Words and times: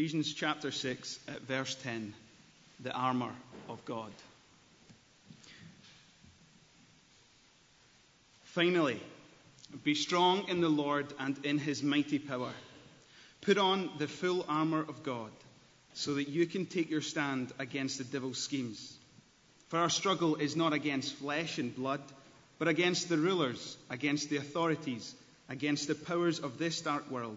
Ephesians 0.00 0.32
chapter 0.32 0.70
6, 0.70 1.18
at 1.28 1.42
verse 1.42 1.74
10, 1.74 2.14
the 2.82 2.90
armour 2.90 3.34
of 3.68 3.84
God. 3.84 4.10
Finally, 8.44 8.98
be 9.84 9.94
strong 9.94 10.48
in 10.48 10.62
the 10.62 10.70
Lord 10.70 11.12
and 11.18 11.36
in 11.44 11.58
his 11.58 11.82
mighty 11.82 12.18
power. 12.18 12.48
Put 13.42 13.58
on 13.58 13.90
the 13.98 14.08
full 14.08 14.46
armour 14.48 14.80
of 14.80 15.02
God 15.02 15.32
so 15.92 16.14
that 16.14 16.30
you 16.30 16.46
can 16.46 16.64
take 16.64 16.88
your 16.88 17.02
stand 17.02 17.52
against 17.58 17.98
the 17.98 18.04
devil's 18.04 18.38
schemes. 18.38 18.96
For 19.68 19.80
our 19.80 19.90
struggle 19.90 20.36
is 20.36 20.56
not 20.56 20.72
against 20.72 21.16
flesh 21.16 21.58
and 21.58 21.76
blood, 21.76 22.00
but 22.58 22.68
against 22.68 23.10
the 23.10 23.18
rulers, 23.18 23.76
against 23.90 24.30
the 24.30 24.38
authorities, 24.38 25.14
against 25.50 25.88
the 25.88 25.94
powers 25.94 26.38
of 26.38 26.56
this 26.56 26.80
dark 26.80 27.10
world, 27.10 27.36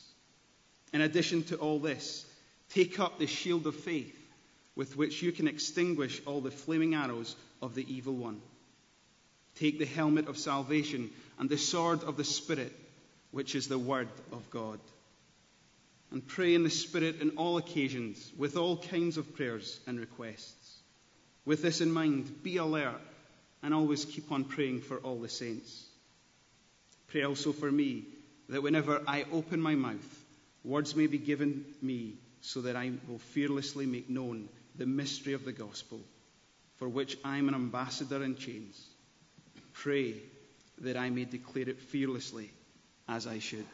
In 0.93 1.01
addition 1.01 1.43
to 1.45 1.57
all 1.57 1.79
this, 1.79 2.25
take 2.69 2.99
up 2.99 3.17
the 3.17 3.27
shield 3.27 3.67
of 3.67 3.75
faith 3.75 4.17
with 4.75 4.95
which 4.97 5.21
you 5.21 5.31
can 5.31 5.47
extinguish 5.47 6.21
all 6.25 6.41
the 6.41 6.51
flaming 6.51 6.95
arrows 6.95 7.35
of 7.61 7.75
the 7.75 7.93
evil 7.93 8.13
one. 8.13 8.41
Take 9.55 9.79
the 9.79 9.85
helmet 9.85 10.27
of 10.27 10.37
salvation 10.37 11.09
and 11.37 11.49
the 11.49 11.57
sword 11.57 12.03
of 12.03 12.17
the 12.17 12.23
Spirit, 12.23 12.73
which 13.31 13.55
is 13.55 13.67
the 13.67 13.79
word 13.79 14.07
of 14.31 14.49
God. 14.49 14.79
And 16.11 16.25
pray 16.25 16.55
in 16.55 16.63
the 16.63 16.69
Spirit 16.69 17.21
in 17.21 17.31
all 17.31 17.57
occasions 17.57 18.31
with 18.37 18.57
all 18.57 18.77
kinds 18.77 19.17
of 19.17 19.35
prayers 19.35 19.79
and 19.87 19.99
requests. 19.99 20.79
With 21.45 21.61
this 21.61 21.81
in 21.81 21.91
mind, 21.91 22.43
be 22.43 22.57
alert 22.57 23.01
and 23.63 23.73
always 23.73 24.05
keep 24.05 24.31
on 24.31 24.43
praying 24.43 24.81
for 24.81 24.97
all 24.97 25.19
the 25.19 25.29
saints. 25.29 25.85
Pray 27.07 27.23
also 27.23 27.51
for 27.51 27.71
me 27.71 28.05
that 28.49 28.63
whenever 28.63 29.01
I 29.07 29.25
open 29.31 29.61
my 29.61 29.75
mouth, 29.75 30.20
words 30.63 30.95
may 30.95 31.07
be 31.07 31.17
given 31.17 31.65
me 31.81 32.15
so 32.41 32.61
that 32.61 32.75
I 32.75 32.91
will 33.07 33.19
fearlessly 33.19 33.85
make 33.85 34.09
known 34.09 34.49
the 34.75 34.85
mystery 34.85 35.33
of 35.33 35.45
the 35.45 35.51
gospel, 35.51 35.99
for 36.77 36.89
which 36.89 37.17
I 37.23 37.37
am 37.37 37.47
an 37.47 37.55
ambassador 37.55 38.23
in 38.23 38.35
chains. 38.35 38.87
Pray 39.73 40.15
that 40.79 40.97
I 40.97 41.09
may 41.09 41.25
declare 41.25 41.69
it 41.69 41.79
fearlessly 41.79 42.49
as 43.07 43.27
I 43.27 43.39
should. 43.39 43.65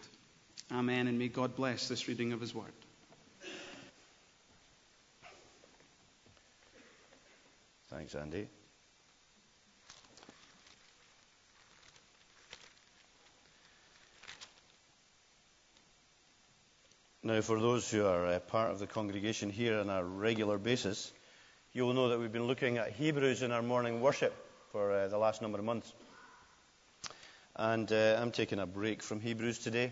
Amen. 0.71 1.07
And 1.07 1.17
may 1.17 1.29
God 1.29 1.55
bless 1.55 1.87
this 1.87 2.07
reading 2.07 2.33
of 2.33 2.41
his 2.41 2.53
word. 2.53 2.73
Thanks, 7.89 8.15
Andy. 8.15 8.47
Now, 17.27 17.41
for 17.41 17.59
those 17.59 17.91
who 17.91 18.05
are 18.05 18.25
uh, 18.25 18.39
part 18.39 18.71
of 18.71 18.79
the 18.79 18.87
congregation 18.87 19.49
here 19.49 19.79
on 19.79 19.89
a 19.89 20.01
regular 20.01 20.57
basis, 20.57 21.11
you 21.73 21.85
will 21.85 21.93
know 21.93 22.07
that 22.07 22.19
we've 22.21 22.31
been 22.31 22.47
looking 22.47 22.77
at 22.77 22.93
Hebrews 22.93 23.41
in 23.41 23.51
our 23.51 23.61
morning 23.61 23.99
worship 23.99 24.33
for 24.71 24.93
uh, 24.93 25.09
the 25.09 25.17
last 25.17 25.41
number 25.41 25.59
of 25.59 25.65
months. 25.65 25.91
And 27.53 27.91
uh, 27.91 28.17
I'm 28.21 28.31
taking 28.31 28.59
a 28.59 28.65
break 28.65 29.03
from 29.03 29.19
Hebrews 29.19 29.59
today, 29.59 29.91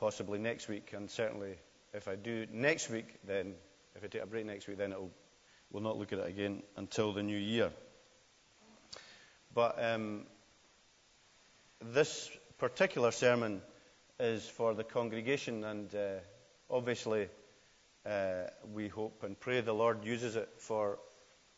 possibly 0.00 0.38
next 0.38 0.68
week, 0.68 0.94
and 0.96 1.10
certainly 1.10 1.58
if 1.92 2.08
I 2.08 2.16
do 2.16 2.46
next 2.50 2.88
week, 2.88 3.14
then 3.26 3.52
if 3.94 4.02
I 4.02 4.06
take 4.06 4.22
a 4.22 4.26
break 4.26 4.46
next 4.46 4.66
week, 4.66 4.78
then 4.78 4.94
We'll 5.70 5.82
not 5.82 5.98
look 5.98 6.14
at 6.14 6.18
it 6.18 6.28
again 6.28 6.62
until 6.78 7.12
the 7.12 7.22
new 7.22 7.36
year. 7.36 7.70
But 9.54 9.76
um, 9.84 10.24
this 11.82 12.30
particular 12.56 13.10
sermon 13.10 13.60
is 14.18 14.48
for 14.48 14.72
the 14.72 14.84
congregation, 14.84 15.64
and 15.64 15.94
uh, 15.94 15.98
obviously, 16.72 17.28
uh, 18.06 18.44
we 18.72 18.88
hope 18.88 19.22
and 19.22 19.38
pray 19.38 19.60
the 19.60 19.72
Lord 19.72 20.04
uses 20.04 20.34
it 20.36 20.48
for 20.56 20.98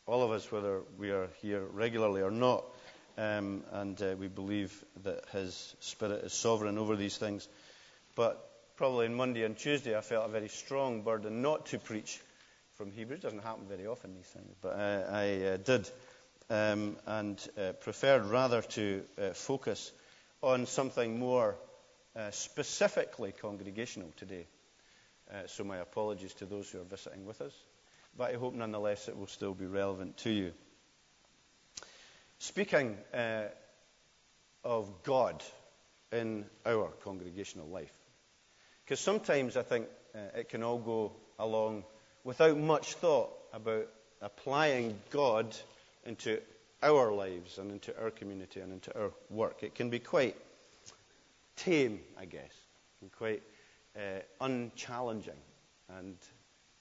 all 0.06 0.22
of 0.22 0.32
us, 0.32 0.50
whether 0.50 0.82
we 0.98 1.10
are 1.10 1.28
here 1.41 1.62
regularly 1.72 2.20
or 2.20 2.30
not. 2.30 2.64
Um, 3.16 3.62
and 3.70 4.00
uh, 4.03 4.16
we 4.19 4.26
believe 4.26 4.84
that 5.04 5.24
His 5.30 5.76
Spirit 5.80 6.24
is 6.24 6.32
sovereign 6.32 6.78
over 6.78 6.97
these 6.97 7.16
things. 7.16 7.48
But 8.16 8.44
probably 8.76 9.06
on 9.06 9.14
Monday 9.14 9.44
and 9.44 9.56
Tuesday, 9.56 9.97
I 9.97 10.00
felt 10.00 10.26
a 10.26 10.32
very 10.32 10.48
strong 10.48 11.03
burden 11.03 11.41
not 11.41 11.66
to 11.66 11.78
preach 11.78 12.20
from 12.74 12.91
Hebrews. 12.91 13.20
Doesn't 13.20 13.44
happen 13.44 13.66
very 13.69 13.86
often, 13.86 14.16
these 14.16 14.26
things, 14.26 14.53
but 14.60 14.76
I, 14.76 15.03
I 15.08 15.47
uh, 15.47 15.56
did, 15.58 15.88
um, 16.50 16.97
and 17.06 17.48
uh, 17.56 17.72
preferred 17.72 18.26
rather 18.26 18.62
to 18.62 19.04
uh, 19.16 19.30
focus 19.32 19.92
on 20.42 20.66
something 20.66 21.19
more 21.19 21.54
uh, 22.16 22.32
specifically 22.32 23.32
congregational 23.32 24.12
today. 24.16 24.47
Uh, 25.32 25.46
so 25.46 25.64
my 25.64 25.78
apologies 25.78 26.34
to 26.34 26.46
those 26.46 26.70
who 26.70 26.80
are 26.80 26.84
visiting 26.84 27.24
with 27.24 27.40
us, 27.40 27.52
but 28.16 28.32
I 28.32 28.36
hope 28.36 28.54
nonetheless 28.54 29.08
it 29.08 29.16
will 29.18 29.26
still 29.26 29.54
be 29.54 29.66
relevant 29.66 30.18
to 30.18 30.30
you. 30.30 30.52
Speaking 32.38 32.96
uh, 33.12 33.44
of 34.62 35.02
God 35.02 35.42
in 36.12 36.44
our 36.66 36.88
congregational 37.02 37.68
life, 37.68 37.92
because 38.84 39.00
sometimes 39.00 39.56
I 39.56 39.62
think 39.62 39.86
it 40.34 40.48
can 40.48 40.62
all 40.62 40.78
go 40.78 41.12
along 41.38 41.84
without 42.22 42.56
much 42.56 42.94
thought 42.94 43.30
about 43.52 43.88
applying 44.20 44.98
God 45.10 45.54
into 46.04 46.41
our 46.82 47.12
lives 47.12 47.58
and 47.58 47.70
into 47.70 47.98
our 48.00 48.10
community 48.10 48.60
and 48.60 48.72
into 48.72 48.96
our 48.98 49.10
work. 49.30 49.62
It 49.62 49.74
can 49.74 49.91
be 49.91 49.98
quite 49.98 50.36
tame, 51.56 52.00
I 52.18 52.26
guess, 52.26 52.52
and 53.00 53.10
quite 53.12 53.42
uh, 53.97 54.21
unchallenging 54.41 55.41
and 55.99 56.16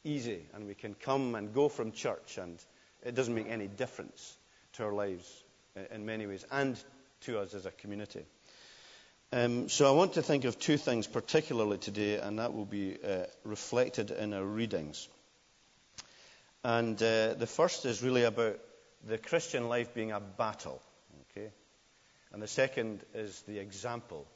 easy. 0.04 0.46
And 0.54 0.68
we 0.68 0.76
can 0.76 0.94
come 0.94 1.36
and 1.36 1.54
go 1.54 1.70
from 1.70 1.92
church, 1.92 2.38
and 2.38 2.60
it 3.04 3.16
doesn't 3.16 3.34
make 3.34 3.50
any 3.50 3.68
difference 3.68 4.38
to 4.74 4.84
our 4.84 4.94
lives 4.94 5.44
in 5.92 6.06
many 6.06 6.28
ways 6.28 6.46
and 6.52 6.78
to 7.22 7.40
us 7.40 7.54
as 7.54 7.66
a 7.66 7.72
community. 7.72 8.26
Um, 9.32 9.68
so 9.68 9.88
I 9.88 9.92
want 9.92 10.14
to 10.14 10.22
think 10.22 10.46
of 10.46 10.60
two 10.60 10.78
things 10.78 11.08
particularly 11.08 11.80
today, 11.80 12.18
and 12.18 12.38
that 12.38 12.54
will 12.54 12.66
be 12.66 12.98
uh, 13.04 13.24
reflected 13.44 14.12
in 14.12 14.34
our 14.34 14.44
readings. 14.44 15.08
And 16.64 17.02
uh, 17.02 17.34
the 17.34 17.48
first 17.48 17.86
is 17.86 18.04
really 18.04 18.24
about 18.24 18.60
the 19.06 19.18
Christian 19.18 19.70
life 19.70 19.94
being 19.94 20.12
a 20.12 20.20
battle. 20.20 20.82
Okay? 21.32 21.50
And 22.32 22.42
the 22.42 22.48
second 22.48 23.04
is 23.14 23.42
the 23.48 23.60
example 23.60 24.28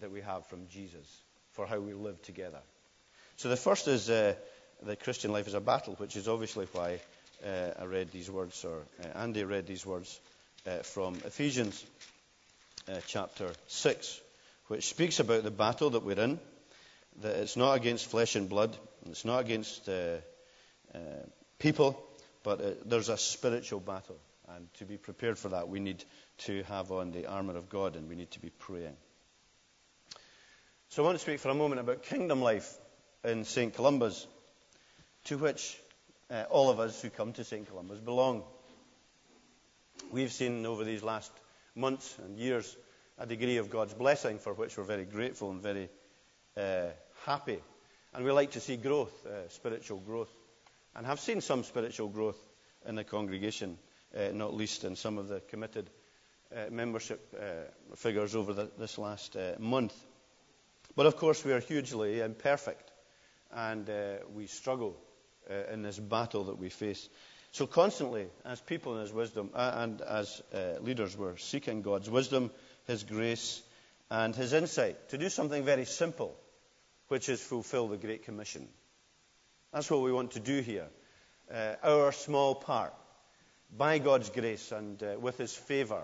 that 0.00 0.10
we 0.10 0.20
have 0.20 0.46
from 0.46 0.68
Jesus 0.68 1.23
for 1.54 1.66
how 1.66 1.78
we 1.78 1.94
live 1.94 2.20
together. 2.22 2.60
So 3.36 3.48
the 3.48 3.56
first 3.56 3.88
is 3.88 4.10
uh, 4.10 4.34
the 4.82 4.96
Christian 4.96 5.32
life 5.32 5.48
is 5.48 5.54
a 5.54 5.60
battle, 5.60 5.94
which 5.94 6.16
is 6.16 6.28
obviously 6.28 6.66
why 6.72 7.00
uh, 7.44 7.70
I 7.80 7.84
read 7.84 8.10
these 8.12 8.30
words, 8.30 8.64
or 8.64 8.82
uh, 9.02 9.18
Andy 9.18 9.44
read 9.44 9.66
these 9.66 9.84
words 9.84 10.20
uh, 10.66 10.78
from 10.78 11.14
Ephesians 11.24 11.84
uh, 12.88 13.00
chapter 13.06 13.50
6, 13.68 14.20
which 14.68 14.88
speaks 14.88 15.20
about 15.20 15.42
the 15.42 15.50
battle 15.50 15.90
that 15.90 16.04
we're 16.04 16.20
in, 16.20 16.38
that 17.22 17.36
it's 17.36 17.56
not 17.56 17.74
against 17.74 18.06
flesh 18.06 18.36
and 18.36 18.48
blood, 18.48 18.76
and 19.02 19.12
it's 19.12 19.24
not 19.24 19.38
against 19.38 19.88
people, 21.58 22.02
but 22.42 22.60
uh, 22.60 22.70
there's 22.84 23.08
a 23.08 23.16
spiritual 23.16 23.80
battle. 23.80 24.18
And 24.48 24.72
to 24.74 24.84
be 24.84 24.98
prepared 24.98 25.38
for 25.38 25.48
that, 25.48 25.68
we 25.68 25.80
need 25.80 26.04
to 26.38 26.62
have 26.64 26.92
on 26.92 27.12
the 27.12 27.26
armour 27.26 27.56
of 27.56 27.68
God 27.68 27.96
and 27.96 28.08
we 28.08 28.16
need 28.16 28.30
to 28.32 28.40
be 28.40 28.50
praying. 28.50 28.96
So 30.90 31.02
I 31.02 31.06
want 31.06 31.16
to 31.16 31.22
speak 31.22 31.40
for 31.40 31.48
a 31.48 31.54
moment 31.54 31.80
about 31.80 32.04
kingdom 32.04 32.40
life 32.40 32.72
in 33.24 33.44
St. 33.44 33.74
Columba's, 33.74 34.26
to 35.24 35.38
which 35.38 35.76
uh, 36.30 36.44
all 36.50 36.70
of 36.70 36.78
us 36.78 37.00
who 37.02 37.10
come 37.10 37.32
to 37.32 37.44
St. 37.44 37.68
Columba's 37.68 38.00
belong. 38.00 38.44
We've 40.12 40.32
seen 40.32 40.64
over 40.66 40.84
these 40.84 41.02
last 41.02 41.32
months 41.74 42.16
and 42.24 42.38
years 42.38 42.76
a 43.18 43.26
degree 43.26 43.56
of 43.56 43.70
God's 43.70 43.94
blessing 43.94 44.38
for 44.38 44.52
which 44.52 44.76
we're 44.76 44.84
very 44.84 45.04
grateful 45.04 45.50
and 45.50 45.62
very 45.62 45.88
uh, 46.56 46.90
happy. 47.24 47.58
And 48.12 48.24
we 48.24 48.30
like 48.30 48.52
to 48.52 48.60
see 48.60 48.76
growth, 48.76 49.26
uh, 49.26 49.48
spiritual 49.48 49.98
growth 49.98 50.30
and 50.94 51.06
have 51.06 51.18
seen 51.18 51.40
some 51.40 51.64
spiritual 51.64 52.08
growth 52.08 52.38
in 52.86 52.94
the 52.94 53.04
congregation, 53.04 53.78
uh, 54.16 54.28
not 54.32 54.54
least 54.54 54.84
in 54.84 54.94
some 54.94 55.18
of 55.18 55.28
the 55.28 55.40
committed 55.40 55.90
uh, 56.54 56.70
membership 56.70 57.34
uh, 57.36 57.96
figures 57.96 58.36
over 58.36 58.52
the, 58.52 58.70
this 58.78 58.98
last 58.98 59.36
month. 59.58 59.94
But 60.96 61.06
of 61.06 61.16
course, 61.16 61.44
we 61.44 61.52
are 61.52 61.60
hugely 61.60 62.20
imperfect 62.20 62.90
and 63.52 63.88
uh, 63.88 64.16
we 64.34 64.46
struggle 64.46 64.96
uh, 65.50 65.72
in 65.72 65.82
this 65.82 65.98
battle 65.98 66.44
that 66.44 66.58
we 66.58 66.68
face. 66.68 67.08
So, 67.52 67.66
constantly, 67.66 68.26
as 68.44 68.60
people 68.60 68.96
in 68.96 69.02
His 69.02 69.12
wisdom 69.12 69.50
uh, 69.54 69.72
and 69.76 70.00
as 70.00 70.42
uh, 70.52 70.80
leaders, 70.80 71.16
we're 71.16 71.36
seeking 71.36 71.82
God's 71.82 72.10
wisdom, 72.10 72.50
His 72.86 73.04
grace, 73.04 73.62
and 74.10 74.34
His 74.34 74.52
insight 74.52 75.08
to 75.10 75.18
do 75.18 75.28
something 75.28 75.64
very 75.64 75.84
simple, 75.84 76.36
which 77.08 77.28
is 77.28 77.40
fulfill 77.40 77.88
the 77.88 77.96
Great 77.96 78.24
Commission. 78.24 78.68
That's 79.72 79.90
what 79.90 80.02
we 80.02 80.12
want 80.12 80.32
to 80.32 80.40
do 80.40 80.60
here. 80.60 80.88
Uh, 81.52 81.74
our 81.84 82.10
small 82.12 82.56
part, 82.56 82.94
by 83.76 83.98
God's 83.98 84.30
grace 84.30 84.72
and 84.72 85.00
uh, 85.02 85.16
with 85.20 85.38
His 85.38 85.54
favour, 85.54 86.02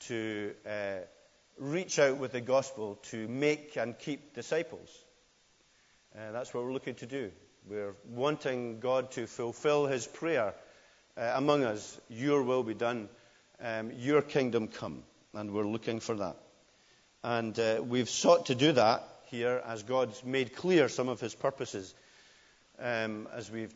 to 0.00 0.54
reach 1.58 1.98
out 1.98 2.18
with 2.18 2.32
the 2.32 2.40
gospel 2.40 2.98
to 3.10 3.28
make 3.28 3.76
and 3.76 3.98
keep 3.98 4.34
disciples. 4.34 4.88
Uh, 6.16 6.32
that's 6.32 6.52
what 6.54 6.64
we're 6.64 6.72
looking 6.72 6.94
to 6.96 7.06
do. 7.06 7.30
We're 7.68 7.94
wanting 8.08 8.80
God 8.80 9.10
to 9.12 9.26
fulfill 9.26 9.86
His 9.86 10.06
prayer 10.06 10.54
uh, 11.16 11.32
among 11.34 11.64
us. 11.64 12.00
Your 12.08 12.42
will 12.42 12.62
be 12.62 12.74
done, 12.74 13.08
um, 13.62 13.92
your 13.96 14.22
kingdom 14.22 14.68
come. 14.68 15.02
And 15.34 15.52
we're 15.52 15.66
looking 15.66 16.00
for 16.00 16.16
that. 16.16 16.36
And 17.22 17.58
uh, 17.58 17.82
we've 17.86 18.08
sought 18.08 18.46
to 18.46 18.54
do 18.54 18.72
that 18.72 19.02
here 19.26 19.62
as 19.66 19.82
God's 19.82 20.24
made 20.24 20.56
clear 20.56 20.88
some 20.88 21.08
of 21.08 21.20
His 21.20 21.34
purposes. 21.34 21.94
Um, 22.78 23.28
as 23.34 23.50
we've 23.50 23.74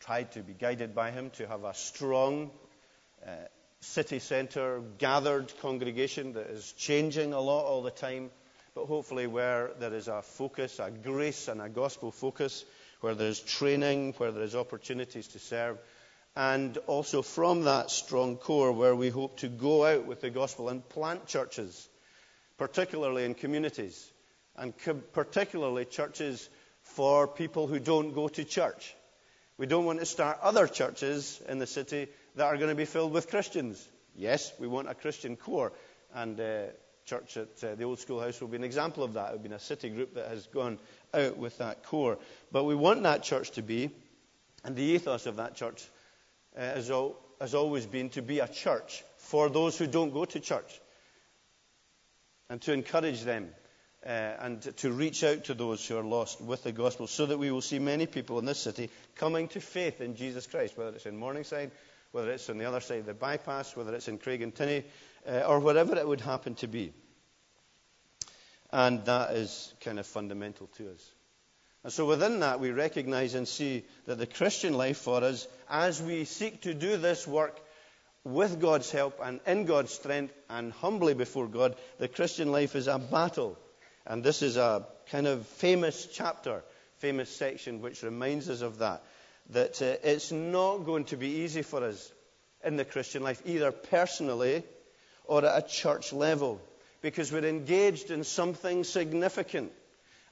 tried 0.00 0.32
to 0.32 0.40
be 0.40 0.52
guided 0.52 0.94
by 0.94 1.10
Him 1.10 1.30
to 1.30 1.46
have 1.46 1.64
a 1.64 1.74
strong, 1.74 2.50
uh, 3.26 3.30
city 3.80 4.18
centre, 4.18 4.82
gathered 4.98 5.52
congregation 5.60 6.32
that 6.34 6.46
is 6.48 6.72
changing 6.72 7.32
a 7.32 7.40
lot 7.40 7.64
all 7.64 7.82
the 7.82 7.90
time, 7.90 8.30
but 8.74 8.86
hopefully 8.86 9.26
where 9.26 9.70
there 9.78 9.94
is 9.94 10.08
a 10.08 10.22
focus, 10.22 10.78
a 10.78 10.90
grace 10.90 11.48
and 11.48 11.60
a 11.62 11.68
gospel 11.68 12.10
focus, 12.10 12.64
where 13.00 13.14
there 13.14 13.28
is 13.28 13.40
training, 13.40 14.14
where 14.18 14.32
there 14.32 14.42
is 14.42 14.54
opportunities 14.54 15.28
to 15.28 15.38
serve, 15.38 15.78
and 16.34 16.76
also 16.86 17.22
from 17.22 17.64
that 17.64 17.90
strong 17.90 18.36
core 18.36 18.72
where 18.72 18.94
we 18.94 19.08
hope 19.08 19.38
to 19.38 19.48
go 19.48 19.84
out 19.84 20.06
with 20.06 20.20
the 20.20 20.30
gospel 20.30 20.68
and 20.68 20.86
plant 20.88 21.26
churches, 21.26 21.88
particularly 22.58 23.24
in 23.24 23.34
communities, 23.34 24.10
and 24.56 24.74
particularly 25.12 25.84
churches 25.84 26.48
for 26.82 27.26
people 27.26 27.66
who 27.66 27.78
don't 27.78 28.14
go 28.14 28.28
to 28.28 28.44
church. 28.44 28.94
We 29.58 29.66
don't 29.66 29.86
want 29.86 30.00
to 30.00 30.06
start 30.06 30.38
other 30.42 30.66
churches 30.66 31.40
in 31.48 31.58
the 31.58 31.66
city 31.66 32.08
that 32.36 32.44
are 32.44 32.56
going 32.56 32.68
to 32.68 32.74
be 32.74 32.84
filled 32.84 33.12
with 33.12 33.30
Christians. 33.30 33.86
Yes, 34.14 34.52
we 34.58 34.68
want 34.68 34.88
a 34.88 34.94
Christian 34.94 35.36
core, 35.36 35.72
and 36.14 36.38
uh, 36.38 36.66
church 37.04 37.36
at 37.36 37.64
uh, 37.64 37.74
the 37.74 37.84
Old 37.84 37.98
Schoolhouse 37.98 38.40
will 38.40 38.48
be 38.48 38.56
an 38.56 38.64
example 38.64 39.02
of 39.02 39.14
that. 39.14 39.30
It 39.30 39.32
will 39.32 39.48
be 39.48 39.54
a 39.54 39.58
city 39.58 39.88
group 39.88 40.14
that 40.14 40.28
has 40.28 40.46
gone 40.46 40.78
out 41.14 41.36
with 41.36 41.58
that 41.58 41.82
core. 41.84 42.18
But 42.52 42.64
we 42.64 42.74
want 42.74 43.02
that 43.02 43.22
church 43.22 43.52
to 43.52 43.62
be, 43.62 43.90
and 44.64 44.76
the 44.76 44.82
ethos 44.82 45.26
of 45.26 45.36
that 45.36 45.56
church 45.56 45.82
uh, 46.56 46.60
has, 46.60 46.90
al- 46.90 47.16
has 47.40 47.54
always 47.54 47.86
been 47.86 48.10
to 48.10 48.22
be 48.22 48.40
a 48.40 48.48
church 48.48 49.02
for 49.18 49.48
those 49.48 49.78
who 49.78 49.86
don't 49.86 50.12
go 50.12 50.24
to 50.24 50.40
church, 50.40 50.80
and 52.48 52.60
to 52.62 52.72
encourage 52.72 53.22
them 53.22 53.48
uh, 54.04 54.08
and 54.40 54.62
to 54.76 54.92
reach 54.92 55.24
out 55.24 55.44
to 55.44 55.54
those 55.54 55.86
who 55.86 55.96
are 55.96 56.04
lost 56.04 56.40
with 56.40 56.62
the 56.62 56.72
gospel 56.72 57.06
so 57.06 57.26
that 57.26 57.38
we 57.38 57.50
will 57.50 57.62
see 57.62 57.78
many 57.78 58.06
people 58.06 58.38
in 58.38 58.44
this 58.44 58.60
city 58.60 58.88
coming 59.16 59.48
to 59.48 59.60
faith 59.60 60.00
in 60.00 60.14
Jesus 60.14 60.46
Christ, 60.46 60.76
whether 60.78 60.90
it's 60.90 61.06
in 61.06 61.16
Morningside 61.16 61.72
whether 62.12 62.30
it's 62.30 62.48
on 62.48 62.58
the 62.58 62.64
other 62.64 62.80
side 62.80 63.00
of 63.00 63.06
the 63.06 63.14
bypass, 63.14 63.76
whether 63.76 63.94
it's 63.94 64.08
in 64.08 64.18
craig 64.18 64.40
Craigentinny, 64.40 64.84
uh, 65.28 65.40
or 65.46 65.60
whatever 65.60 65.96
it 65.96 66.06
would 66.06 66.20
happen 66.20 66.54
to 66.56 66.66
be. 66.66 66.92
And 68.72 69.04
that 69.04 69.32
is 69.32 69.72
kind 69.80 69.98
of 69.98 70.06
fundamental 70.06 70.66
to 70.78 70.90
us. 70.90 71.12
And 71.84 71.92
so 71.92 72.04
within 72.04 72.40
that, 72.40 72.58
we 72.58 72.72
recognize 72.72 73.34
and 73.34 73.46
see 73.46 73.84
that 74.06 74.18
the 74.18 74.26
Christian 74.26 74.74
life 74.74 74.98
for 74.98 75.22
us, 75.22 75.46
as 75.70 76.02
we 76.02 76.24
seek 76.24 76.62
to 76.62 76.74
do 76.74 76.96
this 76.96 77.26
work 77.26 77.60
with 78.24 78.60
God's 78.60 78.90
help 78.90 79.20
and 79.22 79.38
in 79.46 79.66
God's 79.66 79.92
strength 79.92 80.34
and 80.50 80.72
humbly 80.72 81.14
before 81.14 81.46
God, 81.46 81.76
the 81.98 82.08
Christian 82.08 82.50
life 82.50 82.74
is 82.74 82.88
a 82.88 82.98
battle. 82.98 83.56
And 84.04 84.24
this 84.24 84.42
is 84.42 84.56
a 84.56 84.86
kind 85.10 85.28
of 85.28 85.46
famous 85.46 86.08
chapter, 86.12 86.64
famous 86.98 87.30
section, 87.30 87.80
which 87.80 88.02
reminds 88.02 88.50
us 88.50 88.62
of 88.62 88.78
that 88.78 89.04
that 89.50 89.80
uh, 89.80 89.96
it's 90.02 90.32
not 90.32 90.78
going 90.78 91.04
to 91.06 91.16
be 91.16 91.28
easy 91.28 91.62
for 91.62 91.84
us 91.84 92.12
in 92.64 92.76
the 92.76 92.84
Christian 92.84 93.22
life, 93.22 93.42
either 93.44 93.70
personally 93.70 94.64
or 95.24 95.44
at 95.44 95.64
a 95.64 95.66
church 95.66 96.12
level, 96.12 96.60
because 97.00 97.30
we're 97.30 97.44
engaged 97.44 98.10
in 98.10 98.24
something 98.24 98.84
significant. 98.84 99.72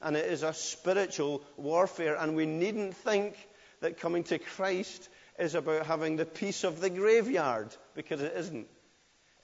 And 0.01 0.15
it 0.15 0.25
is 0.25 0.43
a 0.43 0.53
spiritual 0.53 1.41
warfare, 1.57 2.15
and 2.15 2.35
we 2.35 2.45
needn't 2.45 2.95
think 2.97 3.35
that 3.81 3.99
coming 3.99 4.23
to 4.25 4.39
Christ 4.39 5.09
is 5.39 5.55
about 5.55 5.85
having 5.85 6.15
the 6.15 6.25
peace 6.25 6.63
of 6.63 6.81
the 6.81 6.89
graveyard, 6.89 7.75
because 7.95 8.21
it 8.21 8.33
isn't. 8.35 8.67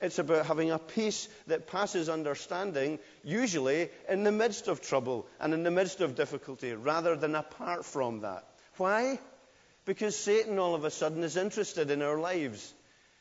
It's 0.01 0.19
about 0.19 0.47
having 0.47 0.71
a 0.71 0.79
peace 0.79 1.29
that 1.47 1.67
passes 1.67 2.09
understanding, 2.09 2.97
usually 3.23 3.89
in 4.09 4.23
the 4.23 4.31
midst 4.31 4.67
of 4.67 4.81
trouble 4.81 5.27
and 5.39 5.53
in 5.53 5.63
the 5.63 5.71
midst 5.71 6.01
of 6.01 6.15
difficulty, 6.15 6.73
rather 6.73 7.15
than 7.15 7.35
apart 7.35 7.85
from 7.85 8.21
that. 8.21 8.45
Why? 8.77 9.19
Because 9.91 10.15
Satan 10.15 10.57
all 10.57 10.73
of 10.73 10.85
a 10.85 10.89
sudden 10.89 11.21
is 11.21 11.35
interested 11.35 11.91
in 11.91 12.01
our 12.01 12.17
lives. 12.17 12.73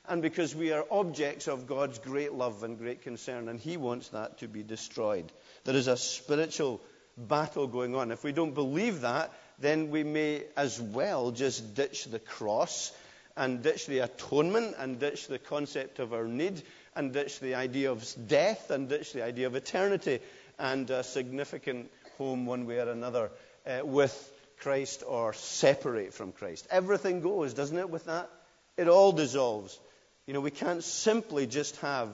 And 0.07 0.23
because 0.23 0.55
we 0.55 0.71
are 0.71 0.85
objects 0.89 1.49
of 1.49 1.67
God's 1.67 1.99
great 1.99 2.33
love 2.33 2.63
and 2.63 2.79
great 2.79 3.03
concern, 3.03 3.49
and 3.49 3.59
He 3.59 3.77
wants 3.77 4.11
that 4.11 4.39
to 4.39 4.47
be 4.47 4.63
destroyed. 4.63 5.33
There 5.65 5.75
is 5.75 5.89
a 5.89 5.97
spiritual 5.97 6.81
battle 7.19 7.67
going 7.67 7.97
on. 7.97 8.13
If 8.13 8.23
we 8.23 8.31
don't 8.31 8.55
believe 8.55 9.01
that, 9.01 9.33
then 9.59 9.91
we 9.91 10.05
may 10.05 10.45
as 10.57 10.81
well 10.81 11.33
just 11.33 11.75
ditch 11.75 12.05
the 12.05 12.21
cross 12.21 12.93
and 13.37 13.65
ditch 13.65 13.89
the 13.89 13.99
atonement 13.99 14.77
and 14.79 15.01
ditch 15.01 15.27
the 15.27 15.41
concept 15.41 15.99
of 15.99 16.15
our 16.15 16.29
need 16.29 16.63
and 16.95 17.13
ditch 17.13 17.41
the 17.41 17.57
idea 17.57 17.91
of 17.91 18.07
death 18.29 18.71
and 18.71 18.89
ditch 18.89 19.13
the 19.13 19.25
idea 19.25 19.49
of 19.49 19.57
eternity 19.57 20.21
and 20.57 20.89
a 20.91 21.03
significant 21.03 21.91
home 22.17 22.47
one 22.47 22.65
way 22.65 22.79
or 22.79 22.91
another 22.91 23.33
uh, 23.67 23.81
with 23.83 24.33
Christ 24.61 25.03
or 25.07 25.33
separate 25.33 26.15
from 26.15 26.33
Christ. 26.33 26.67
Everything 26.71 27.21
goes, 27.21 27.55
doesn't 27.55 27.79
it, 27.79 27.91
with 27.91 28.05
that? 28.07 28.31
It 28.77 28.89
all 28.89 29.13
dissolves. 29.13 29.79
You 30.27 30.35
know, 30.35 30.41
we 30.41 30.51
can't 30.51 30.85
simply 30.85 31.47
just 31.47 31.77
have 31.77 32.09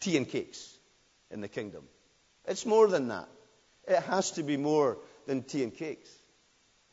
tea 0.00 0.16
and 0.16 0.28
cakes 0.28 0.76
in 1.30 1.40
the 1.40 1.48
kingdom. 1.48 1.84
It's 2.46 2.66
more 2.66 2.88
than 2.88 3.08
that. 3.08 3.28
It 3.86 4.02
has 4.02 4.32
to 4.32 4.42
be 4.42 4.56
more 4.56 4.98
than 5.26 5.42
tea 5.42 5.62
and 5.62 5.74
cakes. 5.74 6.10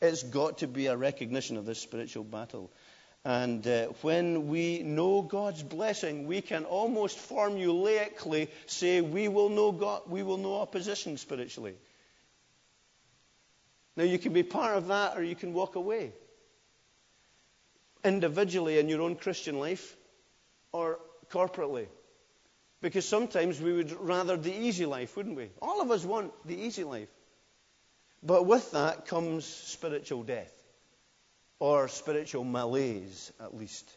It's 0.00 0.22
got 0.22 0.58
to 0.58 0.66
be 0.66 0.86
a 0.86 0.96
recognition 0.96 1.56
of 1.56 1.66
this 1.66 1.78
spiritual 1.78 2.24
battle. 2.24 2.70
And 3.24 3.64
uh, 3.66 3.86
when 4.02 4.48
we 4.48 4.82
know 4.82 5.22
God's 5.22 5.62
blessing, 5.62 6.26
we 6.26 6.40
can 6.40 6.64
almost 6.64 7.16
formulaically 7.28 8.48
say 8.66 9.00
we 9.00 9.28
will 9.28 9.48
know 9.48 9.70
God, 9.70 10.02
we 10.08 10.24
will 10.24 10.38
know 10.38 10.56
opposition 10.56 11.16
spiritually. 11.18 11.74
Now, 13.96 14.04
you 14.04 14.18
can 14.18 14.32
be 14.32 14.42
part 14.42 14.76
of 14.76 14.88
that 14.88 15.16
or 15.16 15.22
you 15.22 15.34
can 15.34 15.52
walk 15.52 15.76
away. 15.76 16.12
Individually 18.04 18.78
in 18.78 18.88
your 18.88 19.02
own 19.02 19.16
Christian 19.16 19.58
life 19.58 19.96
or 20.72 20.98
corporately. 21.30 21.86
Because 22.80 23.06
sometimes 23.06 23.60
we 23.60 23.72
would 23.72 23.92
rather 23.92 24.36
the 24.36 24.52
easy 24.52 24.86
life, 24.86 25.16
wouldn't 25.16 25.36
we? 25.36 25.50
All 25.60 25.80
of 25.80 25.90
us 25.90 26.04
want 26.04 26.32
the 26.46 26.56
easy 26.56 26.82
life. 26.82 27.08
But 28.22 28.46
with 28.46 28.72
that 28.72 29.06
comes 29.06 29.44
spiritual 29.44 30.22
death, 30.22 30.52
or 31.58 31.88
spiritual 31.88 32.44
malaise, 32.44 33.32
at 33.40 33.56
least. 33.56 33.88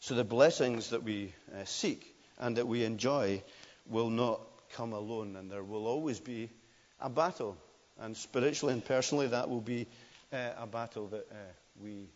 So 0.00 0.14
the 0.14 0.24
blessings 0.24 0.90
that 0.90 1.02
we 1.02 1.32
uh, 1.54 1.64
seek 1.64 2.14
and 2.38 2.56
that 2.56 2.66
we 2.66 2.84
enjoy 2.84 3.42
will 3.86 4.10
not 4.10 4.40
come 4.74 4.92
alone, 4.92 5.36
and 5.36 5.50
there 5.50 5.64
will 5.64 5.86
always 5.86 6.20
be 6.20 6.50
a 7.00 7.08
battle. 7.08 7.56
And 7.98 8.16
spiritually 8.16 8.74
and 8.74 8.84
personally, 8.84 9.28
that 9.28 9.48
will 9.48 9.60
be 9.60 9.86
uh, 10.32 10.50
a 10.58 10.66
battle 10.66 11.08
that 11.08 11.26
uh, 11.30 11.34
we 11.82 12.08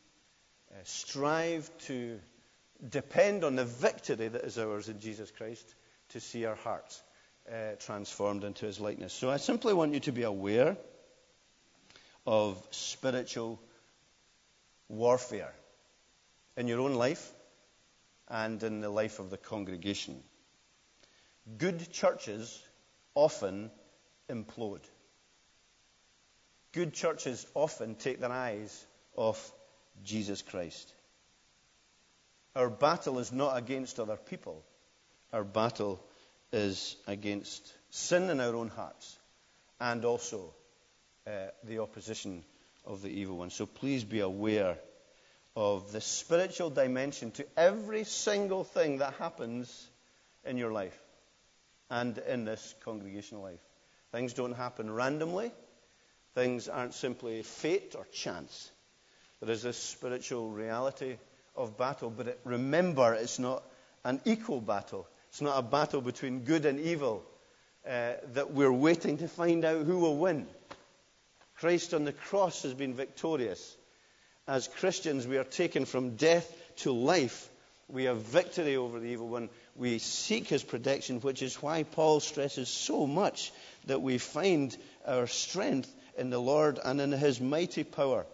uh, 0.70 0.74
strive 0.84 1.70
to 1.86 2.20
depend 2.88 3.44
on 3.44 3.56
the 3.56 3.64
victory 3.64 4.28
that 4.28 4.42
is 4.42 4.58
ours 4.58 4.88
in 4.88 5.00
Jesus 5.00 5.30
Christ 5.30 5.74
to 6.10 6.20
see 6.20 6.44
our 6.44 6.56
hearts 6.56 7.02
uh, 7.50 7.74
transformed 7.80 8.44
into 8.44 8.66
his 8.66 8.80
likeness. 8.80 9.12
So 9.12 9.30
I 9.30 9.36
simply 9.36 9.74
want 9.74 9.94
you 9.94 10.00
to 10.00 10.12
be 10.12 10.22
aware 10.22 10.76
of 12.26 12.64
spiritual 12.70 13.60
warfare 14.88 15.52
in 16.56 16.68
your 16.68 16.80
own 16.80 16.94
life 16.94 17.32
and 18.28 18.62
in 18.62 18.80
the 18.80 18.90
life 18.90 19.18
of 19.18 19.30
the 19.30 19.36
congregation. 19.36 20.22
Good 21.58 21.90
churches 21.92 22.62
often 23.14 23.70
implode. 24.32 24.84
Good 26.72 26.94
churches 26.94 27.46
often 27.54 27.94
take 27.96 28.20
their 28.20 28.32
eyes 28.32 28.86
off 29.16 29.52
Jesus 30.04 30.42
Christ. 30.42 30.92
Our 32.56 32.70
battle 32.70 33.18
is 33.18 33.32
not 33.32 33.56
against 33.56 34.00
other 34.00 34.16
people. 34.16 34.62
Our 35.32 35.44
battle 35.44 36.02
is 36.52 36.96
against 37.06 37.72
sin 37.90 38.30
in 38.30 38.40
our 38.40 38.54
own 38.54 38.68
hearts 38.68 39.18
and 39.80 40.04
also 40.04 40.54
uh, 41.26 41.30
the 41.64 41.78
opposition 41.78 42.44
of 42.84 43.02
the 43.02 43.08
evil 43.08 43.38
one. 43.38 43.50
So 43.50 43.66
please 43.66 44.04
be 44.04 44.20
aware 44.20 44.76
of 45.54 45.92
the 45.92 46.00
spiritual 46.00 46.70
dimension 46.70 47.30
to 47.32 47.46
every 47.56 48.04
single 48.04 48.64
thing 48.64 48.98
that 48.98 49.14
happens 49.14 49.88
in 50.44 50.56
your 50.56 50.72
life 50.72 50.98
and 51.90 52.16
in 52.18 52.44
this 52.44 52.74
congregational 52.84 53.42
life. 53.42 53.60
Things 54.12 54.34
don't 54.34 54.54
happen 54.54 54.90
randomly. 54.90 55.50
Things 56.34 56.68
aren't 56.68 56.94
simply 56.94 57.42
fate 57.42 57.94
or 57.96 58.06
chance. 58.12 58.70
There 59.40 59.50
is 59.50 59.62
this 59.62 59.76
spiritual 59.76 60.50
reality 60.50 61.16
of 61.56 61.76
battle, 61.76 62.10
but 62.10 62.28
it, 62.28 62.40
remember, 62.44 63.14
it's 63.14 63.38
not 63.38 63.62
an 64.04 64.20
equal 64.24 64.60
battle. 64.60 65.06
It's 65.30 65.40
not 65.40 65.58
a 65.58 65.62
battle 65.62 66.00
between 66.00 66.44
good 66.44 66.66
and 66.66 66.78
evil 66.78 67.24
uh, 67.86 68.12
that 68.34 68.52
we're 68.52 68.72
waiting 68.72 69.18
to 69.18 69.28
find 69.28 69.64
out 69.64 69.84
who 69.84 69.98
will 69.98 70.16
win. 70.16 70.46
Christ 71.56 71.94
on 71.94 72.04
the 72.04 72.12
cross 72.12 72.62
has 72.62 72.74
been 72.74 72.94
victorious. 72.94 73.76
As 74.46 74.68
Christians, 74.68 75.26
we 75.26 75.38
are 75.38 75.44
taken 75.44 75.84
from 75.84 76.16
death 76.16 76.54
to 76.78 76.92
life. 76.92 77.48
We 77.88 78.04
have 78.04 78.22
victory 78.22 78.76
over 78.76 79.00
the 79.00 79.08
evil 79.08 79.28
one. 79.28 79.48
We 79.76 79.98
seek 79.98 80.48
his 80.48 80.62
protection, 80.62 81.20
which 81.20 81.42
is 81.42 81.62
why 81.62 81.82
Paul 81.82 82.20
stresses 82.20 82.68
so 82.68 83.06
much 83.06 83.52
that 83.86 84.02
we 84.02 84.18
find 84.18 84.76
our 85.06 85.26
strength 85.26 85.92
in 86.16 86.30
the 86.30 86.38
Lord 86.38 86.78
and 86.82 87.00
in 87.00 87.12
his 87.12 87.40
mighty 87.40 87.84
power. 87.84 88.26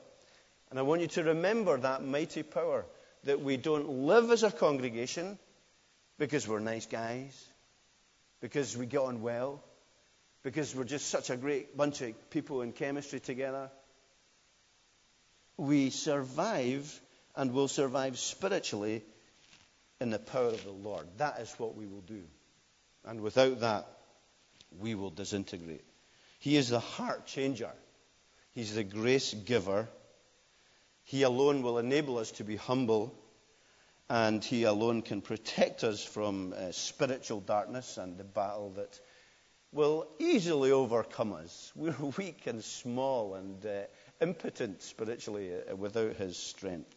And 0.70 0.78
I 0.78 0.82
want 0.82 1.00
you 1.00 1.06
to 1.08 1.24
remember 1.24 1.78
that 1.78 2.04
mighty 2.04 2.42
power 2.42 2.84
that 3.24 3.40
we 3.40 3.56
don't 3.56 3.88
live 3.88 4.30
as 4.30 4.42
a 4.42 4.50
congregation 4.50 5.38
because 6.18 6.46
we're 6.46 6.58
nice 6.58 6.86
guys, 6.86 7.46
because 8.40 8.76
we 8.76 8.86
get 8.86 9.00
on 9.00 9.22
well, 9.22 9.62
because 10.42 10.74
we're 10.74 10.84
just 10.84 11.08
such 11.08 11.30
a 11.30 11.36
great 11.36 11.76
bunch 11.76 12.00
of 12.02 12.30
people 12.30 12.62
in 12.62 12.72
chemistry 12.72 13.20
together. 13.20 13.70
We 15.56 15.90
survive 15.90 17.00
and 17.34 17.52
will 17.52 17.68
survive 17.68 18.18
spiritually 18.18 19.02
in 20.00 20.10
the 20.10 20.18
power 20.18 20.48
of 20.48 20.64
the 20.64 20.70
Lord. 20.70 21.06
That 21.18 21.40
is 21.40 21.52
what 21.58 21.76
we 21.76 21.86
will 21.86 22.02
do. 22.02 22.22
And 23.04 23.20
without 23.20 23.60
that, 23.60 23.86
we 24.76 24.94
will 24.94 25.10
disintegrate. 25.10 25.84
He 26.38 26.56
is 26.56 26.68
the 26.68 26.80
heart 26.80 27.26
changer. 27.26 27.72
He's 28.52 28.74
the 28.74 28.84
grace 28.84 29.34
giver. 29.34 29.88
He 31.04 31.22
alone 31.22 31.62
will 31.62 31.78
enable 31.78 32.18
us 32.18 32.32
to 32.32 32.44
be 32.44 32.56
humble, 32.56 33.14
and 34.08 34.44
He 34.44 34.64
alone 34.64 35.02
can 35.02 35.20
protect 35.20 35.84
us 35.84 36.04
from 36.04 36.52
uh, 36.52 36.72
spiritual 36.72 37.40
darkness 37.40 37.98
and 37.98 38.18
the 38.18 38.24
battle 38.24 38.70
that 38.76 39.00
will 39.72 40.06
easily 40.18 40.70
overcome 40.70 41.32
us. 41.32 41.72
We're 41.76 41.94
weak 42.16 42.46
and 42.46 42.62
small 42.62 43.34
and 43.34 43.64
uh, 43.64 43.82
impotent 44.20 44.82
spiritually 44.82 45.52
uh, 45.52 45.76
without 45.76 46.16
His 46.16 46.36
strength. 46.36 46.94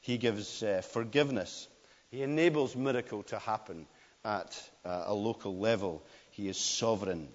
He 0.00 0.18
gives 0.18 0.62
uh, 0.62 0.82
forgiveness. 0.82 1.66
He 2.10 2.22
enables 2.22 2.76
miracle 2.76 3.22
to 3.24 3.38
happen 3.38 3.86
at 4.24 4.70
uh, 4.84 5.04
a 5.06 5.14
local 5.14 5.58
level. 5.58 6.02
He 6.34 6.48
is 6.48 6.58
sovereign. 6.58 7.28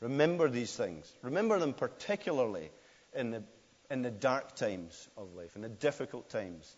Remember 0.00 0.48
these 0.48 0.74
things. 0.74 1.10
Remember 1.22 1.58
them 1.58 1.72
particularly 1.72 2.70
in 3.14 3.30
the 3.30 3.42
in 3.90 4.02
the 4.02 4.10
dark 4.10 4.56
times 4.56 5.08
of 5.16 5.32
life, 5.34 5.54
in 5.54 5.62
the 5.62 5.68
difficult 5.68 6.28
times, 6.28 6.74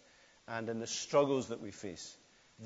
and 0.46 0.68
in 0.68 0.78
the 0.78 0.86
struggles 0.86 1.48
that 1.48 1.60
we 1.60 1.70
face. 1.70 2.16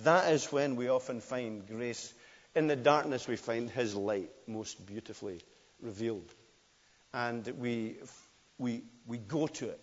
That 0.05 0.33
is 0.33 0.51
when 0.51 0.77
we 0.77 0.89
often 0.89 1.21
find 1.21 1.67
grace. 1.67 2.13
In 2.55 2.67
the 2.67 2.77
darkness, 2.77 3.29
we 3.29 3.37
find 3.37 3.71
His 3.71 3.95
light 3.95 4.31
most 4.47 4.85
beautifully 4.85 5.41
revealed. 5.81 6.29
And 7.15 7.47
we, 7.59 7.97
we, 8.59 8.83
we 9.07 9.19
go 9.19 9.47
to 9.47 9.69
it 9.69 9.81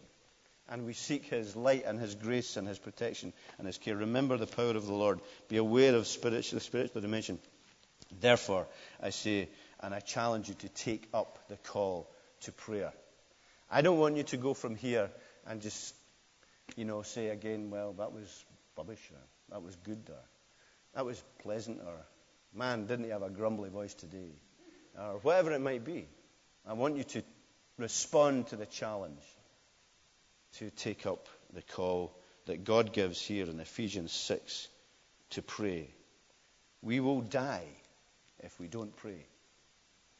and 0.67 0.85
we 0.85 0.93
seek 0.93 1.25
His 1.25 1.55
light 1.55 1.85
and 1.85 1.99
His 1.99 2.15
grace 2.15 2.57
and 2.57 2.67
His 2.67 2.79
protection 2.79 3.33
and 3.57 3.67
His 3.67 3.77
care. 3.77 3.95
Remember 3.95 4.37
the 4.37 4.47
power 4.47 4.71
of 4.71 4.85
the 4.85 4.93
Lord. 4.93 5.19
Be 5.47 5.57
aware 5.57 5.95
of 5.95 6.01
the 6.21 6.43
spiritual 6.59 7.01
dimension. 7.01 7.39
Therefore, 8.19 8.67
I 9.01 9.11
say, 9.11 9.49
and 9.81 9.93
I 9.93 9.99
challenge 9.99 10.49
you 10.49 10.55
to 10.55 10.69
take 10.69 11.07
up 11.13 11.47
the 11.47 11.57
call 11.57 12.09
to 12.41 12.51
prayer. 12.51 12.91
I 13.69 13.81
don't 13.81 13.99
want 13.99 14.17
you 14.17 14.23
to 14.23 14.37
go 14.37 14.53
from 14.53 14.75
here 14.75 15.09
and 15.45 15.61
just, 15.61 15.93
you 16.75 16.85
know, 16.85 17.01
say 17.03 17.29
again, 17.29 17.69
well, 17.69 17.93
that 17.93 18.11
was 18.11 18.45
rubbish, 18.77 19.01
or 19.11 19.21
that 19.51 19.61
was 19.61 19.75
good, 19.77 20.01
or 20.09 20.23
that 20.95 21.05
was 21.05 21.21
pleasant, 21.43 21.79
or 21.79 22.05
man, 22.53 22.87
didn't 22.87 23.05
he 23.05 23.11
have 23.11 23.23
a 23.23 23.29
grumbly 23.29 23.69
voice 23.69 23.93
today, 23.93 24.31
or 24.97 25.19
whatever 25.21 25.51
it 25.51 25.61
might 25.61 25.85
be. 25.85 26.07
I 26.67 26.73
want 26.73 26.97
you 26.97 27.03
to 27.03 27.23
respond 27.77 28.47
to 28.47 28.55
the 28.55 28.65
challenge 28.65 29.23
to 30.57 30.69
take 30.71 31.05
up 31.05 31.27
the 31.53 31.61
call 31.61 32.11
that 32.47 32.63
God 32.63 32.91
gives 32.91 33.21
here 33.21 33.45
in 33.45 33.59
Ephesians 33.59 34.11
6 34.11 34.67
to 35.31 35.41
pray. 35.41 35.89
We 36.81 36.99
will 36.99 37.21
die 37.21 37.67
if 38.43 38.59
we 38.59 38.67
don't 38.67 38.95
pray. 38.95 39.25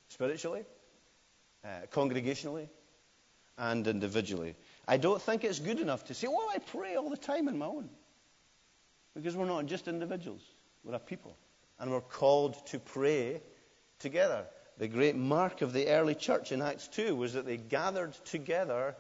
Spiritually, 0.10 0.64
uh, 1.64 1.68
congregationally, 1.92 2.68
and 3.58 3.86
individually. 3.88 4.56
I 4.88 4.98
don't 4.98 5.22
think 5.22 5.44
it's 5.44 5.60
good 5.60 5.80
enough 5.80 6.06
to 6.06 6.14
say, 6.14 6.28
well, 6.28 6.50
I 6.54 6.60
pray 6.60 6.96
all 6.96 7.10
the 7.10 7.18
time 7.18 7.48
in 7.48 7.58
my 7.58 7.66
own. 7.66 7.90
Because 9.14 9.36
we're 9.36 9.46
not 9.46 9.66
just 9.66 9.88
individuals, 9.88 10.42
we're 10.84 10.96
a 10.96 11.00
people. 11.00 11.36
And 11.78 11.92
we're 11.92 12.02
called 12.02 12.66
to 12.68 12.80
pray 12.80 13.42
together. 14.00 14.46
The 14.78 14.88
great 14.88 15.16
mark 15.16 15.62
of 15.62 15.74
the 15.74 15.88
early 15.90 16.16
church 16.16 16.52
in 16.52 16.62
Acts 16.62 16.88
2 16.88 17.16
was 17.16 17.34
that 17.34 17.46
they 17.46 17.58
gathered 17.58 18.14
together 18.26 18.96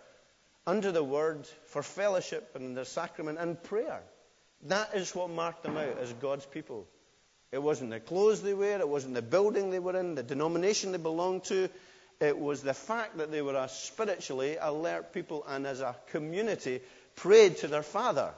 under 0.68 0.92
the 0.92 1.04
word 1.04 1.48
for 1.68 1.82
fellowship 1.82 2.52
and 2.56 2.76
the 2.76 2.86
sacrament 2.86 3.40
and 3.40 3.62
prayer. 3.64 4.02
That 4.64 4.94
is 4.94 5.16
what 5.16 5.30
marked 5.30 5.64
them 5.64 5.78
out 5.78 5.98
as 6.00 6.12
God's 6.14 6.46
people. 6.46 6.86
It 7.52 7.62
wasn't 7.62 7.90
the 7.90 8.00
clothes 8.00 8.42
they 8.42 8.54
wear, 8.54 8.80
it 8.80 8.88
wasn't 8.88 9.16
the 9.16 9.22
building 9.22 9.72
they 9.72 9.80
were 9.80 10.00
in, 10.00 10.16
the 10.16 10.24
denomination 10.24 10.92
they 10.92 10.98
belonged 10.98 11.46
to. 11.46 11.70
It 12.20 12.38
was 12.38 12.62
the 12.62 12.74
fact 12.74 13.18
that 13.18 13.32
they 13.32 13.42
were 13.42 13.56
a 13.56 13.70
spiritually 13.70 14.58
alert 14.60 15.14
people 15.14 15.46
and 15.48 15.66
as 15.66 15.80
a 15.80 15.96
community 16.12 16.82
prayed 17.16 17.58
to 17.58 17.68
their 17.68 17.84
Father 17.84 18.32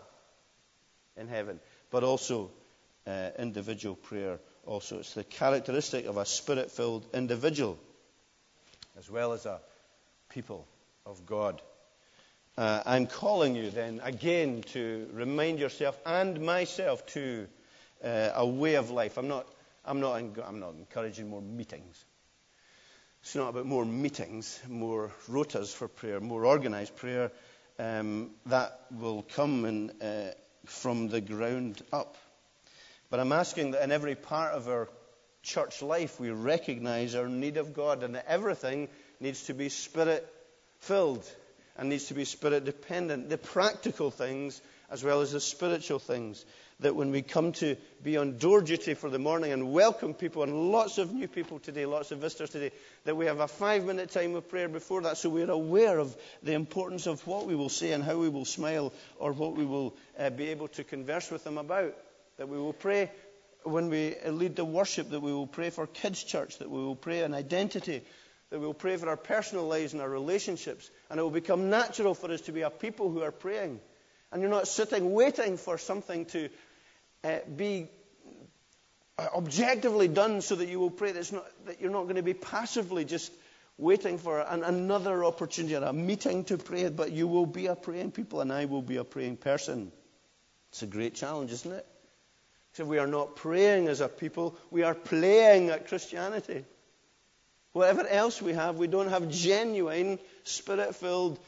in 1.17 1.27
heaven. 1.27 1.59
But 1.89 2.03
also 2.03 2.51
uh, 3.07 3.29
individual 3.37 3.95
prayer 3.95 4.39
also. 4.65 4.99
It's 4.99 5.13
the 5.13 5.23
characteristic 5.23 6.05
of 6.05 6.17
a 6.17 6.25
spirit 6.25 6.71
filled 6.71 7.05
individual 7.13 7.77
as 8.97 9.09
well 9.09 9.33
as 9.33 9.45
a 9.45 9.59
people 10.29 10.67
of 11.05 11.25
God. 11.25 11.61
Uh, 12.57 12.83
I'm 12.85 13.07
calling 13.07 13.55
you 13.55 13.69
then 13.71 14.01
again 14.03 14.63
to 14.73 15.09
remind 15.13 15.59
yourself 15.59 15.97
and 16.05 16.41
myself 16.41 17.05
to 17.07 17.47
uh, 18.03 18.31
a 18.35 18.45
way 18.45 18.75
of 18.75 18.89
life. 18.89 19.17
I'm 19.17 19.27
not, 19.27 19.47
I'm, 19.85 19.99
not, 19.99 20.21
I'm 20.45 20.59
not 20.59 20.73
encouraging 20.73 21.29
more 21.29 21.41
meetings. 21.41 22.03
It's 23.21 23.35
not 23.35 23.49
about 23.49 23.65
more 23.65 23.85
meetings, 23.85 24.59
more 24.67 25.11
rotas 25.29 25.73
for 25.73 25.87
prayer, 25.87 26.19
more 26.19 26.45
organized 26.45 26.95
prayer. 26.95 27.31
Um, 27.77 28.31
that 28.47 28.79
will 28.91 29.23
come 29.23 29.65
in, 29.65 29.91
uh, 30.01 30.31
from 30.65 31.07
the 31.07 31.21
ground 31.21 31.81
up. 31.91 32.15
But 33.09 33.19
I'm 33.19 33.31
asking 33.31 33.71
that 33.71 33.83
in 33.83 33.91
every 33.91 34.15
part 34.15 34.53
of 34.53 34.67
our 34.67 34.89
church 35.43 35.81
life 35.81 36.19
we 36.19 36.29
recognize 36.29 37.15
our 37.15 37.27
need 37.27 37.57
of 37.57 37.73
God 37.73 38.03
and 38.03 38.15
that 38.15 38.25
everything 38.27 38.89
needs 39.19 39.43
to 39.45 39.53
be 39.53 39.69
spirit 39.69 40.27
filled 40.79 41.25
and 41.77 41.89
needs 41.89 42.07
to 42.07 42.13
be 42.13 42.25
spirit 42.25 42.65
dependent. 42.65 43.29
The 43.29 43.37
practical 43.37 44.11
things 44.11 44.61
as 44.89 45.03
well 45.03 45.21
as 45.21 45.31
the 45.31 45.39
spiritual 45.39 45.99
things 45.99 46.43
that 46.81 46.95
when 46.95 47.11
we 47.11 47.21
come 47.21 47.51
to 47.53 47.75
be 48.03 48.17
on 48.17 48.37
door 48.37 48.61
duty 48.61 48.95
for 48.95 49.09
the 49.09 49.19
morning 49.19 49.51
and 49.51 49.71
welcome 49.71 50.13
people, 50.13 50.43
and 50.43 50.71
lots 50.71 50.97
of 50.97 51.13
new 51.13 51.27
people 51.27 51.59
today, 51.59 51.85
lots 51.85 52.11
of 52.11 52.19
visitors 52.19 52.49
today, 52.49 52.71
that 53.05 53.15
we 53.15 53.27
have 53.27 53.39
a 53.39 53.47
five 53.47 53.85
minute 53.85 54.09
time 54.09 54.35
of 54.35 54.49
prayer 54.49 54.67
before 54.67 55.01
that 55.03 55.17
so 55.17 55.29
we're 55.29 55.49
aware 55.49 55.99
of 55.99 56.15
the 56.41 56.53
importance 56.53 57.05
of 57.05 57.25
what 57.27 57.45
we 57.45 57.55
will 57.55 57.69
say 57.69 57.91
and 57.91 58.03
how 58.03 58.17
we 58.17 58.29
will 58.29 58.45
smile 58.45 58.91
or 59.19 59.31
what 59.31 59.55
we 59.55 59.63
will 59.63 59.95
uh, 60.17 60.29
be 60.31 60.49
able 60.49 60.67
to 60.67 60.83
converse 60.83 61.29
with 61.29 61.43
them 61.43 61.59
about. 61.59 61.95
That 62.37 62.49
we 62.49 62.57
will 62.57 62.73
pray 62.73 63.11
when 63.63 63.89
we 63.89 64.15
lead 64.27 64.55
the 64.55 64.65
worship, 64.65 65.11
that 65.11 65.19
we 65.19 65.31
will 65.31 65.47
pray 65.47 65.69
for 65.69 65.85
kids' 65.85 66.23
church, 66.23 66.57
that 66.57 66.69
we 66.69 66.79
will 66.79 66.95
pray 66.95 67.21
an 67.21 67.35
identity, 67.35 68.01
that 68.49 68.59
we 68.59 68.65
will 68.65 68.73
pray 68.73 68.97
for 68.97 69.07
our 69.07 69.17
personal 69.17 69.67
lives 69.67 69.93
and 69.93 70.01
our 70.01 70.09
relationships, 70.09 70.89
and 71.09 71.19
it 71.19 71.23
will 71.23 71.29
become 71.29 71.69
natural 71.69 72.15
for 72.15 72.31
us 72.31 72.41
to 72.41 72.51
be 72.51 72.61
a 72.61 72.71
people 72.71 73.11
who 73.11 73.21
are 73.21 73.31
praying. 73.31 73.79
And 74.31 74.41
you're 74.41 74.49
not 74.49 74.67
sitting 74.67 75.11
waiting 75.11 75.57
for 75.57 75.77
something 75.77 76.25
to 76.27 76.49
uh, 77.23 77.37
be 77.55 77.87
uh, 79.17 79.27
objectively 79.35 80.07
done 80.07 80.41
so 80.41 80.55
that 80.55 80.67
you 80.67 80.79
will 80.79 80.91
pray. 80.91 81.11
That, 81.11 81.31
not, 81.31 81.45
that 81.65 81.81
you're 81.81 81.91
not 81.91 82.03
going 82.03 82.15
to 82.15 82.23
be 82.23 82.33
passively 82.33 83.05
just 83.05 83.31
waiting 83.77 84.17
for 84.17 84.39
an, 84.39 84.63
another 84.63 85.23
opportunity 85.23 85.75
or 85.75 85.83
a 85.83 85.93
meeting 85.93 86.43
to 86.45 86.57
pray, 86.57 86.89
but 86.89 87.11
you 87.11 87.27
will 87.27 87.45
be 87.45 87.67
a 87.67 87.75
praying 87.75 88.11
people, 88.11 88.41
and 88.41 88.51
I 88.51 88.65
will 88.65 88.81
be 88.81 88.97
a 88.97 89.03
praying 89.03 89.37
person. 89.37 89.91
It's 90.69 90.83
a 90.83 90.87
great 90.87 91.15
challenge, 91.15 91.51
isn't 91.51 91.71
it? 91.71 91.85
If 92.77 92.87
we 92.87 92.99
are 92.99 93.07
not 93.07 93.35
praying 93.35 93.89
as 93.89 93.99
a 93.99 94.07
people, 94.07 94.57
we 94.69 94.83
are 94.83 94.95
playing 94.95 95.69
at 95.69 95.87
Christianity. 95.87 96.63
Whatever 97.73 98.07
else 98.07 98.41
we 98.41 98.53
have, 98.53 98.77
we 98.77 98.87
don't 98.87 99.09
have 99.09 99.29
genuine, 99.29 100.19
spirit 100.43 100.95
filled, 100.95 101.39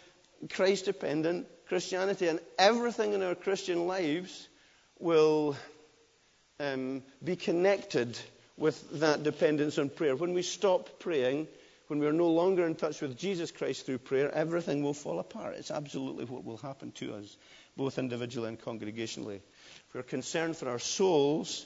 Christ 0.50 0.86
dependent 0.86 1.48
Christianity. 1.68 2.28
And 2.28 2.40
everything 2.58 3.14
in 3.14 3.24
our 3.24 3.36
Christian 3.36 3.88
lives 3.88 4.48
will 5.00 5.56
um, 6.60 7.04
be 7.24 7.36
connected 7.36 8.18
with 8.58 9.00
that 9.00 9.24
dependence 9.24 9.78
on 9.78 9.90
prayer. 9.90 10.16
When 10.16 10.34
we 10.34 10.42
stop 10.42 11.00
praying, 11.00 11.48
when 11.88 12.00
we 12.00 12.08
are 12.08 12.14
no 12.14 12.30
longer 12.30 12.66
in 12.66 12.76
touch 12.76 13.02
with 13.02 13.18
Jesus 13.18 13.52
Christ 13.52 13.86
through 13.86 13.98
prayer, 14.00 14.34
everything 14.34 14.84
will 14.84 14.94
fall 14.94 15.20
apart. 15.20 15.56
It's 15.58 15.72
absolutely 15.72 16.26
what 16.26 16.46
will 16.46 16.58
happen 16.58 16.92
to 16.94 17.16
us, 17.16 17.38
both 17.76 17.98
individually 17.98 18.50
and 18.50 18.62
congregationally. 18.62 19.36
If 19.36 19.94
we're 19.94 20.04
concerned 20.04 20.58
for 20.58 20.70
our 20.70 20.80
souls, 20.80 21.66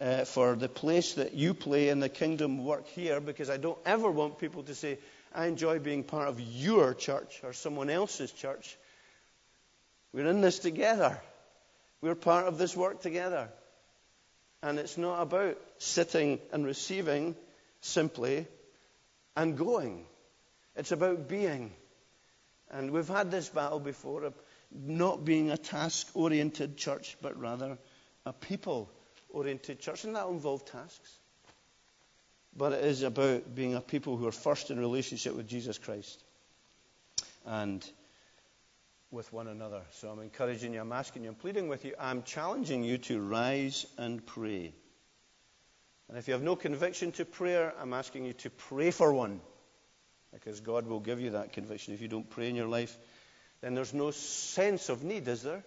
uh, 0.00 0.24
for 0.24 0.56
the 0.56 0.68
place 0.68 1.14
that 1.14 1.34
you 1.34 1.54
play 1.54 1.90
in 1.90 2.00
the 2.00 2.08
kingdom 2.08 2.64
work 2.64 2.86
here, 2.88 3.20
because 3.20 3.50
I 3.50 3.56
don't 3.56 3.78
ever 3.84 4.10
want 4.10 4.38
people 4.38 4.62
to 4.64 4.74
say, 4.74 4.98
I 5.34 5.46
enjoy 5.46 5.78
being 5.78 6.02
part 6.02 6.28
of 6.28 6.40
your 6.40 6.94
church 6.94 7.40
or 7.42 7.52
someone 7.52 7.90
else's 7.90 8.32
church. 8.32 8.76
We're 10.12 10.26
in 10.26 10.40
this 10.40 10.58
together. 10.58 11.20
We're 12.02 12.16
part 12.16 12.46
of 12.46 12.58
this 12.58 12.76
work 12.76 13.00
together. 13.00 13.48
And 14.62 14.78
it's 14.78 14.98
not 14.98 15.22
about 15.22 15.58
sitting 15.78 16.40
and 16.52 16.66
receiving 16.66 17.34
simply 17.80 18.46
and 19.36 19.56
going. 19.56 20.04
It's 20.76 20.92
about 20.92 21.28
being. 21.28 21.72
And 22.70 22.90
we've 22.90 23.08
had 23.08 23.30
this 23.30 23.48
battle 23.48 23.80
before 23.80 24.24
of 24.24 24.34
not 24.72 25.24
being 25.24 25.50
a 25.50 25.56
task 25.56 26.08
oriented 26.14 26.76
church, 26.76 27.16
but 27.22 27.38
rather 27.38 27.78
a 28.26 28.32
people 28.32 28.90
oriented 29.30 29.80
church. 29.80 30.04
And 30.04 30.16
that 30.16 30.26
will 30.26 30.34
involve 30.34 30.64
tasks. 30.64 31.18
But 32.56 32.72
it 32.72 32.84
is 32.84 33.02
about 33.02 33.54
being 33.54 33.74
a 33.74 33.80
people 33.80 34.16
who 34.16 34.26
are 34.26 34.32
first 34.32 34.70
in 34.70 34.78
relationship 34.78 35.34
with 35.36 35.48
Jesus 35.48 35.78
Christ 35.78 36.22
and 37.46 37.84
with 39.12 39.32
one 39.32 39.46
another. 39.46 39.82
So 39.90 40.08
I'm 40.08 40.20
encouraging 40.20 40.74
you, 40.74 40.80
I'm 40.80 40.92
asking 40.92 41.24
you, 41.24 41.28
I'm 41.28 41.36
pleading 41.36 41.68
with 41.68 41.84
you, 41.84 41.94
I'm 42.00 42.22
challenging 42.22 42.82
you 42.82 42.98
to 42.98 43.20
rise 43.20 43.86
and 43.98 44.24
pray. 44.24 44.74
And 46.08 46.18
if 46.18 46.26
you 46.26 46.34
have 46.34 46.42
no 46.42 46.56
conviction 46.56 47.12
to 47.12 47.24
prayer, 47.24 47.72
I'm 47.80 47.92
asking 47.92 48.24
you 48.24 48.32
to 48.34 48.50
pray 48.50 48.90
for 48.90 49.12
one. 49.12 49.40
Because 50.32 50.60
God 50.60 50.86
will 50.86 51.00
give 51.00 51.20
you 51.20 51.30
that 51.30 51.52
conviction. 51.52 51.92
If 51.92 52.00
you 52.00 52.08
don't 52.08 52.28
pray 52.28 52.48
in 52.48 52.56
your 52.56 52.66
life, 52.66 52.96
then 53.60 53.74
there's 53.74 53.92
no 53.92 54.10
sense 54.10 54.88
of 54.88 55.04
need, 55.04 55.28
is 55.28 55.42
there? 55.42 55.62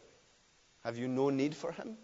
Have 0.83 0.97
you 0.97 1.07
no 1.07 1.29
need 1.29 1.55
for 1.55 1.71
Him? 1.71 1.97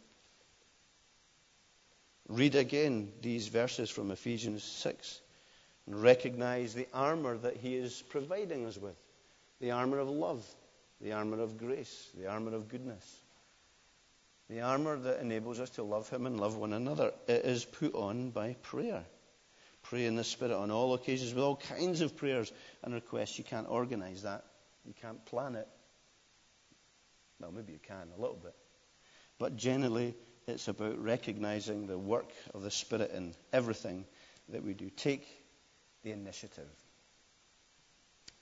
Read 2.28 2.56
again 2.56 3.12
these 3.22 3.48
verses 3.48 3.90
from 3.90 4.12
Ephesians 4.12 4.64
6 4.64 5.22
and 5.88 6.02
recognize 6.02 6.74
the 6.74 6.88
armor 6.94 7.38
that 7.38 7.58
He 7.58 7.76
is 7.76 8.04
providing 8.10 8.66
us 8.66 8.78
with 8.78 8.96
the 9.60 9.72
armor 9.72 10.00
of 10.00 10.10
love, 10.10 10.44
the 11.02 11.14
armor 11.14 11.42
of 11.42 11.58
grace, 11.58 12.10
the 12.18 12.28
armor 12.28 12.56
of 12.56 12.68
goodness, 12.68 13.06
the 14.50 14.62
armor 14.62 14.98
that 14.98 15.22
enables 15.22 15.60
us 15.60 15.70
to 15.72 15.84
love 15.84 16.10
Him 16.10 16.26
and 16.26 16.40
love 16.40 16.58
one 16.58 16.74
another. 16.74 17.12
It 17.28 17.46
is 17.46 17.66
put 17.66 17.96
on 17.96 18.32
by 18.32 18.56
prayer. 18.62 19.04
Pray 19.84 20.06
in 20.06 20.16
the 20.16 20.24
Spirit 20.24 20.54
on 20.54 20.70
all 20.70 20.94
occasions 20.94 21.34
with 21.34 21.44
all 21.44 21.56
kinds 21.56 22.02
of 22.02 22.16
prayers 22.16 22.52
and 22.84 22.94
requests. 22.94 23.38
You 23.38 23.44
can't 23.44 23.68
organize 23.70 24.24
that, 24.24 24.44
you 24.86 24.94
can't 25.02 25.24
plan 25.26 25.56
it. 25.56 25.68
Well, 27.40 27.52
maybe 27.52 27.74
you 27.74 27.80
can 27.80 28.10
a 28.16 28.22
little 28.22 28.38
bit. 28.42 28.54
But 29.40 29.56
generally, 29.56 30.14
it's 30.48 30.68
about 30.68 31.02
recognizing 31.02 31.88
the 31.88 31.98
work 31.98 32.32
of 32.54 32.62
the 32.62 32.70
Spirit 32.70 33.12
in 33.12 33.34
everything 33.52 34.06
that 34.50 34.64
we 34.64 34.74
do. 34.74 34.92
Take 34.96 35.26
the 36.04 36.12
initiative. 36.12 36.70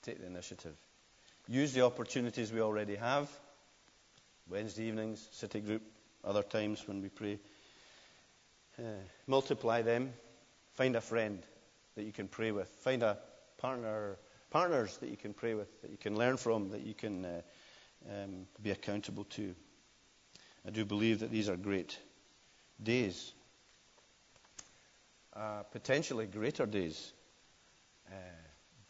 Take 0.02 0.20
the 0.20 0.26
initiative. 0.26 0.76
Use 1.50 1.72
the 1.72 1.84
opportunities 1.84 2.52
we 2.52 2.60
already 2.60 2.94
have. 2.94 3.28
Wednesday 4.48 4.84
evenings, 4.84 5.28
city 5.32 5.58
group, 5.58 5.82
other 6.22 6.44
times 6.44 6.86
when 6.86 7.02
we 7.02 7.08
pray. 7.08 7.40
Uh, 8.78 8.82
multiply 9.26 9.82
them. 9.82 10.12
Find 10.74 10.94
a 10.94 11.00
friend 11.00 11.42
that 11.96 12.04
you 12.04 12.12
can 12.12 12.28
pray 12.28 12.52
with. 12.52 12.68
Find 12.68 13.02
a 13.02 13.18
partner, 13.58 14.16
partners 14.50 14.96
that 14.98 15.10
you 15.10 15.16
can 15.16 15.34
pray 15.34 15.54
with, 15.54 15.68
that 15.82 15.90
you 15.90 15.96
can 15.96 16.16
learn 16.16 16.36
from, 16.36 16.70
that 16.70 16.82
you 16.82 16.94
can 16.94 17.24
uh, 17.24 17.40
um, 18.08 18.46
be 18.62 18.70
accountable 18.70 19.24
to. 19.24 19.52
I 20.64 20.70
do 20.70 20.84
believe 20.84 21.18
that 21.18 21.32
these 21.32 21.48
are 21.48 21.56
great 21.56 21.98
days, 22.80 23.32
uh, 25.34 25.64
potentially 25.72 26.26
greater 26.26 26.64
days. 26.64 27.12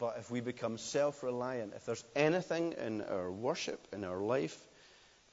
But 0.01 0.17
if 0.19 0.31
we 0.31 0.41
become 0.41 0.79
self 0.79 1.23
reliant, 1.23 1.75
if 1.77 1.85
there's 1.85 2.03
anything 2.17 2.73
in 2.73 3.03
our 3.03 3.31
worship, 3.31 3.87
in 3.93 4.03
our 4.03 4.19
life, 4.19 4.59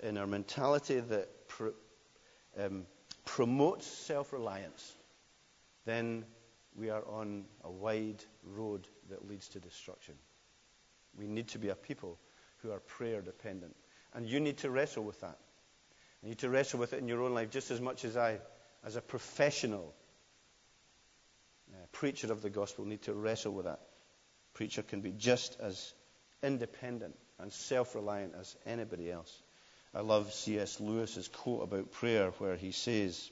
in 0.02 0.18
our 0.18 0.28
mentality 0.28 1.00
that 1.00 1.30
um, 2.60 2.86
promotes 3.24 3.88
self 3.88 4.34
reliance, 4.34 4.94
then 5.86 6.26
we 6.76 6.90
are 6.90 7.04
on 7.08 7.46
a 7.64 7.72
wide 7.72 8.22
road 8.44 8.86
that 9.10 9.26
leads 9.26 9.48
to 9.50 9.62
destruction. 9.62 10.16
We 11.18 11.28
need 11.28 11.48
to 11.50 11.60
be 11.60 11.70
a 11.70 11.76
people 11.76 12.20
who 12.58 12.72
are 12.72 12.82
prayer 12.82 13.22
dependent. 13.22 13.76
And 14.14 14.28
you 14.28 14.42
need 14.42 14.58
to 14.58 14.70
wrestle 14.70 15.06
with 15.06 15.22
that. 15.22 15.38
You 16.22 16.30
need 16.30 16.40
to 16.40 16.50
wrestle 16.50 16.80
with 16.80 16.92
it 16.92 17.00
in 17.00 17.08
your 17.08 17.24
own 17.24 17.34
life 17.34 17.52
just 17.52 17.72
as 17.72 17.80
much 17.80 18.04
as 18.04 18.18
I, 18.18 18.40
as 18.86 18.98
a 18.98 19.02
professional 19.02 19.94
uh, 21.72 21.78
preacher 21.94 22.32
of 22.34 22.42
the 22.42 22.50
gospel, 22.50 22.84
need 22.84 23.04
to 23.04 23.14
wrestle 23.14 23.54
with 23.54 23.66
that. 23.66 23.80
Preacher 24.58 24.82
can 24.82 25.02
be 25.02 25.12
just 25.12 25.56
as 25.60 25.94
independent 26.42 27.16
and 27.38 27.54
self 27.54 27.94
reliant 27.94 28.34
as 28.40 28.56
anybody 28.66 29.12
else. 29.12 29.32
I 29.94 30.00
love 30.00 30.34
C.S. 30.34 30.80
Lewis's 30.80 31.28
quote 31.28 31.62
about 31.62 31.92
prayer 31.92 32.32
where 32.40 32.56
he 32.56 32.72
says, 32.72 33.30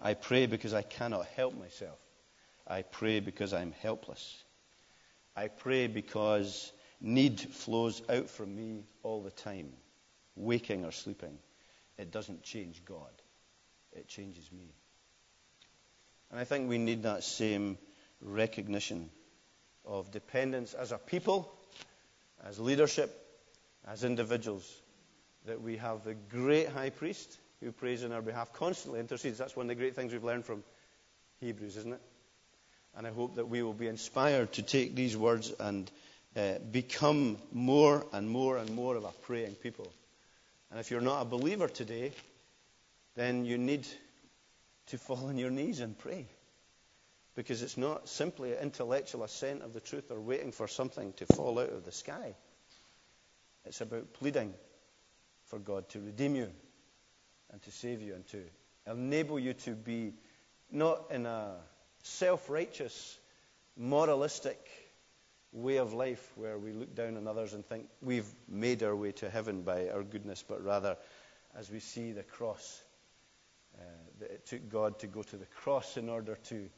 I 0.00 0.14
pray 0.14 0.46
because 0.46 0.72
I 0.72 0.82
cannot 0.82 1.26
help 1.34 1.58
myself. 1.58 1.98
I 2.64 2.82
pray 2.82 3.18
because 3.18 3.52
I'm 3.52 3.72
helpless. 3.82 4.44
I 5.34 5.48
pray 5.48 5.88
because 5.88 6.72
need 7.00 7.40
flows 7.40 8.02
out 8.08 8.30
from 8.30 8.54
me 8.54 8.84
all 9.02 9.20
the 9.20 9.32
time 9.32 9.72
waking 10.36 10.84
or 10.84 10.92
sleeping, 10.92 11.36
it 11.98 12.12
doesn't 12.12 12.44
change 12.44 12.84
God. 12.84 13.10
It 13.94 14.06
changes 14.06 14.48
me. 14.52 14.76
And 16.30 16.38
I 16.38 16.44
think 16.44 16.68
we 16.68 16.78
need 16.78 17.02
that 17.02 17.24
same 17.24 17.78
recognition 18.20 19.10
of 19.84 20.10
dependence 20.10 20.74
as 20.74 20.92
a 20.92 20.98
people, 20.98 21.52
as 22.44 22.58
leadership, 22.58 23.10
as 23.86 24.04
individuals, 24.04 24.70
that 25.46 25.60
we 25.60 25.76
have 25.76 26.04
the 26.04 26.14
great 26.14 26.68
high 26.68 26.90
priest 26.90 27.38
who 27.60 27.72
prays 27.72 28.04
on 28.04 28.12
our 28.12 28.22
behalf, 28.22 28.52
constantly 28.52 29.00
intercedes. 29.00 29.38
That's 29.38 29.56
one 29.56 29.64
of 29.64 29.68
the 29.68 29.74
great 29.74 29.94
things 29.94 30.12
we've 30.12 30.24
learned 30.24 30.44
from 30.44 30.62
Hebrews, 31.40 31.76
isn't 31.76 31.92
it? 31.92 32.00
And 32.96 33.06
I 33.06 33.10
hope 33.10 33.36
that 33.36 33.48
we 33.48 33.62
will 33.62 33.72
be 33.72 33.86
inspired 33.86 34.52
to 34.54 34.62
take 34.62 34.94
these 34.94 35.16
words 35.16 35.52
and 35.58 35.90
uh, 36.36 36.54
become 36.70 37.38
more 37.52 38.04
and 38.12 38.28
more 38.28 38.58
and 38.58 38.70
more 38.74 38.96
of 38.96 39.04
a 39.04 39.12
praying 39.22 39.54
people. 39.54 39.90
And 40.70 40.80
if 40.80 40.90
you're 40.90 41.00
not 41.00 41.22
a 41.22 41.24
believer 41.24 41.68
today, 41.68 42.12
then 43.14 43.44
you 43.44 43.58
need 43.58 43.86
to 44.86 44.98
fall 44.98 45.26
on 45.26 45.38
your 45.38 45.50
knees 45.50 45.80
and 45.80 45.98
pray. 45.98 46.26
Because 47.34 47.62
it's 47.62 47.78
not 47.78 48.08
simply 48.08 48.52
an 48.52 48.58
intellectual 48.58 49.24
assent 49.24 49.62
of 49.62 49.72
the 49.72 49.80
truth 49.80 50.10
or 50.10 50.20
waiting 50.20 50.52
for 50.52 50.68
something 50.68 51.12
to 51.14 51.26
fall 51.26 51.58
out 51.58 51.70
of 51.70 51.84
the 51.84 51.92
sky. 51.92 52.34
It's 53.64 53.80
about 53.80 54.12
pleading 54.12 54.52
for 55.46 55.58
God 55.58 55.88
to 55.90 56.00
redeem 56.00 56.34
you 56.34 56.50
and 57.50 57.62
to 57.62 57.70
save 57.70 58.02
you 58.02 58.14
and 58.14 58.26
to 58.28 58.42
enable 58.86 59.38
you 59.38 59.54
to 59.54 59.70
be 59.72 60.12
not 60.70 61.10
in 61.10 61.26
a 61.26 61.54
self 62.02 62.50
righteous, 62.50 63.18
moralistic, 63.76 64.68
way 65.52 65.76
of 65.76 65.92
life 65.92 66.32
where 66.36 66.58
we 66.58 66.72
look 66.72 66.94
down 66.94 67.16
on 67.16 67.28
others 67.28 67.52
and 67.52 67.64
think 67.66 67.86
we've 68.00 68.28
made 68.48 68.82
our 68.82 68.96
way 68.96 69.12
to 69.12 69.28
heaven 69.28 69.62
by 69.62 69.88
our 69.90 70.02
goodness, 70.02 70.42
but 70.46 70.64
rather 70.64 70.96
as 71.58 71.70
we 71.70 71.78
see 71.78 72.12
the 72.12 72.22
cross, 72.22 72.82
uh, 73.78 73.84
that 74.18 74.30
it 74.30 74.46
took 74.46 74.68
God 74.70 74.98
to 75.00 75.06
go 75.06 75.22
to 75.22 75.36
the 75.36 75.46
cross 75.46 75.96
in 75.96 76.08
order 76.08 76.36
to 76.48 76.68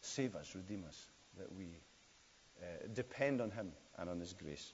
save 0.00 0.34
us, 0.36 0.54
redeem 0.54 0.84
us, 0.86 1.06
that 1.38 1.54
we 1.56 1.64
uh, 2.62 2.66
depend 2.94 3.40
on 3.40 3.50
Him 3.50 3.72
and 3.98 4.10
on 4.10 4.20
His 4.20 4.32
grace. 4.32 4.72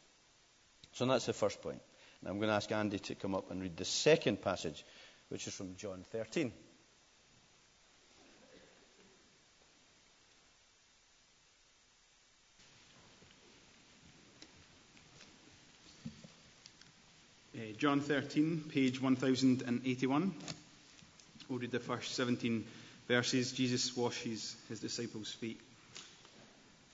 So 0.92 1.06
that's 1.06 1.26
the 1.26 1.32
first 1.32 1.60
point. 1.62 1.80
Now 2.22 2.30
I'm 2.30 2.38
going 2.38 2.48
to 2.48 2.54
ask 2.54 2.70
Andy 2.72 2.98
to 2.98 3.14
come 3.14 3.34
up 3.34 3.50
and 3.50 3.60
read 3.60 3.76
the 3.76 3.84
second 3.84 4.40
passage, 4.42 4.84
which 5.28 5.46
is 5.46 5.54
from 5.54 5.76
John 5.76 6.04
13. 6.10 6.52
John 17.78 18.00
13, 18.00 18.64
page 18.70 19.02
1081. 19.02 20.34
We'll 21.48 21.58
read 21.58 21.70
the 21.70 21.78
first 21.80 22.14
17 22.14 22.64
verses. 23.08 23.52
Jesus 23.52 23.96
washes 23.96 24.56
his 24.68 24.80
disciples' 24.80 25.32
feet. 25.32 25.60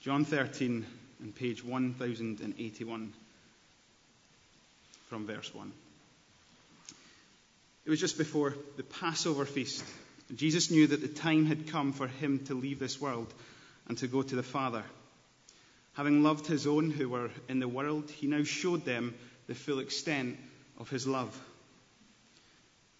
John 0.01 0.25
13 0.25 0.85
and 1.21 1.35
page 1.35 1.63
1081 1.63 3.13
from 5.07 5.27
verse 5.27 5.53
1. 5.53 5.71
It 7.85 7.89
was 7.89 7.99
just 7.99 8.17
before 8.17 8.55
the 8.77 8.83
Passover 8.83 9.45
feast. 9.45 9.83
Jesus 10.33 10.71
knew 10.71 10.87
that 10.87 11.01
the 11.01 11.07
time 11.07 11.45
had 11.45 11.67
come 11.67 11.91
for 11.93 12.07
him 12.07 12.39
to 12.45 12.53
leave 12.53 12.79
this 12.79 12.99
world 12.99 13.33
and 13.87 13.97
to 13.97 14.07
go 14.07 14.21
to 14.21 14.35
the 14.35 14.43
Father. 14.43 14.83
Having 15.93 16.23
loved 16.23 16.47
his 16.47 16.65
own 16.65 16.89
who 16.89 17.09
were 17.09 17.29
in 17.49 17.59
the 17.59 17.67
world, 17.67 18.09
he 18.09 18.27
now 18.27 18.43
showed 18.43 18.85
them 18.85 19.13
the 19.47 19.53
full 19.53 19.79
extent 19.79 20.37
of 20.79 20.89
his 20.89 21.05
love. 21.05 21.39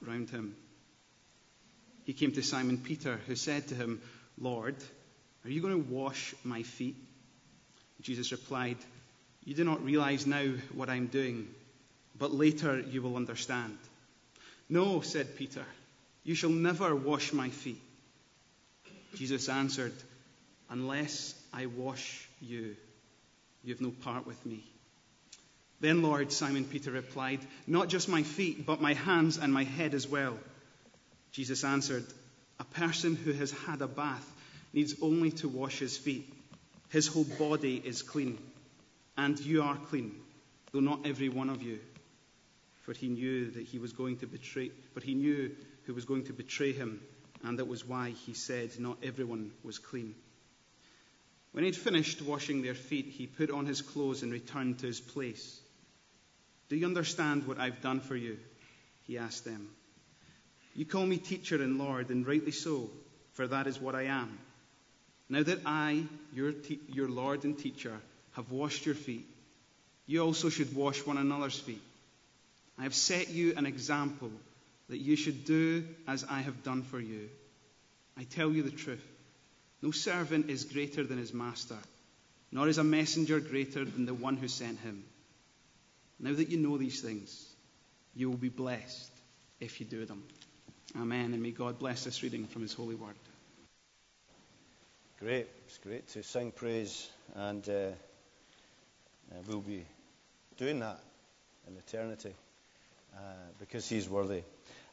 wrapped 0.00 0.08
round 0.08 0.30
him. 0.30 0.56
He 2.04 2.12
came 2.12 2.32
to 2.32 2.42
Simon 2.42 2.78
Peter, 2.78 3.20
who 3.26 3.36
said 3.36 3.68
to 3.68 3.74
him, 3.74 4.00
Lord, 4.38 4.76
are 5.44 5.50
you 5.50 5.60
going 5.60 5.74
to 5.74 5.90
wash 5.90 6.34
my 6.44 6.62
feet? 6.62 6.96
Jesus 8.00 8.32
replied, 8.32 8.78
You 9.44 9.54
do 9.54 9.64
not 9.64 9.84
realize 9.84 10.26
now 10.26 10.46
what 10.74 10.88
I'm 10.88 11.06
doing, 11.06 11.48
but 12.18 12.32
later 12.32 12.80
you 12.80 13.02
will 13.02 13.16
understand. 13.16 13.78
No, 14.68 15.00
said 15.00 15.36
Peter, 15.36 15.64
you 16.24 16.34
shall 16.34 16.50
never 16.50 16.94
wash 16.94 17.32
my 17.32 17.50
feet. 17.50 17.80
Jesus 19.14 19.48
answered, 19.48 19.94
Unless 20.70 21.34
I 21.52 21.66
wash 21.66 22.28
you, 22.40 22.76
you 23.64 23.74
have 23.74 23.80
no 23.80 23.90
part 23.90 24.26
with 24.26 24.44
me. 24.46 24.64
Then, 25.80 26.02
Lord, 26.02 26.32
Simon 26.32 26.64
Peter 26.64 26.90
replied, 26.90 27.40
Not 27.66 27.88
just 27.88 28.08
my 28.08 28.22
feet, 28.24 28.66
but 28.66 28.80
my 28.80 28.94
hands 28.94 29.38
and 29.38 29.52
my 29.52 29.64
head 29.64 29.94
as 29.94 30.08
well. 30.08 30.36
Jesus 31.30 31.62
answered, 31.62 32.04
A 32.58 32.64
person 32.64 33.14
who 33.14 33.32
has 33.32 33.52
had 33.52 33.80
a 33.80 33.86
bath 33.86 34.28
needs 34.72 34.96
only 35.00 35.30
to 35.32 35.48
wash 35.48 35.78
his 35.78 35.96
feet. 35.96 36.32
His 36.90 37.06
whole 37.06 37.24
body 37.24 37.80
is 37.84 38.02
clean. 38.02 38.38
And 39.16 39.38
you 39.38 39.62
are 39.62 39.76
clean, 39.76 40.14
though 40.72 40.80
not 40.80 41.06
every 41.06 41.28
one 41.28 41.48
of 41.48 41.62
you. 41.62 41.78
For 42.82 42.92
he 42.92 43.08
knew 43.08 43.50
that 43.50 43.64
he 43.64 43.78
was 43.78 43.92
going 43.92 44.18
to 44.18 44.26
betray, 44.26 44.70
but 44.94 45.02
he 45.02 45.14
knew 45.14 45.54
who 45.84 45.94
was 45.94 46.04
going 46.06 46.24
to 46.24 46.32
betray 46.32 46.72
him, 46.72 47.00
and 47.44 47.58
that 47.58 47.68
was 47.68 47.86
why 47.86 48.10
he 48.10 48.34
said 48.34 48.70
not 48.78 48.98
everyone 49.02 49.52
was 49.62 49.78
clean. 49.78 50.14
When 51.52 51.64
he 51.64 51.70
had 51.70 51.76
finished 51.76 52.22
washing 52.22 52.62
their 52.62 52.74
feet, 52.74 53.06
he 53.06 53.26
put 53.26 53.50
on 53.50 53.66
his 53.66 53.82
clothes 53.82 54.22
and 54.22 54.32
returned 54.32 54.78
to 54.80 54.86
his 54.86 55.00
place. 55.00 55.60
Do 56.68 56.76
you 56.76 56.86
understand 56.86 57.46
what 57.46 57.58
I've 57.58 57.80
done 57.80 58.00
for 58.00 58.16
you? 58.16 58.38
He 59.06 59.18
asked 59.18 59.44
them. 59.44 59.68
You 60.74 60.84
call 60.84 61.06
me 61.06 61.16
teacher 61.16 61.56
and 61.62 61.78
Lord, 61.78 62.10
and 62.10 62.26
rightly 62.26 62.52
so, 62.52 62.90
for 63.32 63.46
that 63.46 63.66
is 63.66 63.80
what 63.80 63.94
I 63.94 64.04
am. 64.04 64.38
Now 65.28 65.42
that 65.42 65.60
I, 65.66 66.04
your, 66.34 66.52
te- 66.52 66.80
your 66.88 67.08
Lord 67.08 67.44
and 67.44 67.58
teacher, 67.58 67.98
have 68.32 68.50
washed 68.50 68.86
your 68.86 68.94
feet, 68.94 69.26
you 70.06 70.22
also 70.22 70.48
should 70.48 70.74
wash 70.74 71.04
one 71.04 71.18
another's 71.18 71.58
feet. 71.58 71.82
I 72.78 72.84
have 72.84 72.94
set 72.94 73.30
you 73.30 73.54
an 73.56 73.66
example 73.66 74.30
that 74.88 74.98
you 74.98 75.16
should 75.16 75.44
do 75.44 75.84
as 76.06 76.24
I 76.24 76.40
have 76.40 76.62
done 76.62 76.82
for 76.82 77.00
you. 77.00 77.28
I 78.16 78.24
tell 78.24 78.50
you 78.50 78.62
the 78.62 78.70
truth. 78.70 79.04
No 79.82 79.90
servant 79.90 80.48
is 80.48 80.64
greater 80.64 81.04
than 81.04 81.18
his 81.18 81.34
master, 81.34 81.76
nor 82.50 82.68
is 82.68 82.78
a 82.78 82.84
messenger 82.84 83.40
greater 83.40 83.84
than 83.84 84.06
the 84.06 84.14
one 84.14 84.36
who 84.36 84.48
sent 84.48 84.80
him. 84.80 85.04
Now 86.20 86.34
that 86.34 86.48
you 86.48 86.58
know 86.58 86.78
these 86.78 87.00
things, 87.00 87.46
you 88.14 88.28
will 88.28 88.36
be 88.36 88.48
blessed 88.48 89.10
if 89.60 89.80
you 89.80 89.86
do 89.86 90.04
them. 90.04 90.24
Amen. 90.96 91.32
And 91.32 91.42
may 91.42 91.50
God 91.50 91.78
bless 91.78 92.04
this 92.04 92.22
reading 92.22 92.46
from 92.46 92.62
his 92.62 92.72
holy 92.72 92.94
word. 92.94 93.14
Great. 95.20 95.48
It's 95.66 95.78
great 95.78 96.08
to 96.08 96.22
sing 96.22 96.52
praise, 96.52 97.10
and 97.34 97.68
uh, 97.68 97.72
uh, 97.72 99.34
we'll 99.46 99.60
be 99.60 99.84
doing 100.56 100.80
that 100.80 101.00
in 101.66 101.76
eternity 101.76 102.34
uh, 103.14 103.20
because 103.58 103.88
he's 103.88 104.08
worthy. 104.08 104.42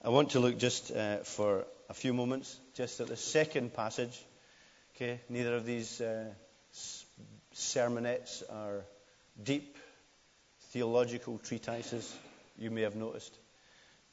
I 0.04 0.10
want 0.10 0.32
to 0.32 0.40
look 0.40 0.58
just 0.58 0.92
uh, 0.92 1.18
for 1.18 1.66
a 1.90 1.94
few 1.94 2.14
moments 2.14 2.60
just 2.74 3.00
at 3.00 3.08
the 3.08 3.16
second 3.18 3.74
passage. 3.74 4.20
Okay, 4.96 5.20
neither 5.30 5.56
of 5.56 5.66
these 5.66 6.02
uh, 6.02 6.26
sermonettes 7.54 8.44
are 8.52 8.84
deep 9.44 9.78
theological 10.76 11.38
treatises, 11.38 12.14
you 12.58 12.70
may 12.70 12.82
have 12.82 12.98
noticed. 12.98 13.34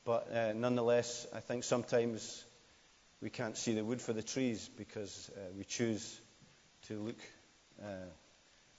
But 0.05 0.33
uh, 0.33 0.53
nonetheless, 0.53 1.27
I 1.35 1.41
think 1.41 1.65
sometimes 1.65 2.45
we 3.21 3.31
can't 3.31 3.57
see 3.57 3.75
the 3.75 3.85
wood 3.85 4.01
for 4.01 4.13
the 4.13 4.23
trees 4.23 4.71
because 4.79 5.29
uh, 5.37 5.41
we 5.59 5.65
choose 5.65 6.21
to 6.87 7.01
look 7.01 7.19
uh, 7.83 8.07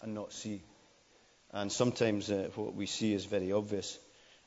and 0.01 0.13
not 0.13 0.31
see. 0.31 0.61
And 1.51 1.69
sometimes 1.69 2.31
uh, 2.31 2.51
what 2.55 2.73
we 2.73 2.85
see 2.85 3.13
is 3.13 3.25
very 3.25 3.51
obvious. 3.51 3.99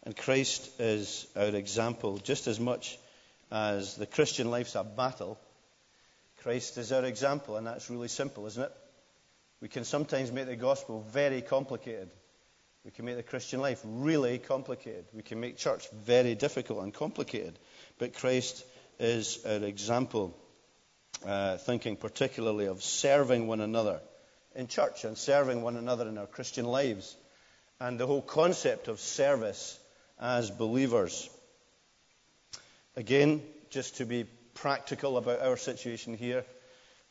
And 0.04 0.16
Christ 0.16 0.70
is 0.80 1.26
our 1.36 1.54
example 1.54 2.16
just 2.16 2.46
as 2.46 2.58
much 2.58 2.98
as 3.52 3.96
the 3.96 4.06
Christian 4.06 4.50
life's 4.50 4.76
a 4.76 4.82
battle. 4.82 5.38
Christ 6.42 6.78
is 6.78 6.90
our 6.90 7.04
example, 7.04 7.58
and 7.58 7.66
that's 7.66 7.90
really 7.90 8.08
simple, 8.08 8.46
isn't 8.46 8.62
it? 8.62 8.72
We 9.60 9.68
can 9.68 9.84
sometimes 9.84 10.32
make 10.32 10.46
the 10.46 10.56
gospel 10.56 11.04
very 11.12 11.42
complicated. 11.42 12.08
We 12.86 12.92
can 12.92 13.04
make 13.04 13.16
the 13.16 13.24
Christian 13.24 13.60
life 13.60 13.80
really 13.84 14.38
complicated. 14.38 15.06
We 15.12 15.22
can 15.22 15.40
make 15.40 15.56
church 15.56 15.88
very 16.04 16.36
difficult 16.36 16.84
and 16.84 16.94
complicated. 16.94 17.58
But 17.98 18.14
Christ 18.14 18.64
is 19.00 19.44
our 19.44 19.64
example, 19.64 20.38
uh, 21.26 21.56
thinking 21.56 21.96
particularly 21.96 22.66
of 22.66 22.84
serving 22.84 23.48
one 23.48 23.60
another 23.60 24.00
in 24.54 24.68
church 24.68 25.02
and 25.02 25.18
serving 25.18 25.62
one 25.62 25.74
another 25.76 26.06
in 26.06 26.16
our 26.16 26.28
Christian 26.28 26.64
lives. 26.64 27.16
And 27.80 27.98
the 27.98 28.06
whole 28.06 28.22
concept 28.22 28.86
of 28.86 29.00
service 29.00 29.80
as 30.20 30.52
believers. 30.52 31.28
Again, 32.94 33.42
just 33.68 33.96
to 33.96 34.06
be 34.06 34.26
practical 34.54 35.16
about 35.16 35.40
our 35.40 35.56
situation 35.56 36.16
here, 36.16 36.44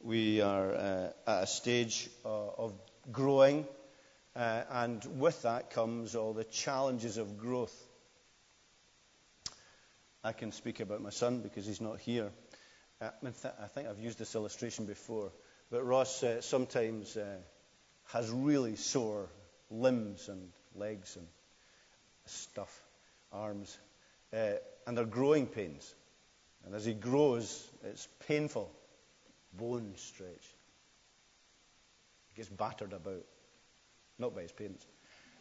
we 0.01 0.39
are 0.39 0.73
uh, 0.73 1.07
at 1.27 1.43
a 1.43 1.47
stage 1.47 2.09
uh, 2.23 2.29
of 2.29 2.73
growing, 3.11 3.67
uh, 4.35 4.63
and 4.69 5.03
with 5.19 5.41
that 5.43 5.69
comes 5.71 6.15
all 6.15 6.33
the 6.33 6.43
challenges 6.43 7.17
of 7.17 7.37
growth. 7.37 7.75
I 10.23 10.33
can 10.33 10.51
speak 10.51 10.79
about 10.79 11.01
my 11.01 11.11
son 11.11 11.41
because 11.41 11.65
he's 11.65 11.81
not 11.81 11.99
here. 11.99 12.31
Uh, 13.01 13.09
I 13.23 13.67
think 13.67 13.87
I've 13.87 13.99
used 13.99 14.17
this 14.17 14.35
illustration 14.35 14.85
before, 14.85 15.31
but 15.69 15.85
Ross 15.85 16.23
uh, 16.23 16.41
sometimes 16.41 17.15
uh, 17.15 17.37
has 18.05 18.29
really 18.29 18.75
sore 18.75 19.29
limbs 19.69 20.29
and 20.29 20.49
legs 20.75 21.15
and 21.15 21.27
stuff 22.25 22.81
arms, 23.31 23.77
uh, 24.33 24.53
and 24.87 24.97
they're 24.97 25.05
growing 25.05 25.45
pains. 25.45 25.93
And 26.65 26.73
as 26.73 26.85
he 26.85 26.93
grows, 26.93 27.67
it's 27.83 28.07
painful. 28.27 28.71
Bones 29.53 30.01
stretch. 30.01 30.47
He 32.29 32.37
gets 32.37 32.49
battered 32.49 32.93
about, 32.93 33.23
not 34.19 34.35
by 34.35 34.41
his 34.41 34.51
parents. 34.51 34.85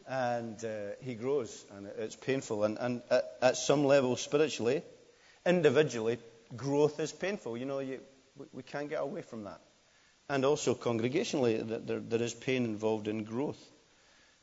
And 0.07 0.63
uh, 0.65 0.97
he 1.01 1.15
grows, 1.15 1.65
and 1.75 1.87
it's 1.99 2.17
painful. 2.17 2.65
And, 2.65 2.77
and 2.79 3.03
at, 3.11 3.25
at, 3.41 3.57
some 3.57 3.85
level, 3.85 4.17
spiritually, 4.17 4.83
individually, 5.47 6.19
growth 6.55 7.01
is 7.01 7.11
painful. 7.11 7.57
You 7.57 7.65
know, 7.65 7.79
you, 7.79 8.01
we, 8.53 8.63
can't 8.63 8.91
get 8.91 9.01
away 9.01 9.23
from 9.23 9.45
that. 9.45 9.61
And 10.29 10.45
also, 10.45 10.75
congregationally, 10.75 11.87
there, 11.87 12.01
there 12.01 12.23
is 12.23 12.35
pain 12.35 12.65
involved 12.65 13.09
in 13.09 13.25
growth. 13.25 13.63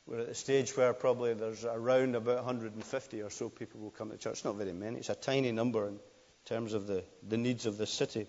We're 0.08 0.22
at 0.22 0.28
the 0.28 0.36
stage 0.36 0.76
where 0.76 0.94
probably 0.94 1.36
there's 1.36 1.64
around 1.64 2.16
about 2.16 2.38
150 2.38 3.22
or 3.22 3.30
so 3.30 3.50
people 3.50 3.82
will 3.82 3.92
come 3.92 4.10
to 4.10 4.18
church. 4.18 4.44
Not 4.44 4.56
very 4.56 4.74
many. 4.74 4.98
It's 4.98 5.10
a 5.10 5.16
tiny 5.16 5.52
number 5.52 5.88
in 5.88 6.00
terms 6.46 6.74
of 6.74 6.88
the, 6.88 7.04
the 7.28 7.38
needs 7.38 7.68
of 7.68 7.78
the 7.78 7.86
city. 7.86 8.28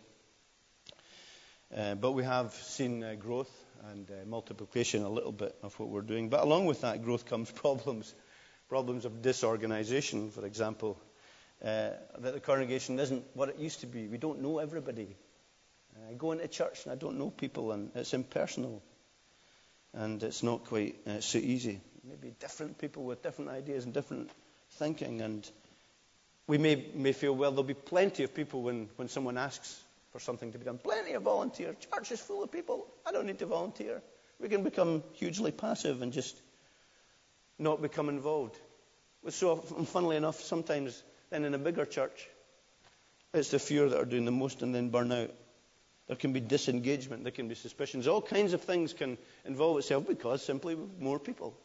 Uh, 1.76 1.94
but 1.94 2.12
we 2.12 2.24
have 2.24 2.52
seen 2.52 3.02
uh, 3.02 3.14
growth 3.14 3.50
and 3.90 4.10
uh, 4.10 4.14
multiplication 4.26 5.02
a 5.02 5.08
little 5.08 5.32
bit 5.32 5.56
of 5.62 5.78
what 5.78 5.88
we're 5.88 6.02
doing. 6.02 6.28
But 6.28 6.40
along 6.42 6.66
with 6.66 6.82
that 6.82 7.02
growth 7.02 7.26
comes 7.26 7.50
problems, 7.64 8.14
problems 8.68 9.04
of 9.04 9.22
disorganization, 9.22 10.30
for 10.30 10.44
example. 10.46 10.98
That 11.60 12.20
the 12.20 12.40
congregation 12.40 12.98
isn't 12.98 13.24
what 13.34 13.48
it 13.48 13.58
used 13.58 13.80
to 13.80 13.86
be. 13.86 14.08
We 14.08 14.18
don't 14.18 14.42
know 14.42 14.58
everybody. 14.58 15.16
I 16.10 16.14
go 16.14 16.32
into 16.32 16.48
church 16.48 16.84
and 16.84 16.92
I 16.92 16.96
don't 16.96 17.18
know 17.18 17.30
people, 17.30 17.70
and 17.70 17.92
it's 17.94 18.14
impersonal. 18.14 18.82
and 19.94 20.22
it's 20.22 20.42
not 20.42 20.64
quite 20.64 20.96
uh, 21.06 21.20
so 21.20 21.38
easy. 21.38 21.80
Maybe 22.04 22.34
different 22.40 22.78
people 22.78 23.04
with 23.04 23.22
different 23.22 23.50
ideas 23.50 23.84
and 23.84 23.92
different 23.94 24.30
thinking, 24.72 25.20
and 25.20 25.48
we 26.46 26.58
may, 26.58 26.86
may 26.94 27.12
feel, 27.12 27.34
well, 27.34 27.50
there'll 27.50 27.62
be 27.62 27.74
plenty 27.74 28.24
of 28.24 28.34
people 28.34 28.62
when, 28.62 28.88
when 28.96 29.08
someone 29.08 29.38
asks 29.38 29.80
for 30.12 30.20
something 30.20 30.52
to 30.52 30.58
be 30.58 30.64
done. 30.64 30.78
Plenty 30.78 31.12
of 31.12 31.22
volunteers. 31.22 31.76
Church 31.92 32.12
is 32.12 32.20
full 32.20 32.42
of 32.42 32.52
people. 32.52 32.86
I 33.06 33.12
don't 33.12 33.26
need 33.26 33.38
to 33.40 33.46
volunteer. 33.46 34.02
We 34.38 34.48
can 34.48 34.62
become 34.62 35.02
hugely 35.14 35.52
passive 35.52 36.02
and 36.02 36.12
just 36.12 36.36
not 37.58 37.80
become 37.80 38.08
involved. 38.08 38.56
So, 39.28 39.56
funnily 39.56 40.16
enough, 40.16 40.40
sometimes 40.40 41.02
then 41.30 41.44
in 41.44 41.54
a 41.54 41.58
bigger 41.58 41.86
church, 41.86 42.28
it's 43.32 43.50
the 43.50 43.58
few 43.58 43.88
that 43.88 43.98
are 43.98 44.04
doing 44.04 44.24
the 44.24 44.32
most 44.32 44.62
and 44.62 44.74
then 44.74 44.90
burn 44.90 45.10
out. 45.12 45.30
There 46.08 46.16
can 46.16 46.32
be 46.32 46.40
disengagement, 46.40 47.22
there 47.22 47.32
can 47.32 47.48
be 47.48 47.54
suspicions. 47.54 48.06
All 48.06 48.20
kinds 48.20 48.52
of 48.52 48.60
things 48.62 48.92
can 48.92 49.16
involve 49.46 49.78
itself 49.78 50.06
because 50.06 50.44
simply 50.44 50.76
more 50.98 51.18
people. 51.18 51.56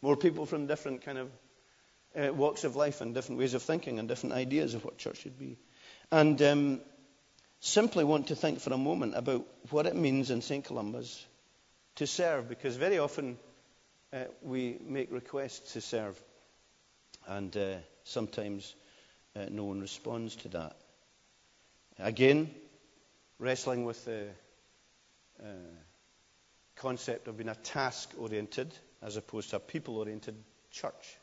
More 0.00 0.16
people 0.16 0.46
from 0.46 0.66
different 0.66 1.04
kind 1.04 1.18
of 1.18 1.30
uh, 2.16 2.32
walks 2.32 2.64
of 2.64 2.74
life 2.74 3.00
and 3.00 3.14
different 3.14 3.38
ways 3.38 3.54
of 3.54 3.62
thinking 3.62 3.98
and 3.98 4.08
different 4.08 4.34
ideas 4.34 4.74
of 4.74 4.84
what 4.84 4.98
church 4.98 5.18
should 5.18 5.38
be. 5.38 5.58
And 6.10 6.40
um, 6.42 6.80
simply 7.62 8.02
want 8.02 8.26
to 8.26 8.34
think 8.34 8.60
for 8.60 8.72
a 8.72 8.78
moment 8.78 9.14
about 9.16 9.46
what 9.70 9.86
it 9.86 9.94
means 9.94 10.30
in 10.30 10.42
St. 10.42 10.64
Columba's 10.64 11.24
to 11.94 12.06
serve, 12.06 12.48
because 12.48 12.74
very 12.76 12.98
often 12.98 13.38
uh, 14.12 14.24
we 14.42 14.78
make 14.84 15.12
requests 15.12 15.72
to 15.74 15.80
serve, 15.80 16.20
and 17.28 17.56
uh, 17.56 17.74
sometimes 18.02 18.74
uh, 19.36 19.46
no 19.48 19.64
one 19.64 19.80
responds 19.80 20.34
to 20.36 20.48
that. 20.48 20.76
Again, 22.00 22.52
wrestling 23.38 23.84
with 23.84 24.04
the 24.06 24.26
uh, 25.40 25.46
concept 26.76 27.28
of 27.28 27.36
being 27.36 27.48
a 27.48 27.54
task 27.54 28.10
oriented 28.18 28.72
as 29.02 29.16
opposed 29.16 29.50
to 29.50 29.56
a 29.56 29.60
people 29.60 29.98
oriented 29.98 30.34
church. 30.72 31.16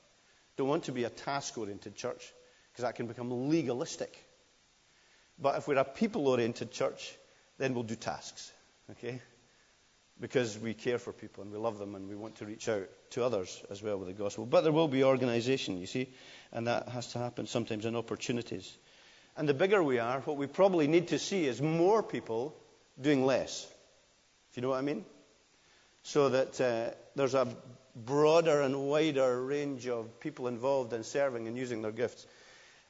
Don't 0.55 0.69
want 0.69 0.85
to 0.85 0.93
be 0.93 1.03
a 1.03 1.09
task 1.09 1.57
oriented 1.57 1.95
church 1.95 2.31
because 2.71 2.83
that 2.83 2.95
can 2.95 3.07
become 3.07 3.49
legalistic. 3.49 4.17
But 5.41 5.57
if 5.57 5.67
we're 5.67 5.77
a 5.77 5.83
people 5.83 6.27
oriented 6.27 6.71
church, 6.71 7.15
then 7.57 7.73
we'll 7.73 7.83
do 7.83 7.95
tasks. 7.95 8.51
Okay? 8.91 9.21
Because 10.19 10.57
we 10.59 10.73
care 10.73 10.99
for 10.99 11.13
people 11.13 11.43
and 11.43 11.51
we 11.51 11.57
love 11.57 11.77
them 11.77 11.95
and 11.95 12.09
we 12.09 12.15
want 12.15 12.35
to 12.37 12.45
reach 12.45 12.67
out 12.67 12.89
to 13.11 13.23
others 13.23 13.63
as 13.69 13.81
well 13.81 13.97
with 13.97 14.07
the 14.07 14.13
gospel. 14.13 14.45
But 14.45 14.61
there 14.61 14.73
will 14.73 14.87
be 14.89 15.03
organization, 15.03 15.77
you 15.77 15.85
see, 15.85 16.09
and 16.51 16.67
that 16.67 16.89
has 16.89 17.13
to 17.13 17.19
happen 17.19 17.47
sometimes 17.47 17.85
in 17.85 17.95
opportunities. 17.95 18.77
And 19.37 19.47
the 19.47 19.53
bigger 19.53 19.81
we 19.81 19.99
are, 19.99 20.19
what 20.21 20.35
we 20.35 20.47
probably 20.47 20.87
need 20.87 21.09
to 21.09 21.19
see 21.19 21.45
is 21.45 21.61
more 21.61 22.03
people 22.03 22.53
doing 22.99 23.25
less. 23.25 23.65
If 24.51 24.57
you 24.57 24.61
know 24.61 24.69
what 24.69 24.79
I 24.79 24.81
mean? 24.81 25.05
So 26.03 26.29
that 26.29 26.59
uh, 26.59 26.93
there's 27.15 27.35
a 27.35 27.47
broader 27.95 28.61
and 28.61 28.87
wider 28.89 29.41
range 29.41 29.87
of 29.87 30.19
people 30.19 30.47
involved 30.47 30.91
in 30.91 31.03
serving 31.03 31.47
and 31.47 31.57
using 31.57 31.81
their 31.81 31.91
gifts. 31.91 32.25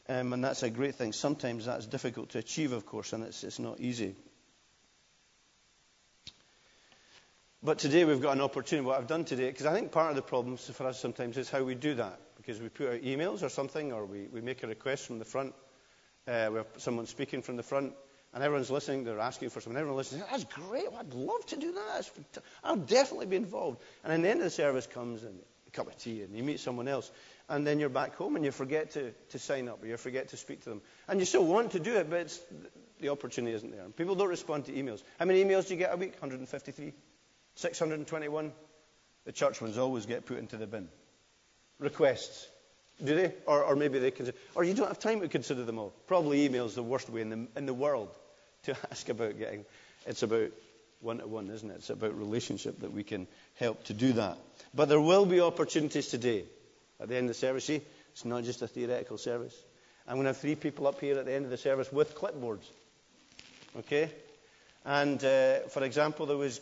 Um, 0.09 0.33
and 0.33 0.43
that's 0.43 0.63
a 0.63 0.71
great 0.71 0.95
thing. 0.95 1.13
Sometimes 1.13 1.67
that's 1.67 1.85
difficult 1.85 2.29
to 2.29 2.39
achieve, 2.39 2.71
of 2.71 2.87
course, 2.87 3.13
and 3.13 3.23
it's, 3.23 3.43
it's 3.43 3.59
not 3.59 3.79
easy. 3.79 4.15
But 7.61 7.77
today 7.77 8.05
we've 8.05 8.21
got 8.21 8.35
an 8.35 8.41
opportunity. 8.41 8.87
What 8.87 8.97
I've 8.97 9.07
done 9.07 9.23
today, 9.23 9.51
because 9.51 9.67
I 9.67 9.73
think 9.73 9.91
part 9.91 10.09
of 10.09 10.15
the 10.15 10.23
problem 10.23 10.57
for 10.57 10.87
us 10.87 10.99
sometimes 10.99 11.37
is 11.37 11.51
how 11.51 11.61
we 11.63 11.75
do 11.75 11.93
that. 11.95 12.19
Because 12.37 12.59
we 12.59 12.69
put 12.69 12.89
out 12.89 13.01
emails 13.01 13.43
or 13.43 13.49
something, 13.49 13.93
or 13.93 14.05
we, 14.05 14.23
we 14.33 14.41
make 14.41 14.63
a 14.63 14.67
request 14.67 15.05
from 15.05 15.19
the 15.19 15.25
front, 15.25 15.53
uh, 16.27 16.47
we 16.49 16.57
have 16.57 16.67
someone 16.77 17.05
speaking 17.05 17.43
from 17.43 17.57
the 17.57 17.63
front, 17.63 17.93
and 18.33 18.43
everyone's 18.43 18.71
listening, 18.71 19.03
they're 19.03 19.19
asking 19.19 19.49
for 19.49 19.61
something, 19.61 19.77
everyone 19.77 19.97
listens, 19.97 20.23
that's 20.31 20.45
great, 20.45 20.85
I'd 20.97 21.13
love 21.13 21.45
to 21.47 21.57
do 21.57 21.73
that, 21.73 22.09
I'll 22.63 22.77
definitely 22.77 23.25
be 23.27 23.35
involved. 23.35 23.79
And 24.03 24.11
then 24.11 24.21
the 24.21 24.29
end 24.29 24.39
of 24.39 24.45
the 24.45 24.51
service 24.51 24.87
comes, 24.87 25.23
and 25.23 25.37
a 25.67 25.71
cup 25.71 25.87
of 25.87 25.97
tea, 25.97 26.23
and 26.23 26.35
you 26.35 26.43
meet 26.43 26.59
someone 26.59 26.87
else, 26.87 27.11
and 27.49 27.65
then 27.65 27.79
you're 27.79 27.89
back 27.89 28.15
home, 28.15 28.35
and 28.35 28.45
you 28.45 28.51
forget 28.51 28.91
to, 28.91 29.11
to 29.29 29.39
sign 29.39 29.67
up, 29.67 29.83
or 29.83 29.87
you 29.87 29.97
forget 29.97 30.29
to 30.29 30.37
speak 30.37 30.63
to 30.63 30.69
them. 30.69 30.81
And 31.07 31.19
you 31.19 31.25
still 31.25 31.45
want 31.45 31.71
to 31.71 31.79
do 31.79 31.95
it, 31.97 32.09
but 32.09 32.39
the 32.99 33.09
opportunity 33.09 33.55
isn't 33.55 33.71
there. 33.71 33.83
People 33.97 34.15
don't 34.15 34.29
respond 34.29 34.65
to 34.65 34.71
emails. 34.71 35.01
How 35.17 35.25
many 35.25 35.43
emails 35.43 35.67
do 35.67 35.73
you 35.73 35.79
get 35.79 35.93
a 35.93 35.97
week? 35.97 36.13
153? 36.19 36.93
621? 37.55 38.51
The 39.25 39.31
church 39.31 39.61
ones 39.61 39.77
always 39.77 40.05
get 40.05 40.25
put 40.25 40.37
into 40.37 40.57
the 40.57 40.67
bin. 40.67 40.87
Requests. 41.79 42.47
Do 43.03 43.15
they? 43.15 43.33
Or, 43.45 43.63
or 43.63 43.75
maybe 43.75 43.99
they 43.99 44.11
consider, 44.11 44.37
or 44.55 44.63
you 44.63 44.73
don't 44.73 44.87
have 44.87 44.99
time 44.99 45.21
to 45.21 45.27
consider 45.27 45.63
them 45.63 45.79
all. 45.79 45.93
Probably 46.07 46.45
email's 46.45 46.75
the 46.75 46.83
worst 46.83 47.09
way 47.09 47.21
in 47.21 47.29
the, 47.29 47.47
in 47.55 47.65
the 47.65 47.73
world 47.73 48.09
to 48.63 48.75
ask 48.91 49.07
about 49.09 49.39
getting. 49.39 49.65
It's 50.05 50.21
about 50.21 50.51
one 51.01 51.19
to 51.19 51.27
one, 51.27 51.49
isn't 51.49 51.69
it? 51.69 51.75
It's 51.75 51.89
about 51.89 52.17
relationship 52.17 52.81
that 52.81 52.91
we 52.91 53.03
can 53.03 53.27
help 53.55 53.85
to 53.85 53.93
do 53.93 54.13
that. 54.13 54.37
But 54.73 54.89
there 54.89 54.99
will 54.99 55.25
be 55.25 55.39
opportunities 55.39 56.09
today 56.09 56.43
at 56.99 57.07
the 57.09 57.15
end 57.15 57.29
of 57.29 57.35
the 57.35 57.39
service. 57.39 57.65
See, 57.65 57.81
it's 58.11 58.25
not 58.25 58.43
just 58.43 58.61
a 58.61 58.67
theoretical 58.67 59.17
service. 59.17 59.55
I'm 60.07 60.15
going 60.15 60.25
to 60.25 60.29
have 60.29 60.37
three 60.37 60.55
people 60.55 60.87
up 60.87 60.99
here 60.99 61.17
at 61.17 61.25
the 61.25 61.33
end 61.33 61.45
of 61.45 61.51
the 61.51 61.57
service 61.57 61.91
with 61.91 62.15
clipboards. 62.15 62.65
Okay? 63.77 64.09
And 64.83 65.23
uh, 65.23 65.59
for 65.69 65.83
example, 65.83 66.25
there 66.25 66.37
was 66.37 66.59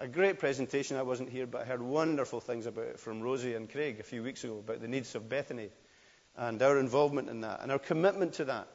a 0.00 0.08
great 0.08 0.38
presentation. 0.38 0.96
I 0.96 1.02
wasn't 1.02 1.28
here, 1.28 1.46
but 1.46 1.62
I 1.62 1.64
heard 1.64 1.82
wonderful 1.82 2.40
things 2.40 2.66
about 2.66 2.86
it 2.86 3.00
from 3.00 3.20
Rosie 3.20 3.54
and 3.54 3.70
Craig 3.70 4.00
a 4.00 4.02
few 4.02 4.22
weeks 4.22 4.42
ago 4.42 4.58
about 4.58 4.80
the 4.80 4.88
needs 4.88 5.14
of 5.14 5.28
Bethany 5.28 5.68
and 6.36 6.60
our 6.62 6.78
involvement 6.78 7.28
in 7.28 7.42
that 7.42 7.60
and 7.62 7.70
our 7.70 7.78
commitment 7.78 8.34
to 8.34 8.44
that, 8.46 8.66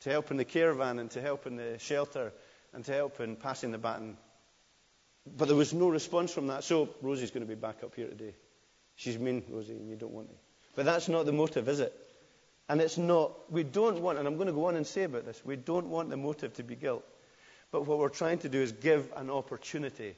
to 0.00 0.10
help 0.10 0.30
in 0.30 0.36
the 0.36 0.44
caravan 0.44 0.98
and 0.98 1.10
to 1.10 1.20
help 1.20 1.46
in 1.46 1.56
the 1.56 1.78
shelter 1.78 2.32
and 2.72 2.84
to 2.84 2.92
help 2.92 3.20
in 3.20 3.36
passing 3.36 3.72
the 3.72 3.78
baton. 3.78 4.16
But 5.36 5.48
there 5.48 5.56
was 5.56 5.74
no 5.74 5.88
response 5.88 6.32
from 6.32 6.46
that. 6.46 6.64
So 6.64 6.88
Rosie's 7.02 7.32
going 7.32 7.46
to 7.46 7.48
be 7.48 7.60
back 7.60 7.82
up 7.84 7.94
here 7.94 8.08
today. 8.08 8.34
She's 8.96 9.18
mean, 9.18 9.42
Rosie, 9.50 9.72
and 9.72 9.88
you 9.88 9.96
don't 9.96 10.12
want 10.12 10.28
to. 10.30 10.47
But 10.78 10.86
that's 10.86 11.08
not 11.08 11.26
the 11.26 11.32
motive, 11.32 11.68
is 11.68 11.80
it? 11.80 11.92
And 12.68 12.80
it's 12.80 12.96
not, 12.96 13.32
we 13.50 13.64
don't 13.64 14.00
want, 14.00 14.16
and 14.16 14.28
I'm 14.28 14.36
going 14.36 14.46
to 14.46 14.52
go 14.52 14.66
on 14.66 14.76
and 14.76 14.86
say 14.86 15.02
about 15.02 15.26
this, 15.26 15.42
we 15.44 15.56
don't 15.56 15.88
want 15.88 16.08
the 16.08 16.16
motive 16.16 16.54
to 16.54 16.62
be 16.62 16.76
guilt. 16.76 17.04
But 17.72 17.84
what 17.84 17.98
we're 17.98 18.08
trying 18.08 18.38
to 18.38 18.48
do 18.48 18.62
is 18.62 18.70
give 18.70 19.12
an 19.16 19.28
opportunity 19.28 20.14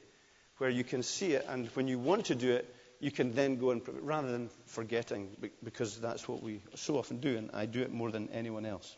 where 0.59 0.69
you 0.69 0.83
can 0.83 1.01
see 1.01 1.31
it, 1.31 1.47
and 1.49 1.65
when 1.69 1.87
you 1.87 1.97
want 1.97 2.25
to 2.25 2.35
do 2.35 2.51
it, 2.51 2.75
you 2.99 3.09
can 3.09 3.33
then 3.33 3.55
go 3.55 3.71
and 3.71 3.81
rather 4.03 4.31
than 4.31 4.51
forgetting, 4.67 5.35
because 5.63 5.99
that's 5.99 6.27
what 6.27 6.43
we 6.43 6.61
so 6.75 6.95
often 6.99 7.17
do, 7.17 7.37
and 7.37 7.49
I 7.55 7.65
do 7.65 7.81
it 7.81 7.91
more 7.91 8.11
than 8.11 8.29
anyone 8.29 8.67
else. 8.67 8.95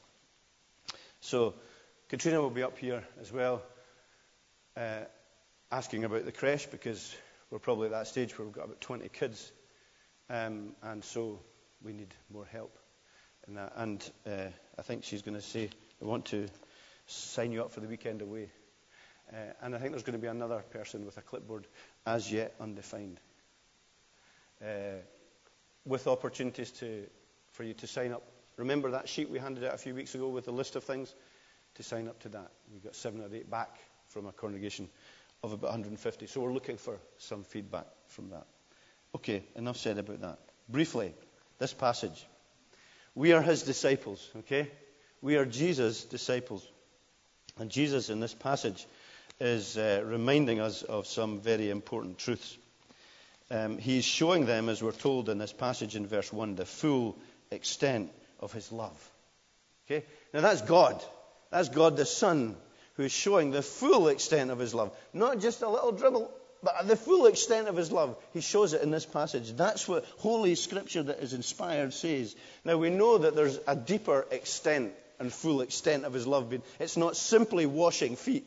So, 1.21 1.53
Katrina 2.09 2.41
will 2.41 2.49
be 2.49 2.63
up 2.63 2.77
here 2.77 3.05
as 3.21 3.31
well, 3.31 3.61
uh, 4.75 5.05
asking 5.71 6.03
about 6.03 6.25
the 6.25 6.33
creche, 6.33 6.69
because 6.69 7.15
we're 7.49 7.59
probably 7.59 7.85
at 7.85 7.91
that 7.91 8.07
stage 8.07 8.37
where 8.37 8.45
we've 8.45 8.53
got 8.53 8.65
about 8.65 8.81
20 8.81 9.07
kids, 9.07 9.49
um, 10.29 10.73
and 10.81 11.01
so 11.05 11.39
we 11.83 11.93
need 11.93 12.13
more 12.31 12.45
help 12.45 12.77
in 13.47 13.55
that. 13.55 13.73
And 13.75 14.09
uh, 14.25 14.47
I 14.77 14.81
think 14.81 15.03
she's 15.03 15.21
going 15.21 15.35
to 15.35 15.41
say, 15.41 15.69
I 16.01 16.05
want 16.05 16.25
to 16.27 16.47
sign 17.07 17.51
you 17.51 17.61
up 17.61 17.71
for 17.71 17.79
the 17.79 17.87
weekend 17.87 18.21
away. 18.21 18.49
Uh, 19.31 19.37
and 19.61 19.75
I 19.75 19.79
think 19.79 19.91
there's 19.91 20.03
going 20.03 20.17
to 20.17 20.21
be 20.21 20.27
another 20.27 20.63
person 20.71 21.05
with 21.05 21.17
a 21.17 21.21
clipboard 21.21 21.67
as 22.05 22.31
yet 22.31 22.53
undefined. 22.59 23.19
Uh, 24.61 25.01
with 25.85 26.07
opportunities 26.07 26.71
to, 26.71 27.03
for 27.51 27.63
you 27.63 27.73
to 27.73 27.87
sign 27.87 28.13
up. 28.13 28.23
Remember 28.55 28.91
that 28.91 29.09
sheet 29.09 29.29
we 29.29 29.39
handed 29.39 29.63
out 29.63 29.73
a 29.73 29.77
few 29.77 29.95
weeks 29.95 30.15
ago 30.15 30.27
with 30.27 30.45
the 30.45 30.51
list 30.51 30.75
of 30.75 30.83
things? 30.83 31.13
To 31.75 31.83
sign 31.83 32.07
up 32.07 32.19
to 32.19 32.29
that. 32.29 32.51
We 32.71 32.79
got 32.79 32.95
seven 32.95 33.21
or 33.21 33.35
eight 33.35 33.49
back 33.49 33.79
from 34.09 34.27
a 34.27 34.31
congregation 34.31 34.87
of 35.41 35.53
about 35.53 35.71
150. 35.71 36.27
So 36.27 36.41
we're 36.41 36.53
looking 36.53 36.77
for 36.77 36.99
some 37.17 37.43
feedback 37.43 37.87
from 38.07 38.29
that. 38.29 38.45
Okay, 39.15 39.43
enough 39.55 39.77
said 39.77 39.97
about 39.97 40.21
that. 40.21 40.39
Briefly, 40.69 41.13
this 41.63 41.73
passage. 41.73 42.27
We 43.15 43.31
are 43.31 43.41
his 43.41 43.63
disciples, 43.63 44.29
okay? 44.39 44.69
We 45.21 45.37
are 45.37 45.45
Jesus' 45.45 46.03
disciples. 46.03 46.67
And 47.57 47.69
Jesus, 47.69 48.09
in 48.09 48.19
this 48.19 48.33
passage, 48.33 48.85
is 49.39 49.77
uh, 49.77 50.03
reminding 50.05 50.59
us 50.59 50.83
of 50.83 51.07
some 51.07 51.39
very 51.39 51.69
important 51.69 52.17
truths. 52.17 52.57
Um, 53.49 53.77
he's 53.77 54.03
showing 54.03 54.45
them, 54.45 54.67
as 54.67 54.83
we're 54.83 54.91
told 54.91 55.29
in 55.29 55.37
this 55.37 55.53
passage 55.53 55.95
in 55.95 56.05
verse 56.05 56.33
1, 56.33 56.55
the 56.55 56.65
full 56.65 57.17
extent 57.49 58.11
of 58.41 58.51
his 58.51 58.69
love. 58.73 59.11
Okay? 59.85 60.05
Now 60.33 60.41
that's 60.41 60.63
God. 60.63 61.01
That's 61.49 61.69
God 61.69 61.95
the 61.95 62.05
Son 62.05 62.57
who's 62.95 63.13
showing 63.13 63.51
the 63.51 63.61
full 63.61 64.09
extent 64.09 64.51
of 64.51 64.59
his 64.59 64.73
love. 64.73 64.91
Not 65.13 65.39
just 65.39 65.61
a 65.61 65.69
little 65.69 65.93
dribble, 65.93 66.29
but 66.63 66.87
the 66.87 66.95
full 66.95 67.25
extent 67.25 67.67
of 67.67 67.75
his 67.75 67.91
love. 67.91 68.15
He 68.33 68.41
shows 68.41 68.73
it 68.73 68.81
in 68.81 68.91
this 68.91 69.05
passage. 69.05 69.51
That's 69.51 69.87
what 69.87 70.05
Holy 70.19 70.55
Scripture 70.55 71.03
that 71.03 71.19
is 71.19 71.33
inspired 71.33 71.93
says. 71.93 72.35
Now 72.63 72.77
we 72.77 72.89
know 72.89 73.17
that 73.17 73.35
there's 73.35 73.59
a 73.67 73.75
deeper 73.75 74.25
extent 74.31 74.93
and 75.19 75.31
full 75.31 75.61
extent 75.61 76.05
of 76.05 76.13
his 76.13 76.25
love. 76.25 76.53
It's 76.79 76.97
not 76.97 77.17
simply 77.17 77.65
washing 77.65 78.15
feet. 78.15 78.45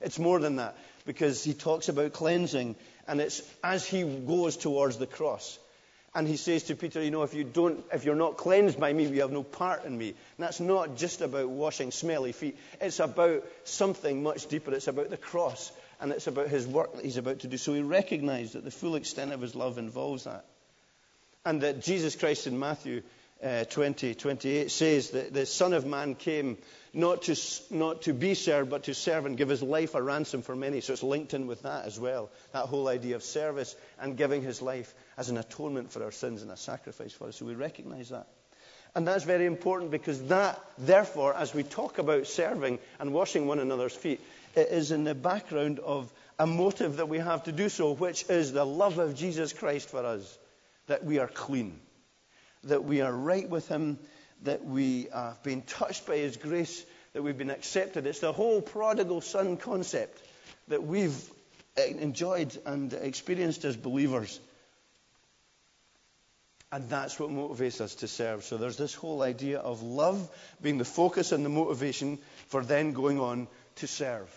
It's 0.00 0.18
more 0.18 0.38
than 0.38 0.56
that 0.56 0.76
because 1.06 1.42
he 1.42 1.54
talks 1.54 1.88
about 1.88 2.12
cleansing 2.12 2.76
and 3.06 3.20
it's 3.20 3.42
as 3.64 3.86
he 3.86 4.02
goes 4.02 4.56
towards 4.56 4.98
the 4.98 5.06
cross. 5.06 5.58
And 6.14 6.26
he 6.26 6.36
says 6.36 6.64
to 6.64 6.74
Peter, 6.74 7.02
you 7.02 7.10
know, 7.10 7.22
if 7.22 7.34
you 7.34 7.44
don't, 7.44 7.84
if 7.92 8.04
you're 8.04 8.14
not 8.14 8.36
cleansed 8.36 8.80
by 8.80 8.92
me, 8.92 9.06
you 9.06 9.20
have 9.20 9.30
no 9.30 9.42
part 9.42 9.84
in 9.84 9.96
me. 9.96 10.08
And 10.08 10.16
that's 10.38 10.58
not 10.58 10.96
just 10.96 11.20
about 11.20 11.48
washing 11.48 11.90
smelly 11.90 12.32
feet. 12.32 12.58
It's 12.80 12.98
about 12.98 13.44
something 13.64 14.22
much 14.22 14.46
deeper. 14.46 14.72
It's 14.72 14.88
about 14.88 15.10
the 15.10 15.16
cross 15.16 15.70
and 16.00 16.12
it's 16.12 16.26
about 16.26 16.48
his 16.48 16.66
work 16.66 16.94
that 16.94 17.04
he's 17.04 17.16
about 17.16 17.40
to 17.40 17.48
do. 17.48 17.56
So 17.56 17.72
we 17.72 17.82
recognize 17.82 18.52
that 18.52 18.64
the 18.64 18.70
full 18.70 18.94
extent 18.94 19.32
of 19.32 19.40
his 19.40 19.54
love 19.54 19.78
involves 19.78 20.24
that. 20.24 20.44
And 21.44 21.62
that 21.62 21.82
Jesus 21.82 22.14
Christ 22.14 22.46
in 22.46 22.58
Matthew 22.58 23.02
uh, 23.42 23.64
20, 23.64 24.14
28 24.14 24.70
says 24.70 25.10
that 25.10 25.32
the 25.32 25.46
Son 25.46 25.72
of 25.72 25.86
Man 25.86 26.14
came 26.14 26.58
not 26.92 27.22
to, 27.22 27.36
not 27.70 28.02
to 28.02 28.12
be 28.12 28.34
served, 28.34 28.70
but 28.70 28.84
to 28.84 28.94
serve 28.94 29.26
and 29.26 29.36
give 29.36 29.48
his 29.48 29.62
life 29.62 29.94
a 29.94 30.02
ransom 30.02 30.42
for 30.42 30.56
many. 30.56 30.80
So 30.80 30.92
it's 30.92 31.02
linked 31.02 31.34
in 31.34 31.46
with 31.46 31.62
that 31.62 31.84
as 31.84 31.98
well. 32.00 32.30
That 32.52 32.66
whole 32.66 32.88
idea 32.88 33.16
of 33.16 33.22
service 33.22 33.76
and 34.00 34.16
giving 34.16 34.42
his 34.42 34.60
life 34.60 34.92
as 35.16 35.30
an 35.30 35.36
atonement 35.36 35.92
for 35.92 36.02
our 36.02 36.10
sins 36.10 36.42
and 36.42 36.50
a 36.50 36.56
sacrifice 36.56 37.12
for 37.12 37.28
us. 37.28 37.36
So 37.36 37.46
we 37.46 37.54
recognize 37.54 38.08
that. 38.08 38.26
And 38.94 39.06
that's 39.06 39.24
very 39.24 39.46
important 39.46 39.90
because 39.90 40.20
that, 40.24 40.60
therefore, 40.78 41.34
as 41.34 41.54
we 41.54 41.62
talk 41.62 41.98
about 41.98 42.26
serving 42.26 42.78
and 42.98 43.12
washing 43.12 43.46
one 43.46 43.60
another's 43.60 43.94
feet, 43.94 44.20
it 44.54 44.68
is 44.68 44.90
in 44.90 45.04
the 45.04 45.14
background 45.14 45.78
of 45.78 46.12
a 46.38 46.46
motive 46.46 46.96
that 46.96 47.08
we 47.08 47.18
have 47.18 47.44
to 47.44 47.52
do 47.52 47.68
so, 47.68 47.92
which 47.92 48.24
is 48.28 48.52
the 48.52 48.64
love 48.64 48.98
of 48.98 49.14
Jesus 49.14 49.52
Christ 49.52 49.88
for 49.88 50.04
us, 50.04 50.38
that 50.86 51.04
we 51.04 51.18
are 51.18 51.28
clean, 51.28 51.78
that 52.64 52.84
we 52.84 53.00
are 53.00 53.12
right 53.12 53.48
with 53.48 53.68
Him, 53.68 53.98
that 54.42 54.64
we 54.64 55.08
have 55.12 55.42
been 55.42 55.62
touched 55.62 56.06
by 56.06 56.16
His 56.16 56.36
grace, 56.36 56.84
that 57.12 57.22
we've 57.22 57.38
been 57.38 57.50
accepted. 57.50 58.06
It's 58.06 58.20
the 58.20 58.32
whole 58.32 58.60
prodigal 58.60 59.20
son 59.20 59.56
concept 59.56 60.22
that 60.68 60.82
we've 60.82 61.18
enjoyed 61.76 62.56
and 62.66 62.92
experienced 62.92 63.64
as 63.64 63.76
believers. 63.76 64.38
And 66.70 66.88
that's 66.90 67.18
what 67.18 67.30
motivates 67.30 67.80
us 67.80 67.94
to 67.96 68.08
serve. 68.08 68.44
So 68.44 68.58
there's 68.58 68.76
this 68.76 68.94
whole 68.94 69.22
idea 69.22 69.58
of 69.58 69.82
love 69.82 70.28
being 70.60 70.76
the 70.76 70.84
focus 70.84 71.32
and 71.32 71.44
the 71.44 71.48
motivation 71.48 72.18
for 72.48 72.62
then 72.62 72.92
going 72.92 73.18
on 73.18 73.48
to 73.78 73.86
serve. 73.86 74.28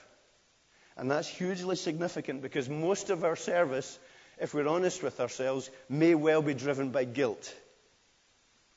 And 0.97 1.09
that's 1.09 1.27
hugely 1.27 1.75
significant 1.75 2.41
because 2.41 2.69
most 2.69 3.09
of 3.09 3.23
our 3.23 3.35
service, 3.35 3.99
if 4.39 4.53
we're 4.53 4.67
honest 4.67 5.03
with 5.03 5.19
ourselves, 5.19 5.69
may 5.89 6.15
well 6.15 6.41
be 6.41 6.53
driven 6.53 6.89
by 6.89 7.05
guilt 7.05 7.53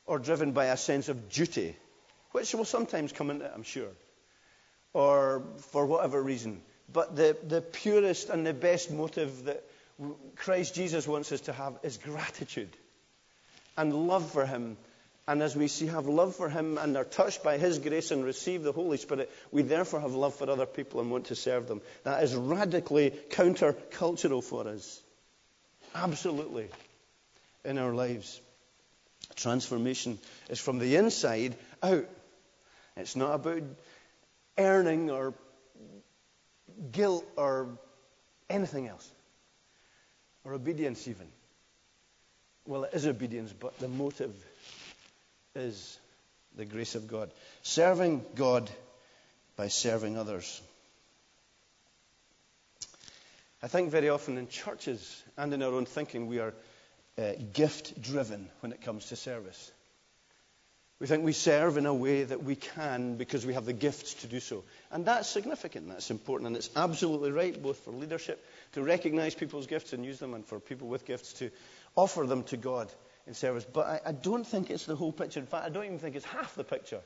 or 0.07 0.18
driven 0.18 0.53
by 0.53 0.66
a 0.66 0.77
sense 0.77 1.09
of 1.09 1.29
duty, 1.31 1.77
which 2.33 2.55
will 2.55 2.64
sometimes 2.64 3.12
come 3.12 3.31
into 3.31 3.46
it, 3.46 3.53
I'm 3.55 3.62
sure, 3.62 3.92
or 4.92 5.42
for 5.70 5.87
whatever 5.87 6.22
reason. 6.22 6.61
But 6.92 7.16
the, 7.16 7.37
the 7.46 7.62
purest 7.62 8.29
and 8.29 8.46
the 8.46 8.55
best 8.55 8.90
motive 8.90 9.44
that 9.44 9.64
Christ 10.37 10.74
Jesus 10.74 11.09
wants 11.09 11.33
us 11.33 11.42
to 11.42 11.53
have 11.53 11.79
is 11.83 11.96
gratitude 11.96 12.77
and 13.77 14.07
love 14.07 14.31
for 14.31 14.44
Him. 14.44 14.77
And 15.26 15.42
as 15.42 15.56
we 15.56 15.68
see, 15.68 15.87
have 15.87 16.06
love 16.06 16.37
for 16.37 16.50
Him 16.50 16.76
and 16.76 16.96
are 16.96 17.04
touched 17.04 17.42
by 17.42 17.56
His 17.56 17.78
grace 17.78 18.10
and 18.10 18.24
receive 18.24 18.62
the 18.62 18.72
Holy 18.72 18.98
Spirit, 18.98 19.30
we 19.50 19.62
therefore 19.62 20.00
have 20.00 20.14
love 20.14 20.34
for 20.34 20.50
other 20.50 20.66
people 20.66 21.00
and 21.00 21.10
want 21.10 21.26
to 21.26 21.34
serve 21.34 21.66
them. 21.66 21.80
That 22.02 22.22
is 22.22 22.34
radically 22.34 23.10
counter-cultural 23.30 24.42
for 24.42 24.68
us. 24.68 25.00
Absolutely. 25.94 26.68
In 27.64 27.78
our 27.78 27.94
lives. 27.94 28.40
Transformation 29.34 30.18
is 30.50 30.60
from 30.60 30.78
the 30.78 30.96
inside 30.96 31.56
out. 31.82 32.06
It's 32.96 33.16
not 33.16 33.34
about 33.34 33.62
earning 34.58 35.10
or 35.10 35.32
guilt 36.92 37.26
or 37.37 37.78
anything 38.50 38.88
else. 38.88 39.10
Or 40.44 40.52
obedience, 40.52 41.08
even. 41.08 41.26
Well, 42.66 42.84
it 42.84 42.92
is 42.92 43.06
obedience, 43.06 43.54
but 43.58 43.78
the 43.78 43.88
motive 43.88 44.34
is 45.55 45.99
the 46.57 46.64
grace 46.64 46.95
of 46.95 47.09
God. 47.09 47.31
Serving 47.62 48.25
God 48.35 48.71
by 49.57 49.69
serving 49.69 50.17
others. 50.17 50.61
I 53.62 53.69
think 53.69 53.90
very 53.90 54.09
often 54.09 54.37
in 54.37 54.49
churches 54.49 55.23
and 55.37 55.53
in 55.55 55.62
our 55.62 55.73
own 55.73 55.87
thinking, 55.87 56.27
we 56.27 56.38
are 56.38 56.53
uh, 57.17 57.33
gift 57.53 58.01
driven 58.01 58.49
when 58.61 58.73
it 58.73 58.83
comes 58.83 59.07
to 59.07 59.17
service. 59.17 59.73
We 61.01 61.07
think 61.07 61.25
we 61.25 61.33
serve 61.33 61.77
in 61.77 61.87
a 61.87 61.95
way 61.95 62.23
that 62.23 62.45
we 62.45 62.57
can 62.57 63.17
because 63.17 63.45
we 63.45 63.55
have 63.55 63.64
the 63.64 63.73
gifts 63.73 64.14
to 64.14 64.27
do 64.27 64.38
so. 64.38 64.64
And 64.90 65.05
that's 65.05 65.29
significant, 65.29 65.88
that's 65.88 66.11
important, 66.11 66.49
and 66.49 66.57
it's 66.57 66.71
absolutely 66.77 67.33
right, 67.33 67.61
both 67.61 67.79
for 67.79 67.90
leadership 67.90 68.45
to 68.73 68.83
recognize 68.83 69.35
people's 69.35 69.67
gifts 69.67 69.93
and 69.93 70.05
use 70.05 70.19
them, 70.19 70.35
and 70.35 70.47
for 70.47 70.61
people 70.61 70.88
with 70.88 71.05
gifts 71.05 71.35
to 71.35 71.51
offer 71.97 72.27
them 72.27 72.45
to 72.45 72.57
God 72.57 72.90
in 73.26 73.34
service. 73.34 73.64
But 73.64 73.87
I, 73.87 74.00
I 74.06 74.12
don't 74.12 74.46
think 74.46 74.70
it's 74.70 74.87
the 74.87 74.96
whole 74.96 75.12
picture. 75.12 75.40
In 75.40 75.46
fact, 75.46 75.64
I 75.64 75.68
don't 75.68 75.84
even 75.84 75.98
think 75.98 76.16
it's 76.16 76.24
half 76.24 76.54
the 76.54 76.64
picture. 76.64 77.00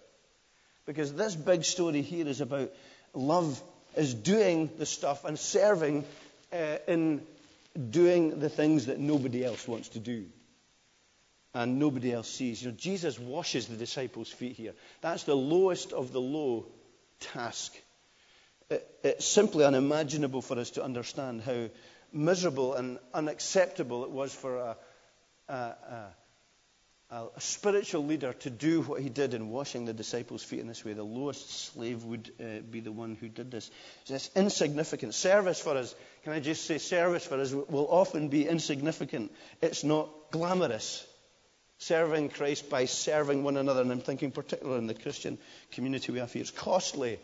Because 0.87 1.13
this 1.13 1.35
big 1.35 1.65
story 1.65 2.03
here 2.03 2.27
is 2.27 2.41
about 2.41 2.71
love 3.15 3.63
is 3.97 4.15
doing 4.15 4.71
the 4.79 4.87
stuff 4.87 5.25
and 5.25 5.39
serving 5.39 6.05
uh, 6.53 6.77
in 6.87 7.23
doing 7.91 8.41
the 8.41 8.49
things 8.49 8.87
that 8.87 8.99
nobody 8.99 9.45
else 9.45 9.69
wants 9.69 9.91
to 9.91 9.99
do 9.99 10.27
and 11.55 11.79
nobody 11.79 12.13
else 12.13 12.29
sees. 12.31 12.63
You 12.63 12.71
know, 12.71 12.77
Jesus 12.77 13.19
washes 13.19 13.67
the 13.67 13.77
disciples' 13.77 14.31
feet 14.31 14.57
here. 14.57 14.75
That's 15.01 15.25
the 15.25 15.37
lowest 15.37 15.93
of 15.93 16.13
the 16.13 16.21
low 16.21 16.67
task. 17.21 17.75
It, 18.71 18.87
it's 19.03 19.27
simply 19.27 19.65
unimaginable 19.65 20.43
for 20.43 20.59
us 20.59 20.71
to 20.71 20.85
understand 20.85 21.43
how 21.43 21.69
miserable 22.13 22.75
and 22.75 22.99
unacceptable 23.15 24.05
it 24.05 24.11
was 24.11 24.35
for 24.35 24.57
a, 24.57 24.77
a, 25.49 26.13
a, 27.11 27.29
spiritual 27.39 28.05
leader 28.05 28.33
to 28.35 28.51
do 28.51 28.83
what 28.83 29.01
he 29.01 29.09
did 29.09 29.35
in 29.35 29.49
washing 29.49 29.87
the 29.87 29.93
disciples' 29.93 30.43
feet 30.43 30.61
in 30.61 30.69
this 30.69 30.85
way. 30.85 30.93
The 30.93 31.03
lowest 31.03 31.73
slave 31.73 32.05
would 32.05 32.31
uh, 32.41 32.61
be 32.71 32.81
the 32.81 32.93
one 32.93 33.17
who 33.19 33.29
did 33.29 33.51
this. 33.51 33.71
So 34.05 34.15
it's 34.15 34.31
insignificant. 34.37 35.15
Service 35.15 35.61
for 35.61 35.77
us, 35.77 35.95
can 36.25 36.33
I 36.33 36.41
just 36.41 36.67
say, 36.67 36.79
service 36.79 37.27
for 37.27 37.41
us 37.41 37.53
will 37.53 37.89
often 37.91 38.29
be 38.29 38.47
insignificant. 38.47 39.33
It's 39.63 39.85
not 39.85 40.11
glamorous. 40.31 41.07
Serving 41.79 42.31
Christ 42.31 42.69
by 42.69 42.87
serving 42.87 43.45
one 43.45 43.57
another, 43.57 43.83
and 43.83 43.93
I'm 43.93 44.01
thinking 44.01 44.33
particularly 44.33 44.81
in 44.81 44.89
the 44.89 44.95
Christian 44.95 45.39
community 45.71 46.11
we 46.11 46.19
have 46.19 46.33
here. 46.33 46.43
It's 46.43 46.51
costly. 46.51 47.21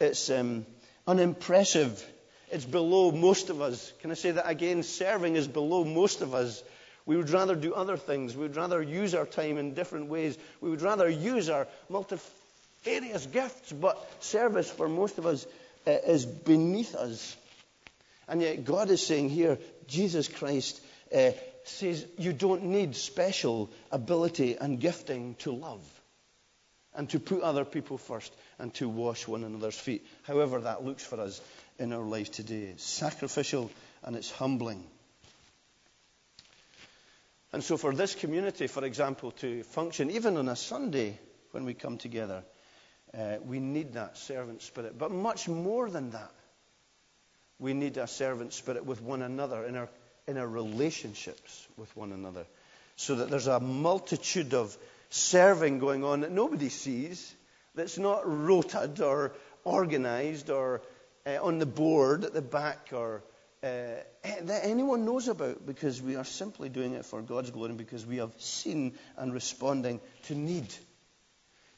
It's 0.00 0.28
um, 0.28 0.66
unimpressive. 1.06 2.04
It's 2.50 2.64
below 2.64 3.12
most 3.12 3.48
of 3.48 3.62
us. 3.62 3.92
Can 4.00 4.10
I 4.10 4.14
say 4.14 4.32
that 4.32 4.48
again? 4.48 4.82
Serving 4.82 5.36
is 5.36 5.46
below 5.46 5.84
most 5.84 6.20
of 6.20 6.34
us. 6.34 6.62
We 7.04 7.16
would 7.16 7.30
rather 7.30 7.54
do 7.54 7.74
other 7.74 7.96
things. 7.96 8.36
We 8.36 8.42
would 8.42 8.56
rather 8.56 8.82
use 8.82 9.14
our 9.14 9.26
time 9.26 9.58
in 9.58 9.74
different 9.74 10.08
ways. 10.08 10.38
We 10.60 10.70
would 10.70 10.82
rather 10.82 11.08
use 11.08 11.48
our 11.48 11.66
multifarious 11.88 13.26
gifts, 13.26 13.72
but 13.72 13.98
service 14.22 14.70
for 14.70 14.88
most 14.88 15.18
of 15.18 15.26
us 15.26 15.46
uh, 15.86 15.90
is 15.90 16.24
beneath 16.24 16.94
us. 16.94 17.36
And 18.28 18.40
yet, 18.40 18.64
God 18.64 18.90
is 18.90 19.04
saying 19.04 19.30
here, 19.30 19.58
Jesus 19.88 20.28
Christ 20.28 20.80
uh, 21.14 21.32
says, 21.64 22.06
you 22.18 22.32
don't 22.32 22.64
need 22.64 22.96
special 22.96 23.70
ability 23.90 24.56
and 24.56 24.80
gifting 24.80 25.34
to 25.40 25.52
love 25.52 25.82
and 26.94 27.08
to 27.10 27.18
put 27.18 27.42
other 27.42 27.64
people 27.64 27.98
first 27.98 28.32
and 28.58 28.72
to 28.74 28.88
wash 28.88 29.26
one 29.26 29.44
another's 29.44 29.78
feet. 29.78 30.06
However, 30.22 30.60
that 30.60 30.84
looks 30.84 31.04
for 31.04 31.20
us 31.20 31.40
in 31.78 31.92
our 31.92 32.04
life 32.04 32.30
today. 32.30 32.68
It's 32.72 32.84
sacrificial 32.84 33.70
and 34.02 34.14
it's 34.16 34.30
humbling. 34.30 34.84
And 37.52 37.62
so, 37.62 37.76
for 37.76 37.94
this 37.94 38.14
community, 38.14 38.66
for 38.66 38.84
example, 38.84 39.32
to 39.32 39.62
function, 39.64 40.10
even 40.10 40.36
on 40.38 40.48
a 40.48 40.56
Sunday 40.56 41.18
when 41.50 41.66
we 41.66 41.74
come 41.74 41.98
together, 41.98 42.44
uh, 43.16 43.36
we 43.44 43.60
need 43.60 43.92
that 43.92 44.16
servant 44.16 44.62
spirit. 44.62 44.98
But 44.98 45.10
much 45.10 45.48
more 45.48 45.90
than 45.90 46.10
that, 46.10 46.32
we 47.58 47.74
need 47.74 47.98
a 47.98 48.06
servant 48.06 48.54
spirit 48.54 48.86
with 48.86 49.02
one 49.02 49.20
another 49.20 49.64
in 49.64 49.76
our, 49.76 49.88
in 50.26 50.38
our 50.38 50.48
relationships 50.48 51.68
with 51.76 51.94
one 51.94 52.12
another. 52.12 52.46
So 52.96 53.16
that 53.16 53.30
there's 53.30 53.46
a 53.46 53.60
multitude 53.60 54.54
of 54.54 54.76
serving 55.10 55.78
going 55.78 56.04
on 56.04 56.20
that 56.20 56.32
nobody 56.32 56.70
sees, 56.70 57.34
that's 57.74 57.98
not 57.98 58.22
rotated 58.24 59.00
or 59.00 59.32
organized 59.64 60.48
or 60.48 60.80
uh, 61.26 61.38
on 61.42 61.58
the 61.58 61.66
board 61.66 62.24
at 62.24 62.32
the 62.32 62.42
back 62.42 62.88
or 62.92 63.22
uh, 63.62 63.68
that 64.42 64.64
anyone 64.64 65.04
knows 65.04 65.28
about 65.28 65.64
because 65.64 66.02
we 66.02 66.16
are 66.16 66.24
simply 66.24 66.68
doing 66.68 66.94
it 66.94 67.04
for 67.04 67.22
God's 67.22 67.50
glory 67.50 67.74
because 67.74 68.04
we 68.04 68.16
have 68.16 68.32
seen 68.38 68.94
and 69.16 69.32
responding 69.32 70.00
to 70.24 70.34
need. 70.34 70.66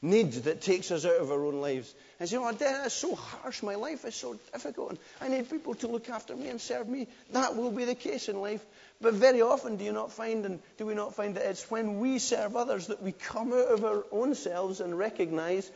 Need 0.01 0.33
that 0.33 0.61
takes 0.61 0.91
us 0.91 1.05
out 1.05 1.21
of 1.21 1.31
our 1.31 1.45
own 1.45 1.61
lives. 1.61 1.93
And 2.19 2.27
say, 2.27 2.37
oh, 2.37 2.51
dad, 2.51 2.83
that's 2.83 2.93
so 2.93 3.15
harsh. 3.15 3.63
My 3.63 3.75
life 3.75 4.03
is 4.05 4.15
so 4.15 4.37
difficult. 4.51 4.91
And 4.91 4.99
I 5.21 5.27
need 5.27 5.49
people 5.49 5.73
to 5.75 5.87
look 5.87 6.09
after 6.09 6.35
me 6.35 6.49
and 6.49 6.59
serve 6.59 6.87
me. 6.87 7.07
That 7.31 7.55
will 7.55 7.71
be 7.71 7.85
the 7.85 7.95
case 7.95 8.29
in 8.29 8.41
life. 8.41 8.63
But 9.01 9.13
very 9.13 9.41
often, 9.41 9.77
do 9.77 9.83
you 9.83 9.93
not 9.93 10.11
find, 10.11 10.45
and 10.45 10.59
do 10.77 10.85
we 10.85 10.95
not 10.95 11.15
find 11.15 11.35
that 11.35 11.45
it's 11.45 11.69
when 11.71 11.99
we 11.99 12.19
serve 12.19 12.55
others 12.55 12.87
that 12.87 13.01
we 13.01 13.11
come 13.13 13.53
out 13.53 13.67
of 13.67 13.85
our 13.85 14.03
own 14.11 14.35
selves 14.35 14.79
and 14.79 14.97
recognize 14.97 15.69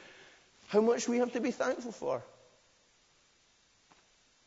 how 0.67 0.81
much 0.81 1.07
we 1.07 1.17
have 1.17 1.33
to 1.33 1.39
be 1.39 1.51
thankful 1.51 1.91
for? 1.91 2.23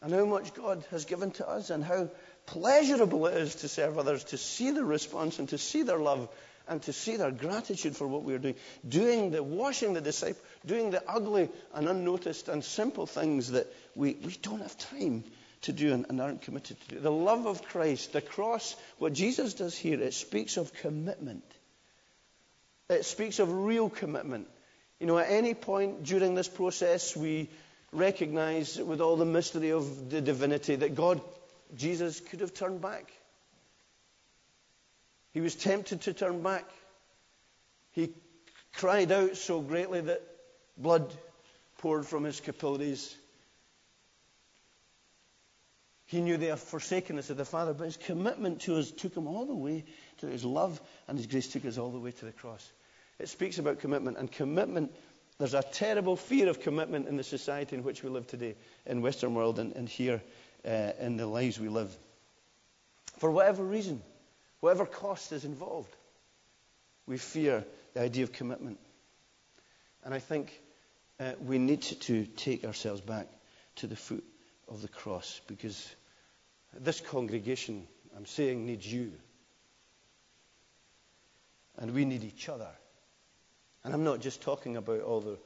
And 0.02 0.12
how 0.12 0.24
much 0.24 0.52
God 0.52 0.84
has 0.90 1.04
given 1.04 1.30
to 1.32 1.48
us 1.48 1.70
and 1.70 1.82
how 1.82 2.08
pleasurable 2.46 3.26
it 3.26 3.36
is 3.36 3.54
to 3.56 3.68
serve 3.68 3.98
others, 3.98 4.24
to 4.24 4.38
see 4.38 4.72
the 4.72 4.84
response 4.84 5.38
and 5.38 5.48
to 5.50 5.58
see 5.58 5.82
their 5.82 5.98
love 5.98 6.28
and 6.68 6.82
to 6.82 6.92
see 6.92 7.16
their 7.16 7.30
gratitude 7.30 7.96
for 7.96 8.06
what 8.06 8.24
we 8.24 8.34
are 8.34 8.38
doing. 8.38 8.56
Doing 8.86 9.30
the 9.30 9.42
washing 9.42 9.94
the 9.94 10.00
disciple, 10.00 10.42
doing 10.66 10.90
the 10.90 11.02
ugly 11.08 11.48
and 11.74 11.88
unnoticed 11.88 12.48
and 12.48 12.64
simple 12.64 13.06
things 13.06 13.52
that 13.52 13.72
we, 13.94 14.14
we 14.14 14.36
don't 14.42 14.60
have 14.60 14.76
time 14.76 15.24
to 15.62 15.72
do 15.72 15.92
and, 15.92 16.06
and 16.08 16.20
aren't 16.20 16.42
committed 16.42 16.80
to 16.80 16.94
do. 16.94 17.00
The 17.00 17.10
love 17.10 17.46
of 17.46 17.62
Christ, 17.62 18.12
the 18.12 18.20
cross, 18.20 18.74
what 18.98 19.12
Jesus 19.12 19.54
does 19.54 19.76
here, 19.76 20.00
it 20.00 20.14
speaks 20.14 20.56
of 20.56 20.72
commitment. 20.74 21.44
It 22.90 23.04
speaks 23.04 23.38
of 23.38 23.52
real 23.52 23.88
commitment. 23.88 24.48
You 24.98 25.06
know, 25.06 25.18
at 25.18 25.30
any 25.30 25.54
point 25.54 26.04
during 26.04 26.34
this 26.34 26.48
process, 26.48 27.16
we 27.16 27.48
recognize 27.92 28.78
with 28.78 29.00
all 29.00 29.16
the 29.16 29.24
mystery 29.24 29.70
of 29.70 30.10
the 30.10 30.20
divinity 30.20 30.76
that 30.76 30.94
God, 30.94 31.20
Jesus, 31.76 32.20
could 32.20 32.40
have 32.40 32.54
turned 32.54 32.80
back. 32.80 33.12
He 35.32 35.40
was 35.40 35.54
tempted 35.54 36.02
to 36.02 36.12
turn 36.12 36.42
back. 36.42 36.64
He 37.92 38.10
cried 38.74 39.12
out 39.12 39.36
so 39.36 39.60
greatly 39.60 40.00
that 40.02 40.22
blood 40.76 41.12
poured 41.78 42.06
from 42.06 42.24
his 42.24 42.40
capillaries. 42.40 43.14
He 46.06 46.20
knew 46.20 46.36
they 46.36 46.46
have 46.46 46.60
forsaken 46.60 47.18
us 47.18 47.30
of 47.30 47.38
the 47.38 47.44
Father, 47.44 47.72
but 47.72 47.84
his 47.84 47.96
commitment 47.96 48.60
to 48.62 48.76
us 48.76 48.90
took 48.90 49.16
him 49.16 49.26
all 49.26 49.46
the 49.46 49.54
way 49.54 49.84
to 50.18 50.26
his 50.26 50.44
love, 50.44 50.80
and 51.08 51.16
his 51.16 51.26
grace 51.26 51.48
took 51.48 51.64
us 51.64 51.78
all 51.78 51.90
the 51.90 51.98
way 51.98 52.10
to 52.10 52.24
the 52.24 52.32
cross. 52.32 52.70
It 53.18 53.28
speaks 53.30 53.58
about 53.58 53.80
commitment, 53.80 54.18
and 54.18 54.30
commitment, 54.30 54.92
there's 55.42 55.54
a 55.54 55.62
terrible 55.62 56.14
fear 56.14 56.48
of 56.48 56.60
commitment 56.60 57.08
in 57.08 57.16
the 57.16 57.24
society 57.24 57.74
in 57.74 57.82
which 57.82 58.04
we 58.04 58.08
live 58.08 58.28
today, 58.28 58.54
in 58.86 59.02
Western 59.02 59.34
world 59.34 59.58
and, 59.58 59.72
and 59.72 59.88
here 59.88 60.22
uh, 60.64 60.92
in 61.00 61.16
the 61.16 61.26
lives 61.26 61.58
we 61.58 61.68
live. 61.68 61.92
For 63.18 63.28
whatever 63.28 63.64
reason, 63.64 64.00
whatever 64.60 64.86
cost 64.86 65.32
is 65.32 65.44
involved, 65.44 65.92
we 67.08 67.18
fear 67.18 67.64
the 67.92 68.02
idea 68.02 68.22
of 68.22 68.30
commitment. 68.30 68.78
And 70.04 70.14
I 70.14 70.20
think 70.20 70.56
uh, 71.18 71.32
we 71.44 71.58
need 71.58 71.82
to 71.82 72.24
take 72.24 72.64
ourselves 72.64 73.00
back 73.00 73.26
to 73.76 73.88
the 73.88 73.96
foot 73.96 74.22
of 74.68 74.80
the 74.80 74.86
cross 74.86 75.40
because 75.48 75.92
this 76.78 77.00
congregation, 77.00 77.88
I'm 78.16 78.26
saying, 78.26 78.64
needs 78.64 78.86
you. 78.86 79.10
And 81.78 81.92
we 81.94 82.04
need 82.04 82.22
each 82.22 82.48
other. 82.48 82.70
And 83.84 83.92
I'm 83.92 84.04
not 84.04 84.20
just 84.20 84.42
talking 84.42 84.76
about 84.76 85.00
all 85.00 85.20
the, 85.20 85.38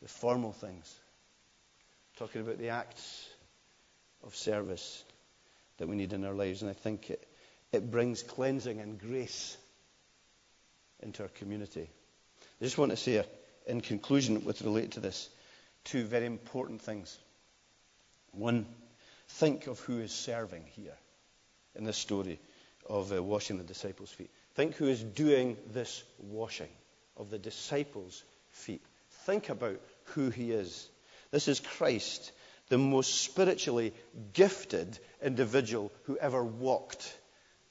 the 0.00 0.08
formal 0.08 0.52
things, 0.52 0.94
I'm 2.14 2.26
talking 2.26 2.40
about 2.42 2.58
the 2.58 2.70
acts 2.70 3.28
of 4.22 4.36
service 4.36 5.04
that 5.78 5.88
we 5.88 5.96
need 5.96 6.12
in 6.12 6.24
our 6.24 6.34
lives. 6.34 6.62
And 6.62 6.70
I 6.70 6.74
think 6.74 7.10
it, 7.10 7.26
it 7.72 7.90
brings 7.90 8.22
cleansing 8.22 8.80
and 8.80 9.00
grace 9.00 9.56
into 11.02 11.24
our 11.24 11.28
community. 11.30 11.88
I 12.60 12.64
just 12.64 12.78
want 12.78 12.92
to 12.92 12.96
say, 12.96 13.24
in 13.66 13.80
conclusion, 13.80 14.44
with 14.44 14.62
relate 14.62 14.92
to 14.92 15.00
this, 15.00 15.28
two 15.84 16.04
very 16.04 16.26
important 16.26 16.82
things. 16.82 17.18
One, 18.32 18.66
Think 19.38 19.66
of 19.66 19.80
who 19.80 19.98
is 19.98 20.12
serving 20.12 20.64
here 20.76 20.96
in 21.74 21.84
this 21.84 21.96
story 21.96 22.38
of 22.86 23.12
uh, 23.12 23.22
washing 23.22 23.56
the 23.56 23.64
disciples' 23.64 24.10
feet. 24.10 24.30
Think 24.54 24.74
who 24.74 24.88
is 24.88 25.02
doing 25.02 25.56
this 25.72 26.02
washing 26.18 26.68
of 27.16 27.30
the 27.30 27.38
disciples' 27.38 28.22
feet. 28.50 28.82
Think 29.26 29.48
about 29.48 29.80
who 30.14 30.30
he 30.30 30.52
is. 30.52 30.88
This 31.30 31.48
is 31.48 31.60
Christ, 31.60 32.32
the 32.68 32.78
most 32.78 33.22
spiritually 33.22 33.92
gifted 34.32 34.98
individual 35.22 35.92
who 36.04 36.18
ever 36.18 36.42
walked 36.42 37.18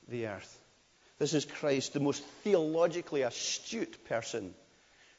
the 0.08 0.28
earth. 0.28 0.60
This 1.20 1.34
is 1.34 1.46
Christ, 1.46 1.94
the 1.94 2.00
most 2.00 2.24
theologically 2.44 3.22
astute 3.22 4.06
person 4.06 4.56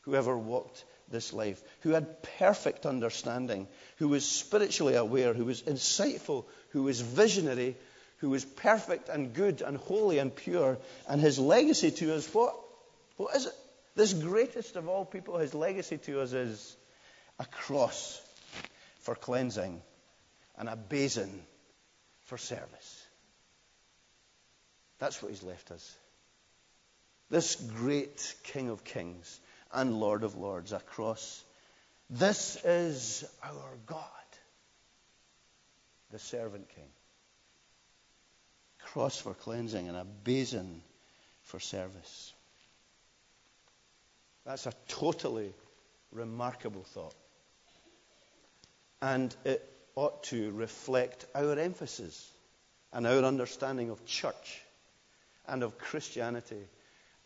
who 0.02 0.16
ever 0.16 0.36
walked 0.36 0.84
this 1.08 1.32
life, 1.32 1.62
who 1.80 1.90
had 1.90 2.22
perfect 2.38 2.86
understanding, 2.86 3.68
who 3.98 4.08
was 4.08 4.24
spiritually 4.24 4.94
aware, 4.94 5.32
who 5.34 5.44
was 5.44 5.62
insightful, 5.62 6.44
who 6.70 6.82
was 6.82 7.00
visionary, 7.00 7.76
who 8.18 8.30
was 8.30 8.44
perfect 8.44 9.08
and 9.08 9.34
good 9.34 9.62
and 9.62 9.76
holy 9.76 10.18
and 10.18 10.34
pure. 10.34 10.78
And 11.08 11.20
his 11.20 11.38
legacy 11.38 11.90
to 11.90 12.14
us, 12.14 12.32
what? 12.34 12.56
What 13.16 13.36
is 13.36 13.46
it? 13.46 13.54
This 13.94 14.14
greatest 14.14 14.76
of 14.76 14.88
all 14.88 15.04
people, 15.04 15.38
his 15.38 15.54
legacy 15.54 15.98
to 15.98 16.20
us 16.20 16.32
is 16.32 16.76
a 17.38 17.44
cross 17.44 18.20
for 19.00 19.14
cleansing 19.14 19.82
and 20.56 20.68
a 20.68 20.76
basin 20.76 21.42
for 22.24 22.38
service. 22.38 23.06
That's 24.98 25.22
what 25.22 25.30
he's 25.30 25.42
left 25.42 25.70
us. 25.70 25.96
This 27.28 27.56
great 27.56 28.34
King 28.44 28.70
of 28.70 28.84
Kings 28.84 29.40
and 29.72 29.98
Lord 29.98 30.22
of 30.22 30.36
Lords, 30.36 30.72
a 30.72 30.80
cross. 30.80 31.44
This 32.08 32.56
is 32.64 33.24
our 33.42 33.78
God, 33.86 33.98
the 36.10 36.18
servant 36.18 36.68
king. 36.74 36.88
Cross 38.84 39.18
for 39.18 39.34
cleansing 39.34 39.88
and 39.88 39.96
a 39.96 40.04
basin 40.04 40.82
for 41.42 41.58
service. 41.58 42.31
That's 44.44 44.66
a 44.66 44.72
totally 44.88 45.52
remarkable 46.12 46.82
thought. 46.82 47.14
And 49.00 49.34
it 49.44 49.68
ought 49.94 50.24
to 50.24 50.50
reflect 50.52 51.26
our 51.34 51.58
emphasis 51.58 52.30
and 52.92 53.06
our 53.06 53.24
understanding 53.24 53.90
of 53.90 54.04
church 54.06 54.62
and 55.46 55.62
of 55.62 55.78
Christianity 55.78 56.64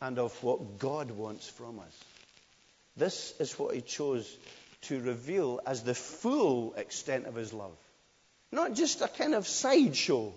and 0.01 0.19
of 0.19 0.43
what 0.43 0.79
God 0.79 1.11
wants 1.11 1.49
from 1.49 1.79
us. 1.81 2.05
This 2.97 3.35
is 3.39 3.59
what 3.59 3.75
he 3.75 3.81
chose 3.83 4.37
to 4.83 5.01
reveal 5.01 5.61
as 5.67 5.83
the 5.83 5.95
full 5.95 6.75
extent 6.75 7.27
of 7.27 7.35
his 7.35 7.53
love. 7.53 7.77
Not 8.53 8.75
just 8.75 9.03
a 9.03 9.09
kind 9.09 9.35
of 9.35 9.47
sideshow. 9.47 10.33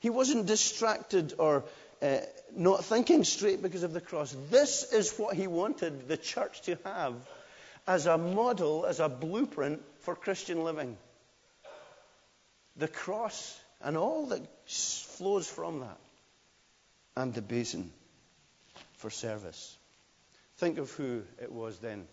He 0.00 0.10
wasn't 0.10 0.46
distracted 0.46 1.34
or 1.38 1.64
uh, 2.02 2.18
not 2.56 2.84
thinking 2.84 3.24
straight 3.24 3.62
because 3.62 3.82
of 3.82 3.92
the 3.92 4.00
cross. 4.00 4.34
This 4.50 4.92
is 4.92 5.12
what 5.18 5.36
he 5.36 5.46
wanted 5.46 6.08
the 6.08 6.16
church 6.16 6.62
to 6.62 6.78
have 6.84 7.14
as 7.86 8.06
a 8.06 8.18
model, 8.18 8.86
as 8.86 9.00
a 9.00 9.08
blueprint 9.08 9.82
for 10.00 10.14
Christian 10.14 10.64
living. 10.64 10.96
The 12.76 12.88
cross 12.88 13.58
and 13.82 13.96
all 13.96 14.26
that 14.26 14.42
flows 14.66 15.48
from 15.48 15.80
that, 15.80 15.98
and 17.16 17.34
the 17.34 17.42
basin 17.42 17.90
for 18.98 19.10
service. 19.10 19.76
Think 20.58 20.78
of 20.78 20.90
who 20.92 21.22
it 21.40 21.50
was 21.50 21.78
then 21.78 22.06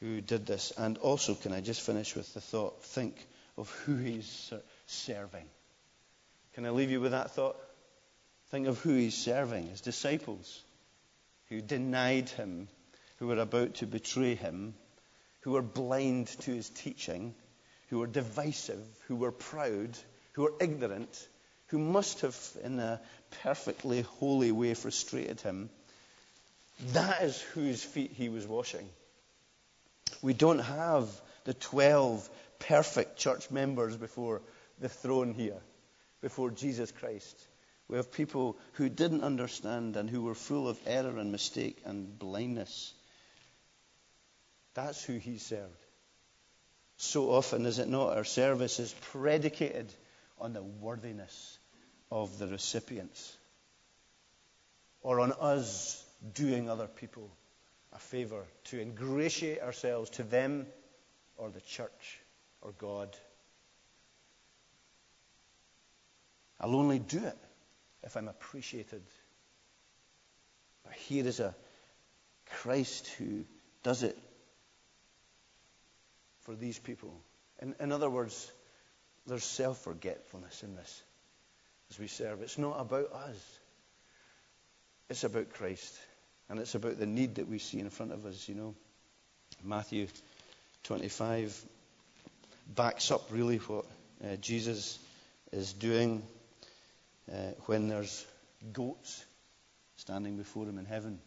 who 0.00 0.20
did 0.20 0.46
this. 0.46 0.72
And 0.76 0.98
also, 0.98 1.34
can 1.34 1.52
I 1.52 1.60
just 1.60 1.80
finish 1.80 2.14
with 2.14 2.32
the 2.34 2.40
thought? 2.40 2.82
Think 2.82 3.16
of 3.56 3.70
who 3.86 3.96
he's 3.96 4.52
serving. 4.86 5.46
Can 6.54 6.66
I 6.66 6.70
leave 6.70 6.90
you 6.90 7.00
with 7.00 7.12
that 7.12 7.30
thought? 7.32 7.56
Think 8.54 8.68
of 8.68 8.78
who 8.78 8.94
he's 8.94 9.16
serving 9.16 9.66
his 9.66 9.80
disciples 9.80 10.62
who 11.48 11.60
denied 11.60 12.28
him, 12.28 12.68
who 13.16 13.26
were 13.26 13.40
about 13.40 13.74
to 13.74 13.86
betray 13.88 14.36
him, 14.36 14.74
who 15.40 15.50
were 15.50 15.60
blind 15.60 16.28
to 16.28 16.52
his 16.52 16.68
teaching, 16.68 17.34
who 17.88 17.98
were 17.98 18.06
divisive, 18.06 18.86
who 19.08 19.16
were 19.16 19.32
proud, 19.32 19.98
who 20.34 20.42
were 20.42 20.54
ignorant, 20.60 21.26
who 21.66 21.80
must 21.80 22.20
have, 22.20 22.38
in 22.62 22.78
a 22.78 23.00
perfectly 23.42 24.02
holy 24.02 24.52
way, 24.52 24.74
frustrated 24.74 25.40
him. 25.40 25.68
That 26.92 27.24
is 27.24 27.40
whose 27.40 27.82
feet 27.82 28.12
he 28.12 28.28
was 28.28 28.46
washing. 28.46 28.88
We 30.22 30.32
don't 30.32 30.60
have 30.60 31.08
the 31.42 31.54
12 31.54 32.30
perfect 32.60 33.16
church 33.16 33.50
members 33.50 33.96
before 33.96 34.42
the 34.78 34.88
throne 34.88 35.34
here, 35.34 35.60
before 36.20 36.52
Jesus 36.52 36.92
Christ. 36.92 37.48
We 37.88 37.96
have 37.96 38.12
people 38.12 38.56
who 38.72 38.88
didn't 38.88 39.22
understand 39.22 39.96
and 39.96 40.08
who 40.08 40.22
were 40.22 40.34
full 40.34 40.68
of 40.68 40.78
error 40.86 41.18
and 41.18 41.30
mistake 41.30 41.82
and 41.84 42.18
blindness. 42.18 42.94
That's 44.74 45.04
who 45.04 45.18
he 45.18 45.38
served. 45.38 45.84
So 46.96 47.30
often, 47.30 47.66
is 47.66 47.78
it 47.78 47.88
not, 47.88 48.16
our 48.16 48.24
service 48.24 48.78
is 48.78 48.94
predicated 49.12 49.92
on 50.38 50.52
the 50.52 50.62
worthiness 50.62 51.58
of 52.10 52.38
the 52.38 52.46
recipients 52.46 53.36
or 55.02 55.20
on 55.20 55.32
us 55.32 56.02
doing 56.32 56.70
other 56.70 56.86
people 56.86 57.30
a 57.92 57.98
favor 57.98 58.42
to 58.64 58.80
ingratiate 58.80 59.60
ourselves 59.60 60.10
to 60.10 60.22
them 60.22 60.66
or 61.36 61.50
the 61.50 61.60
church 61.60 62.20
or 62.62 62.72
God. 62.78 63.14
I'll 66.60 66.74
only 66.74 66.98
do 66.98 67.18
it 67.18 67.36
if 68.04 68.16
I'm 68.16 68.28
appreciated. 68.28 69.02
But 70.84 70.94
here 70.94 71.26
is 71.26 71.40
a 71.40 71.54
Christ 72.50 73.08
who 73.18 73.44
does 73.82 74.02
it 74.02 74.16
for 76.42 76.54
these 76.54 76.78
people. 76.78 77.14
In, 77.60 77.74
in 77.80 77.92
other 77.92 78.10
words, 78.10 78.50
there's 79.26 79.44
self 79.44 79.78
forgetfulness 79.78 80.62
in 80.62 80.76
this 80.76 81.02
as 81.90 81.98
we 81.98 82.06
serve. 82.06 82.42
It's 82.42 82.58
not 82.58 82.80
about 82.80 83.12
us, 83.12 83.58
it's 85.08 85.24
about 85.24 85.52
Christ. 85.54 85.98
And 86.50 86.60
it's 86.60 86.74
about 86.74 86.98
the 86.98 87.06
need 87.06 87.36
that 87.36 87.48
we 87.48 87.58
see 87.58 87.80
in 87.80 87.88
front 87.88 88.12
of 88.12 88.26
us, 88.26 88.46
you 88.50 88.54
know. 88.54 88.74
Matthew 89.62 90.08
25 90.84 91.58
backs 92.74 93.10
up 93.10 93.22
really 93.30 93.56
what 93.58 93.86
uh, 94.22 94.36
Jesus 94.36 94.98
is 95.52 95.72
doing 95.72 96.22
uh, 97.32 97.52
when 97.66 97.88
there's 97.88 98.26
goats 98.72 99.24
standing 99.96 100.36
before 100.36 100.64
him 100.64 100.78
in 100.78 100.84
heaven. 100.84 101.18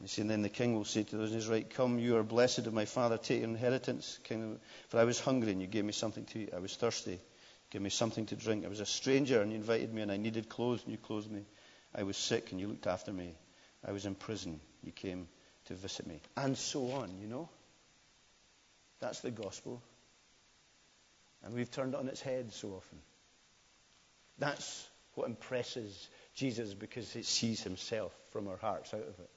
You 0.00 0.08
see, 0.08 0.20
and 0.20 0.30
then 0.30 0.42
the 0.42 0.50
king 0.50 0.74
will 0.74 0.84
say 0.84 1.04
to 1.04 1.16
those 1.16 1.30
in 1.30 1.36
his 1.36 1.48
right, 1.48 1.68
Come, 1.68 1.98
you 1.98 2.16
are 2.16 2.22
blessed 2.22 2.66
of 2.66 2.74
my 2.74 2.84
father, 2.84 3.16
take 3.16 3.40
your 3.40 3.48
inheritance. 3.48 4.18
Kingdom. 4.24 4.60
For 4.88 4.98
I 4.98 5.04
was 5.04 5.18
hungry, 5.18 5.52
and 5.52 5.60
you 5.60 5.66
gave 5.66 5.86
me 5.86 5.92
something 5.92 6.24
to 6.26 6.38
eat. 6.40 6.50
I 6.54 6.58
was 6.58 6.76
thirsty, 6.76 7.12
you 7.12 7.18
gave 7.70 7.80
me 7.80 7.88
something 7.88 8.26
to 8.26 8.36
drink. 8.36 8.66
I 8.66 8.68
was 8.68 8.80
a 8.80 8.86
stranger, 8.86 9.40
and 9.40 9.50
you 9.50 9.56
invited 9.56 9.94
me, 9.94 10.02
and 10.02 10.12
I 10.12 10.18
needed 10.18 10.50
clothes, 10.50 10.82
and 10.82 10.92
you 10.92 10.98
clothed 10.98 11.30
me. 11.30 11.46
I 11.94 12.02
was 12.02 12.18
sick, 12.18 12.52
and 12.52 12.60
you 12.60 12.68
looked 12.68 12.86
after 12.86 13.12
me. 13.12 13.34
I 13.86 13.92
was 13.92 14.04
in 14.04 14.14
prison, 14.14 14.60
you 14.82 14.92
came 14.92 15.28
to 15.66 15.74
visit 15.74 16.06
me. 16.06 16.20
And 16.36 16.58
so 16.58 16.90
on, 16.90 17.18
you 17.20 17.28
know? 17.28 17.48
That's 19.00 19.20
the 19.20 19.30
gospel. 19.30 19.82
And 21.42 21.54
we've 21.54 21.70
turned 21.70 21.94
it 21.94 22.00
on 22.00 22.08
its 22.08 22.20
head 22.20 22.52
so 22.52 22.68
often. 22.70 22.98
That's 24.38 24.88
what 25.14 25.28
impresses 25.28 26.08
Jesus 26.34 26.74
because 26.74 27.10
he 27.12 27.22
sees 27.22 27.62
himself 27.62 28.12
from 28.30 28.48
our 28.48 28.56
hearts 28.56 28.92
out 28.92 29.00
of 29.00 29.18
it. 29.18 29.30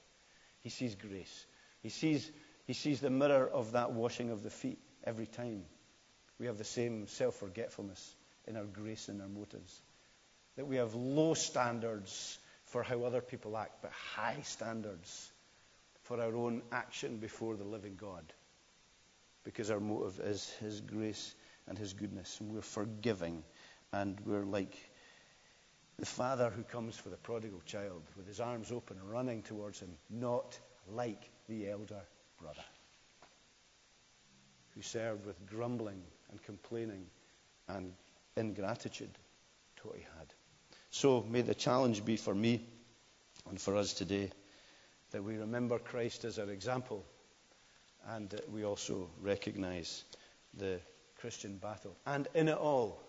He 0.62 0.68
sees 0.68 0.94
grace. 0.94 1.46
He 1.82 1.88
sees, 1.88 2.30
he 2.66 2.74
sees 2.74 3.00
the 3.00 3.10
mirror 3.10 3.48
of 3.48 3.72
that 3.72 3.92
washing 3.92 4.30
of 4.30 4.42
the 4.42 4.50
feet 4.50 4.78
every 5.04 5.26
time. 5.26 5.62
We 6.38 6.46
have 6.46 6.58
the 6.58 6.64
same 6.64 7.06
self 7.06 7.36
forgetfulness 7.36 8.14
in 8.46 8.56
our 8.56 8.64
grace 8.64 9.08
and 9.08 9.20
our 9.22 9.28
motives. 9.28 9.80
That 10.56 10.66
we 10.66 10.76
have 10.76 10.94
low 10.94 11.34
standards 11.34 12.38
for 12.66 12.82
how 12.82 13.02
other 13.02 13.20
people 13.20 13.56
act, 13.56 13.82
but 13.82 13.92
high 14.14 14.40
standards 14.42 15.30
for 16.02 16.20
our 16.20 16.34
own 16.34 16.62
action 16.72 17.18
before 17.18 17.56
the 17.56 17.64
living 17.64 17.96
God. 18.00 18.32
Because 19.44 19.70
our 19.70 19.80
motive 19.80 20.20
is 20.20 20.48
His 20.60 20.80
grace 20.80 21.34
and 21.66 21.78
His 21.78 21.92
goodness. 21.92 22.36
And 22.40 22.52
we're 22.52 22.62
forgiving. 22.62 23.42
And 23.92 24.18
we're 24.24 24.44
like 24.44 24.76
the 25.98 26.06
father 26.06 26.50
who 26.50 26.62
comes 26.62 26.96
for 26.96 27.08
the 27.08 27.16
prodigal 27.16 27.60
child 27.66 28.02
with 28.16 28.26
his 28.26 28.40
arms 28.40 28.72
open 28.72 28.96
and 28.98 29.10
running 29.10 29.42
towards 29.42 29.80
him, 29.80 29.90
not 30.08 30.58
like 30.88 31.30
the 31.48 31.68
elder 31.68 32.00
brother 32.40 32.64
who 34.74 34.82
served 34.82 35.26
with 35.26 35.46
grumbling 35.46 36.02
and 36.30 36.42
complaining 36.44 37.06
and 37.68 37.92
ingratitude 38.36 39.10
to 39.76 39.88
what 39.88 39.96
he 39.96 40.02
had. 40.18 40.26
So 40.90 41.24
may 41.28 41.42
the 41.42 41.54
challenge 41.54 42.04
be 42.04 42.16
for 42.16 42.34
me 42.34 42.66
and 43.48 43.60
for 43.60 43.76
us 43.76 43.92
today 43.92 44.30
that 45.10 45.22
we 45.22 45.36
remember 45.36 45.78
Christ 45.78 46.24
as 46.24 46.38
our 46.38 46.50
example 46.50 47.04
and 48.08 48.30
that 48.30 48.50
we 48.50 48.64
also 48.64 49.08
recognize 49.20 50.04
the 50.56 50.80
Christian 51.20 51.58
battle. 51.58 51.96
And 52.06 52.28
in 52.34 52.48
it 52.48 52.56
all, 52.56 53.00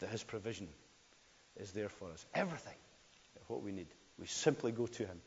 that 0.00 0.10
his 0.10 0.22
provision 0.22 0.68
is 1.56 1.72
there 1.72 1.88
for 1.88 2.10
us. 2.10 2.24
Everything, 2.34 2.74
what 3.48 3.62
we 3.62 3.72
need. 3.72 3.86
We 4.18 4.26
simply 4.26 4.72
go 4.72 4.86
to 4.86 5.02
Him. 5.04 5.20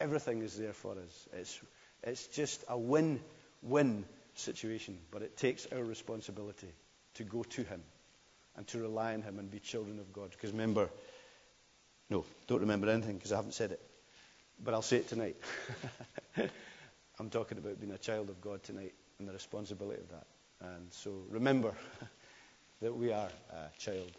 Everything 0.00 0.42
is 0.42 0.56
there 0.56 0.72
for 0.72 0.92
us. 0.92 1.28
It's, 1.32 1.60
it's 2.02 2.26
just 2.28 2.64
a 2.68 2.78
win 2.78 3.20
win 3.62 4.04
situation, 4.34 4.98
but 5.10 5.22
it 5.22 5.36
takes 5.36 5.66
our 5.72 5.84
responsibility 5.84 6.72
to 7.14 7.24
go 7.24 7.42
to 7.42 7.62
Him 7.62 7.82
and 8.56 8.66
to 8.68 8.78
rely 8.78 9.14
on 9.14 9.22
Him 9.22 9.38
and 9.38 9.50
be 9.50 9.58
children 9.58 9.98
of 9.98 10.12
God. 10.12 10.30
Because 10.30 10.52
remember, 10.52 10.88
no, 12.08 12.24
don't 12.46 12.60
remember 12.60 12.88
anything 12.88 13.16
because 13.16 13.32
I 13.32 13.36
haven't 13.36 13.54
said 13.54 13.72
it. 13.72 13.80
But 14.62 14.74
I'll 14.74 14.82
say 14.82 14.98
it 14.98 15.08
tonight. 15.08 15.36
I'm 17.18 17.30
talking 17.30 17.58
about 17.58 17.80
being 17.80 17.92
a 17.92 17.98
child 17.98 18.30
of 18.30 18.40
God 18.40 18.62
tonight 18.62 18.94
and 19.18 19.28
the 19.28 19.32
responsibility 19.32 20.00
of 20.00 20.08
that. 20.10 20.26
And 20.60 20.92
so 20.92 21.22
remember 21.28 21.74
that 22.80 22.96
we 22.96 23.12
are 23.12 23.28
child, 23.78 24.10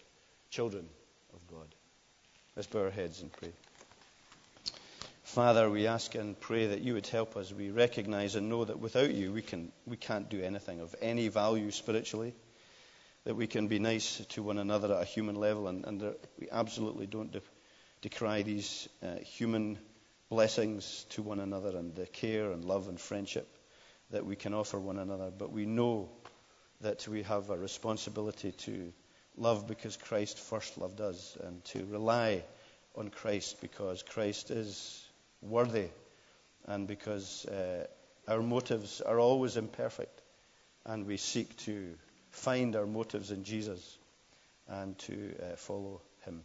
children 0.50 0.88
of 1.34 1.48
God. 1.48 1.68
Let's 2.56 2.68
bow 2.68 2.84
our 2.84 2.90
heads 2.90 3.22
and 3.22 3.32
pray. 3.32 3.52
Father, 5.24 5.70
we 5.70 5.88
ask 5.88 6.14
and 6.16 6.38
pray 6.40 6.68
that 6.68 6.82
you 6.82 6.94
would 6.96 7.08
help 7.08 7.38
us. 7.38 7.54
We 7.54 7.72
recognize 7.72 8.36
and 8.36 8.50
know 8.50 8.66
that 8.66 8.80
without 8.80 9.12
you, 9.12 9.32
we, 9.32 9.42
can, 9.42 9.72
we 9.88 9.96
can't 9.96 10.30
do 10.30 10.42
anything 10.42 10.82
of 10.82 10.94
any 11.02 11.30
value 11.30 11.72
spiritually. 11.72 12.34
That 13.24 13.36
we 13.36 13.48
can 13.48 13.68
be 13.68 13.80
nice 13.80 14.18
to 14.30 14.44
one 14.44 14.58
another 14.58 14.94
at 14.94 15.02
a 15.02 15.06
human 15.06 15.36
level, 15.36 15.68
and, 15.68 15.86
and 15.86 16.16
we 16.40 16.50
absolutely 16.52 17.08
don't 17.08 17.32
de- 17.32 17.42
decry 18.02 18.42
these 18.42 18.90
uh, 19.02 19.16
human 19.24 19.78
blessings 20.30 21.06
to 21.12 21.22
one 21.22 21.40
another 21.40 21.78
and 21.78 21.96
the 21.96 22.08
care 22.08 22.52
and 22.52 22.66
love 22.66 22.90
and 22.90 23.00
friendship 23.00 23.48
that 24.10 24.26
we 24.26 24.36
can 24.36 24.54
offer 24.54 24.80
one 24.80 24.98
another. 24.98 25.32
But 25.32 25.52
we 25.52 25.66
know 25.66 26.10
that 26.82 27.08
we 27.08 27.24
have 27.24 27.50
a 27.50 27.58
responsibility 27.58 28.52
to 28.52 28.92
love 29.38 29.68
because 29.68 29.98
Christ 29.98 30.38
first 30.40 30.78
loved 30.78 31.02
us, 31.02 31.38
and 31.44 31.64
to 31.66 31.86
rely 31.86 32.44
on 32.96 33.10
Christ 33.10 33.62
because 33.62 34.04
Christ 34.04 34.52
is 34.52 35.06
worthy, 35.42 35.88
and 36.66 36.88
because 36.88 37.46
uh, 37.46 37.86
our 38.28 38.42
motives 38.42 39.02
are 39.02 39.20
always 39.20 39.58
imperfect, 39.58 40.22
and 40.86 41.06
we 41.06 41.18
seek 41.18 41.56
to 41.58 41.96
find 42.32 42.76
our 42.76 42.86
motives 42.86 43.32
in 43.32 43.44
Jesus 43.44 43.98
and 44.68 44.98
to 45.00 45.36
uh, 45.42 45.56
follow 45.56 46.02
Him. 46.26 46.42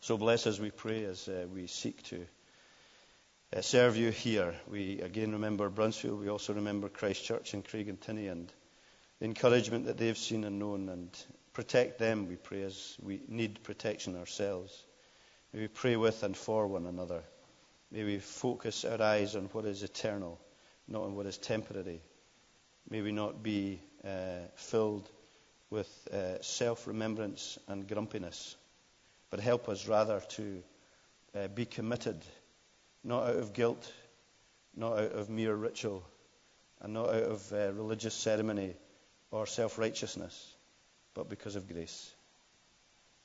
So 0.00 0.18
bless 0.18 0.46
us, 0.46 0.58
we 0.58 0.70
pray, 0.70 1.04
as 1.04 1.28
uh, 1.28 1.46
we 1.52 1.66
seek 1.66 2.02
to 2.04 2.26
uh, 3.56 3.60
serve 3.62 3.96
you 3.96 4.10
here. 4.10 4.54
We 4.70 5.00
again 5.00 5.32
remember 5.32 5.70
Bruntsfield. 5.70 6.20
We 6.20 6.28
also 6.28 6.54
remember 6.54 6.88
Christ 6.88 7.24
Church 7.24 7.54
in 7.54 7.62
Craigentiny 7.62 8.30
and 8.30 8.52
the 9.18 9.26
encouragement 9.26 9.86
that 9.86 9.98
they've 9.98 10.18
seen 10.18 10.44
and 10.44 10.58
known. 10.58 10.88
And 10.88 11.10
Protect 11.54 12.00
them, 12.00 12.26
we 12.26 12.34
pray, 12.34 12.62
as 12.62 12.96
we 13.00 13.20
need 13.28 13.62
protection 13.62 14.16
ourselves. 14.16 14.76
May 15.52 15.60
we 15.60 15.68
pray 15.68 15.94
with 15.94 16.24
and 16.24 16.36
for 16.36 16.66
one 16.66 16.84
another. 16.84 17.22
May 17.92 18.02
we 18.02 18.18
focus 18.18 18.84
our 18.84 19.00
eyes 19.00 19.36
on 19.36 19.44
what 19.52 19.64
is 19.64 19.84
eternal, 19.84 20.40
not 20.88 21.04
on 21.04 21.14
what 21.14 21.26
is 21.26 21.38
temporary. 21.38 22.02
May 22.90 23.02
we 23.02 23.12
not 23.12 23.40
be 23.40 23.80
uh, 24.04 24.48
filled 24.56 25.08
with 25.70 25.88
uh, 26.12 26.42
self 26.42 26.88
remembrance 26.88 27.56
and 27.68 27.86
grumpiness, 27.86 28.56
but 29.30 29.38
help 29.38 29.68
us 29.68 29.86
rather 29.86 30.20
to 30.30 30.60
uh, 31.36 31.46
be 31.46 31.66
committed, 31.66 32.20
not 33.04 33.28
out 33.28 33.36
of 33.36 33.52
guilt, 33.52 33.92
not 34.74 34.98
out 34.98 35.12
of 35.12 35.30
mere 35.30 35.54
ritual, 35.54 36.02
and 36.80 36.94
not 36.94 37.10
out 37.10 37.22
of 37.22 37.52
uh, 37.52 37.72
religious 37.74 38.14
ceremony 38.14 38.74
or 39.34 39.46
self 39.46 39.78
righteousness 39.78 40.54
but 41.14 41.28
because 41.28 41.56
of 41.56 41.68
grace. 41.68 42.14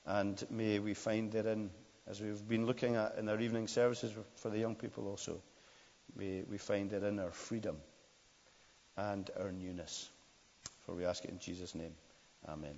And 0.06 0.44
may 0.50 0.80
we 0.80 0.94
find 0.94 1.32
therein, 1.32 1.70
as 2.08 2.22
we've 2.22 2.48
been 2.48 2.66
looking 2.66 2.96
at 2.96 3.16
in 3.18 3.30
our 3.30 3.40
evening 3.40 3.68
services 3.68 4.12
for 4.36 4.50
the 4.50 4.60
young 4.60 4.76
people 4.76 5.08
also, 5.08 5.42
may 6.16 6.44
we 6.50 6.58
find 6.58 6.90
therein 6.90 7.20
our 7.20 7.32
freedom 7.32 7.78
and 8.98 9.30
our 9.40 9.52
newness. 9.52 10.10
For 10.86 10.96
we 10.96 11.06
ask 11.06 11.24
it 11.26 11.32
in 11.32 11.40
Jesus' 11.40 11.76
name. 11.76 11.94
Amen. 12.48 12.78